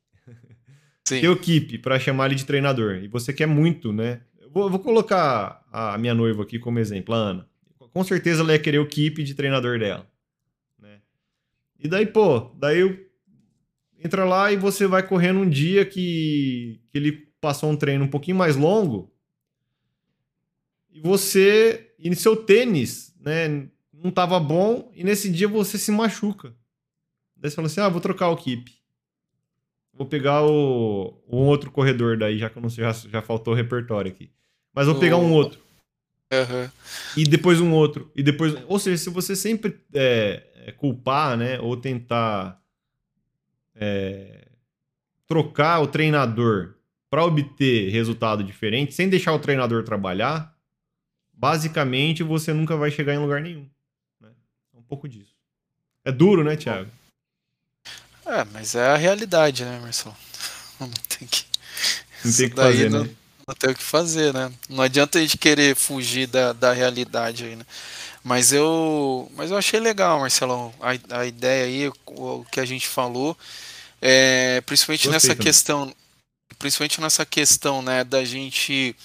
Sim. 1.04 1.20
Tem 1.20 1.28
o 1.28 1.36
Kip 1.36 1.78
para 1.78 1.98
chamar 1.98 2.26
ele 2.26 2.36
de 2.36 2.46
treinador. 2.46 2.96
E 2.96 3.08
você 3.08 3.32
quer 3.32 3.46
muito, 3.46 3.92
né? 3.92 4.20
Eu 4.40 4.50
vou, 4.50 4.64
eu 4.64 4.70
vou 4.70 4.78
colocar 4.78 5.62
a 5.70 5.98
minha 5.98 6.14
noiva 6.14 6.42
aqui 6.42 6.58
como 6.58 6.78
exemplo, 6.78 7.14
a 7.14 7.18
Ana. 7.18 7.46
Com 7.92 8.04
certeza 8.04 8.42
ela 8.42 8.52
ia 8.52 8.58
querer 8.58 8.78
o 8.78 8.86
Kip 8.86 9.22
de 9.22 9.34
treinador 9.34 9.78
dela. 9.78 10.06
Né? 10.78 10.98
E 11.78 11.88
daí, 11.88 12.06
pô, 12.06 12.50
daí 12.56 12.80
eu 12.80 13.09
entra 14.02 14.24
lá 14.24 14.50
e 14.52 14.56
você 14.56 14.86
vai 14.86 15.06
correndo 15.06 15.40
um 15.40 15.48
dia 15.48 15.84
que, 15.84 16.80
que 16.90 16.98
ele 16.98 17.12
passou 17.40 17.70
um 17.70 17.76
treino 17.76 18.04
um 18.04 18.08
pouquinho 18.08 18.36
mais 18.36 18.56
longo 18.56 19.12
e 20.90 21.00
você 21.00 21.92
e 21.98 22.14
seu 22.16 22.36
tênis, 22.36 23.14
né, 23.20 23.48
não 23.92 24.08
estava 24.10 24.40
bom 24.40 24.90
e 24.94 25.04
nesse 25.04 25.30
dia 25.30 25.46
você 25.46 25.78
se 25.78 25.92
machuca. 25.92 26.54
Daí 27.36 27.50
você 27.50 27.56
fala 27.56 27.66
assim: 27.66 27.80
"Ah, 27.80 27.88
vou 27.88 28.00
trocar 28.00 28.28
o 28.28 28.36
keep. 28.36 28.72
Vou 29.92 30.06
pegar 30.06 30.42
o, 30.44 31.22
um 31.28 31.46
outro 31.46 31.70
corredor 31.70 32.16
daí, 32.16 32.38
já 32.38 32.48
que 32.48 32.56
eu 32.56 32.62
não 32.62 32.70
sei, 32.70 32.84
já, 32.84 32.92
já 32.92 33.22
faltou 33.22 33.54
repertório 33.54 34.10
aqui. 34.10 34.30
Mas 34.74 34.86
vou 34.86 34.98
pegar 34.98 35.16
um 35.16 35.32
outro. 35.32 35.60
Uhum. 36.32 36.70
E 37.16 37.24
depois 37.24 37.60
um 37.60 37.72
outro. 37.72 38.10
E 38.14 38.22
depois. 38.22 38.54
Ou 38.66 38.78
seja, 38.78 38.96
se 38.96 39.10
você 39.10 39.34
sempre 39.34 39.78
é, 39.92 40.42
é 40.66 40.72
culpar, 40.72 41.36
né? 41.36 41.58
Ou 41.60 41.76
tentar 41.76 42.59
é, 43.80 44.46
trocar 45.26 45.80
o 45.80 45.86
treinador 45.86 46.74
para 47.08 47.24
obter 47.24 47.90
resultado 47.90 48.44
diferente, 48.44 48.92
sem 48.94 49.08
deixar 49.08 49.32
o 49.32 49.38
treinador 49.38 49.82
trabalhar, 49.82 50.54
basicamente 51.32 52.22
você 52.22 52.52
nunca 52.52 52.76
vai 52.76 52.90
chegar 52.90 53.14
em 53.14 53.18
lugar 53.18 53.40
nenhum. 53.40 53.66
Né? 54.20 54.28
É 54.74 54.78
um 54.78 54.82
pouco 54.82 55.08
disso. 55.08 55.34
É 56.04 56.12
duro, 56.12 56.44
né, 56.44 56.56
Thiago? 56.56 56.90
É, 58.26 58.44
mas 58.52 58.74
é 58.74 58.86
a 58.86 58.96
realidade, 58.96 59.64
né, 59.64 59.80
Marcelo? 59.80 60.14
Não 60.78 60.88
tem 61.08 61.26
que. 61.26 61.44
Não 62.24 62.32
tem 62.32 62.48
que 62.48 62.54
fazer, 62.56 62.90
não, 62.90 63.04
né? 63.04 63.10
Não 63.48 63.54
tem 63.54 63.70
o 63.70 63.74
que 63.74 63.82
fazer, 63.82 64.32
né? 64.32 64.52
Não 64.68 64.84
adianta 64.84 65.18
a 65.18 65.22
gente 65.22 65.36
querer 65.36 65.74
fugir 65.74 66.26
da, 66.26 66.52
da 66.52 66.72
realidade 66.72 67.44
aí, 67.44 67.56
né? 67.56 67.64
Mas 68.22 68.52
eu, 68.52 69.30
mas 69.34 69.50
eu 69.50 69.56
achei 69.56 69.80
legal, 69.80 70.20
Marcelão, 70.20 70.72
a, 70.80 71.20
a 71.20 71.26
ideia 71.26 71.64
aí, 71.64 71.88
o, 71.88 71.94
o 72.06 72.44
que 72.44 72.60
a 72.60 72.64
gente 72.66 72.86
falou, 72.86 73.36
é, 74.00 74.60
principalmente 74.62 75.08
Gostei 75.08 75.12
nessa 75.12 75.28
também. 75.28 75.44
questão, 75.44 75.96
principalmente 76.58 77.00
nessa 77.00 77.26
questão, 77.26 77.82
né, 77.82 78.04
da 78.04 78.24
gente 78.24 78.96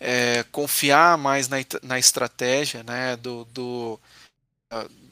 é, 0.00 0.44
confiar 0.50 1.18
mais 1.18 1.48
na, 1.48 1.56
na 1.82 1.98
estratégia, 1.98 2.82
né, 2.82 3.16
do, 3.16 3.44
do 3.46 4.00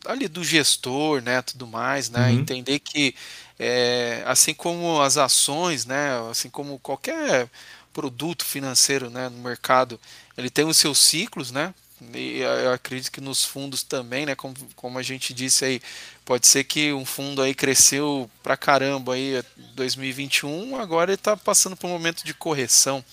ali 0.07 0.29
do 0.29 0.45
gestor, 0.45 1.21
né, 1.21 1.43
tudo 1.43 1.67
mais, 1.67 2.09
né, 2.09 2.29
uhum. 2.29 2.39
entender 2.41 2.79
que 2.79 3.15
é, 3.59 4.23
assim 4.27 4.55
como 4.55 5.01
as 5.01 5.17
ações, 5.17 5.85
né, 5.85 6.11
assim 6.31 6.49
como 6.49 6.79
qualquer 6.79 7.49
produto 7.93 8.45
financeiro, 8.45 9.11
né, 9.11 9.29
no 9.29 9.39
mercado, 9.39 9.99
ele 10.37 10.51
tem 10.51 10.65
os 10.65 10.77
seus 10.77 10.99
ciclos, 10.99 11.51
né, 11.51 11.75
e 12.15 12.41
eu 12.41 12.73
acredito 12.73 13.11
que 13.11 13.21
nos 13.21 13.45
fundos 13.45 13.83
também, 13.83 14.27
né, 14.27 14.35
como, 14.35 14.55
como 14.75 14.99
a 14.99 15.03
gente 15.03 15.33
disse 15.33 15.65
aí, 15.65 15.81
pode 16.25 16.47
ser 16.47 16.65
que 16.65 16.93
um 16.93 17.05
fundo 17.05 17.41
aí 17.41 17.55
cresceu 17.55 18.31
pra 18.43 18.57
caramba 18.57 19.15
aí 19.15 19.43
2021, 19.75 20.77
agora 20.77 21.13
ele 21.13 21.15
está 21.15 21.37
passando 21.37 21.77
por 21.77 21.87
um 21.87 21.91
momento 21.91 22.25
de 22.25 22.35
correção, 22.35 23.05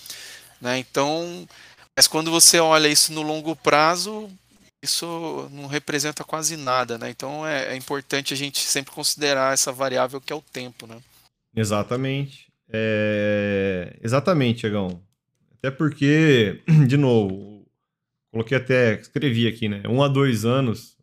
né? 0.60 0.78
Então, 0.78 1.48
mas 1.96 2.06
quando 2.06 2.30
você 2.30 2.58
olha 2.58 2.88
isso 2.88 3.12
no 3.12 3.22
longo 3.22 3.54
prazo, 3.56 4.30
isso 4.82 5.48
não 5.52 5.66
representa 5.66 6.22
quase 6.24 6.56
nada, 6.56 6.98
né? 6.98 7.10
Então 7.10 7.46
é, 7.46 7.72
é 7.72 7.76
importante 7.76 8.34
a 8.34 8.36
gente 8.36 8.58
sempre 8.60 8.92
considerar 8.92 9.54
essa 9.54 9.72
variável 9.72 10.20
que 10.20 10.32
é 10.32 10.36
o 10.36 10.42
tempo, 10.42 10.86
né? 10.86 10.98
Exatamente. 11.56 12.48
É... 12.70 13.96
Exatamente, 14.02 14.60
Tiagão. 14.60 15.00
Até 15.58 15.70
porque, 15.70 16.62
de 16.86 16.96
novo, 16.96 17.53
Coloquei 18.34 18.56
até, 18.56 19.00
escrevi 19.00 19.46
aqui, 19.46 19.68
né? 19.68 19.80
Um 19.88 20.02
a 20.02 20.08
dois 20.08 20.44
anos. 20.44 20.96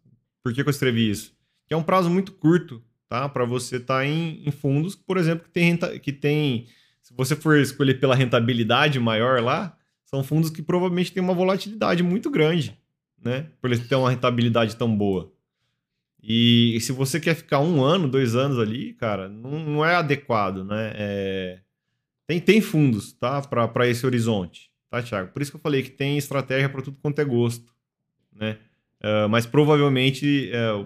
Por 0.43 0.53
que, 0.53 0.61
que 0.61 0.67
eu 0.67 0.71
escrevi 0.71 1.09
isso? 1.09 1.33
Que 1.65 1.73
é 1.73 1.77
um 1.77 1.81
prazo 1.81 2.09
muito 2.09 2.33
curto, 2.33 2.83
tá? 3.07 3.29
Para 3.29 3.45
você 3.45 3.77
estar 3.77 3.99
tá 3.99 4.05
em, 4.05 4.45
em, 4.45 4.51
fundos, 4.51 4.97
por 4.97 5.15
exemplo, 5.15 5.45
que 5.45 5.49
tem, 5.49 5.63
renta, 5.63 5.97
que 5.97 6.11
tem. 6.11 6.67
Se 7.01 7.13
você 7.15 7.33
for 7.33 7.57
escolher 7.57 8.01
pela 8.01 8.15
rentabilidade 8.15 8.99
maior 8.99 9.41
lá, 9.41 9.77
são 10.03 10.25
fundos 10.25 10.49
que 10.49 10.61
provavelmente 10.61 11.13
têm 11.13 11.23
uma 11.23 11.33
volatilidade 11.33 12.03
muito 12.03 12.29
grande, 12.29 12.77
né? 13.23 13.47
Por 13.61 13.69
eles 13.69 13.87
terem 13.87 14.03
uma 14.03 14.09
rentabilidade 14.09 14.75
tão 14.75 14.93
boa. 14.93 15.31
E, 16.21 16.75
e 16.75 16.81
se 16.81 16.91
você 16.91 17.17
quer 17.17 17.35
ficar 17.35 17.61
um 17.61 17.81
ano, 17.81 18.09
dois 18.09 18.35
anos 18.35 18.59
ali, 18.59 18.91
cara, 18.95 19.29
não, 19.29 19.57
não 19.57 19.85
é 19.85 19.95
adequado, 19.95 20.65
né? 20.65 20.91
É... 20.95 21.59
Tem, 22.27 22.41
tem 22.41 22.59
fundos, 22.59 23.13
tá? 23.13 23.41
Para 23.41 23.87
esse 23.87 24.05
horizonte 24.05 24.70
tá, 24.91 25.01
Thiago? 25.01 25.31
Por 25.31 25.41
isso 25.41 25.51
que 25.51 25.57
eu 25.57 25.61
falei 25.61 25.81
que 25.81 25.89
tem 25.89 26.17
estratégia 26.17 26.69
para 26.69 26.81
tudo 26.81 26.97
quanto 27.01 27.19
é 27.19 27.25
gosto, 27.25 27.73
né? 28.31 28.59
Uh, 28.99 29.27
mas 29.29 29.47
provavelmente, 29.47 30.51
uh, 30.51 30.85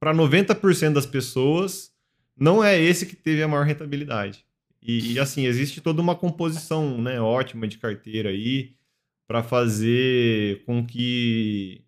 para 0.00 0.14
90% 0.14 0.92
das 0.94 1.04
pessoas, 1.04 1.92
não 2.38 2.64
é 2.64 2.80
esse 2.80 3.04
que 3.04 3.16
teve 3.16 3.42
a 3.42 3.48
maior 3.48 3.66
rentabilidade. 3.66 4.46
E, 4.80 5.14
e 5.14 5.18
assim, 5.18 5.44
existe 5.44 5.80
toda 5.80 6.00
uma 6.00 6.14
composição 6.14 7.02
né, 7.02 7.20
ótima 7.20 7.66
de 7.66 7.76
carteira 7.76 8.30
aí 8.30 8.74
para 9.26 9.42
fazer 9.42 10.62
com 10.64 10.86
que 10.86 11.82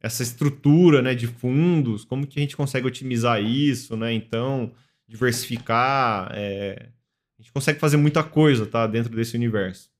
essa 0.00 0.22
estrutura 0.22 1.02
né, 1.02 1.14
de 1.14 1.26
fundos, 1.26 2.04
como 2.04 2.26
que 2.26 2.38
a 2.38 2.42
gente 2.42 2.56
consegue 2.56 2.86
otimizar 2.86 3.42
isso, 3.42 3.96
né? 3.96 4.12
Então, 4.12 4.72
diversificar, 5.08 6.30
é... 6.32 6.88
a 7.38 7.42
gente 7.42 7.52
consegue 7.52 7.80
fazer 7.80 7.96
muita 7.96 8.22
coisa, 8.22 8.64
tá? 8.64 8.86
Dentro 8.86 9.14
desse 9.14 9.36
universo. 9.36 9.90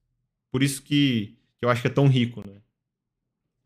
Por 0.56 0.62
isso 0.62 0.80
que, 0.80 1.36
que 1.58 1.66
eu 1.66 1.68
acho 1.68 1.82
que 1.82 1.88
é 1.88 1.90
tão 1.90 2.08
rico, 2.08 2.40
né? 2.40 2.54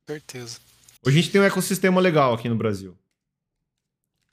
Certeza. 0.08 0.58
Hoje 1.06 1.16
a 1.16 1.22
gente 1.22 1.30
tem 1.30 1.40
um 1.40 1.44
ecossistema 1.44 2.00
legal 2.00 2.34
aqui 2.34 2.48
no 2.48 2.56
Brasil. 2.56 2.98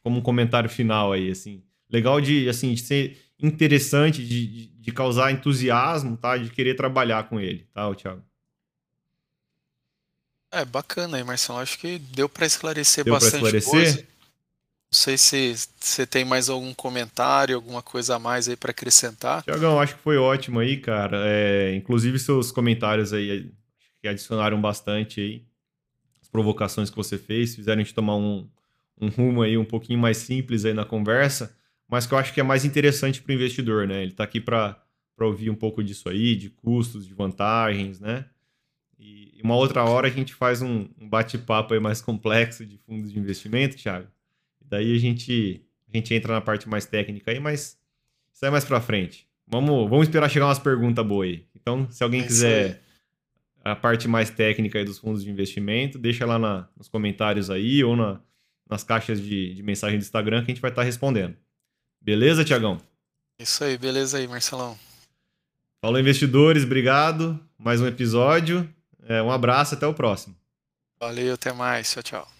Como 0.01 0.17
um 0.17 0.23
comentário 0.23 0.67
final 0.67 1.13
aí, 1.13 1.29
assim. 1.29 1.61
Legal 1.87 2.19
de, 2.19 2.49
assim, 2.49 2.73
de 2.73 2.81
ser 2.81 3.15
interessante, 3.39 4.25
de, 4.25 4.47
de, 4.47 4.67
de 4.69 4.91
causar 4.91 5.31
entusiasmo, 5.31 6.17
tá? 6.17 6.35
De 6.35 6.49
querer 6.49 6.73
trabalhar 6.73 7.29
com 7.29 7.39
ele, 7.39 7.67
tá, 7.71 7.93
Thiago? 7.93 8.23
É, 10.49 10.65
bacana 10.65 11.17
aí, 11.17 11.23
Marcelo. 11.23 11.59
Acho 11.59 11.77
que 11.77 11.99
deu 11.99 12.27
para 12.27 12.47
esclarecer 12.47 13.03
deu 13.03 13.13
bastante 13.13 13.35
esclarecer? 13.35 13.71
coisa. 13.71 14.07
Não 14.89 14.97
sei 14.97 15.17
se 15.17 15.53
você 15.77 16.07
tem 16.07 16.23
mais 16.23 16.47
algum 16.47 16.73
comentário, 16.73 17.55
alguma 17.55 17.81
coisa 17.81 18.15
a 18.15 18.19
mais 18.19 18.47
aí 18.47 18.55
para 18.55 18.71
acrescentar. 18.71 19.43
Tiagão, 19.43 19.81
acho 19.81 19.97
que 19.97 20.01
foi 20.01 20.17
ótimo 20.17 20.59
aí, 20.59 20.77
cara. 20.77 21.23
É, 21.25 21.75
inclusive 21.75 22.17
seus 22.17 22.53
comentários 22.53 23.11
aí 23.11 23.51
que 24.01 24.07
adicionaram 24.07 24.61
bastante 24.61 25.19
aí. 25.19 25.43
As 26.21 26.29
provocações 26.29 26.89
que 26.89 26.95
você 26.95 27.17
fez, 27.17 27.53
fizeram 27.53 27.81
a 27.81 27.83
gente 27.83 27.93
tomar 27.93 28.15
um, 28.15 28.49
um 28.99 29.09
rumo 29.09 29.41
aí 29.41 29.57
um 29.57 29.65
pouquinho 29.65 29.99
mais 29.99 30.17
simples 30.17 30.63
aí 30.63 30.73
na 30.73 30.85
conversa, 30.85 31.53
mas 31.85 32.07
que 32.07 32.13
eu 32.13 32.17
acho 32.17 32.33
que 32.33 32.39
é 32.39 32.43
mais 32.43 32.63
interessante 32.63 33.21
para 33.21 33.31
o 33.31 33.35
investidor, 33.35 33.85
né? 33.87 34.01
Ele 34.01 34.11
está 34.11 34.23
aqui 34.23 34.39
para 34.39 34.81
ouvir 35.19 35.49
um 35.49 35.55
pouco 35.55 35.83
disso 35.83 36.07
aí, 36.07 36.33
de 36.33 36.49
custos, 36.49 37.05
de 37.05 37.13
vantagens, 37.13 37.99
né? 37.99 38.25
E 38.97 39.41
uma 39.43 39.55
outra 39.57 39.83
hora 39.83 40.07
a 40.07 40.11
gente 40.11 40.33
faz 40.33 40.61
um, 40.61 40.87
um 40.97 41.09
bate-papo 41.09 41.73
aí 41.73 41.79
mais 41.79 41.99
complexo 42.01 42.65
de 42.65 42.77
fundos 42.77 43.11
de 43.11 43.19
investimento, 43.19 43.75
Thiago 43.75 44.07
Daí 44.67 44.95
a 44.95 44.99
gente, 44.99 45.65
a 45.91 45.97
gente 45.97 46.13
entra 46.13 46.33
na 46.33 46.41
parte 46.41 46.67
mais 46.67 46.85
técnica 46.85 47.31
aí, 47.31 47.39
mas 47.39 47.77
isso 48.33 48.45
é 48.45 48.49
mais 48.49 48.65
pra 48.65 48.81
frente. 48.81 49.27
Vamos, 49.47 49.89
vamos 49.89 50.07
esperar 50.07 50.29
chegar 50.29 50.47
umas 50.47 50.59
perguntas 50.59 51.05
boas 51.05 51.29
aí. 51.29 51.45
Então, 51.55 51.89
se 51.89 52.03
alguém 52.03 52.21
é 52.21 52.27
quiser 52.27 52.81
a 53.63 53.75
parte 53.75 54.07
mais 54.07 54.29
técnica 54.29 54.77
aí 54.77 54.85
dos 54.85 54.99
fundos 54.99 55.23
de 55.23 55.29
investimento, 55.29 55.97
deixa 55.97 56.25
lá 56.25 56.37
na, 56.37 56.67
nos 56.75 56.87
comentários 56.87 57.49
aí 57.49 57.83
ou 57.83 57.95
na, 57.95 58.19
nas 58.69 58.83
caixas 58.83 59.21
de, 59.21 59.53
de 59.53 59.63
mensagem 59.63 59.97
do 59.97 60.01
Instagram 60.01 60.43
que 60.43 60.51
a 60.51 60.53
gente 60.53 60.61
vai 60.61 60.71
estar 60.71 60.83
respondendo. 60.83 61.35
Beleza, 62.01 62.43
Tiagão? 62.43 62.79
Isso 63.39 63.63
aí, 63.63 63.77
beleza 63.77 64.17
aí, 64.17 64.27
Marcelão. 64.27 64.77
Falou, 65.81 65.99
investidores, 65.99 66.63
obrigado. 66.63 67.39
Mais 67.57 67.81
um 67.81 67.87
episódio. 67.87 68.67
É, 69.07 69.21
um 69.21 69.31
abraço, 69.31 69.75
até 69.75 69.85
o 69.85 69.93
próximo. 69.93 70.35
Valeu, 70.99 71.35
até 71.35 71.53
mais. 71.53 71.91
Tchau, 71.91 72.03
tchau. 72.03 72.36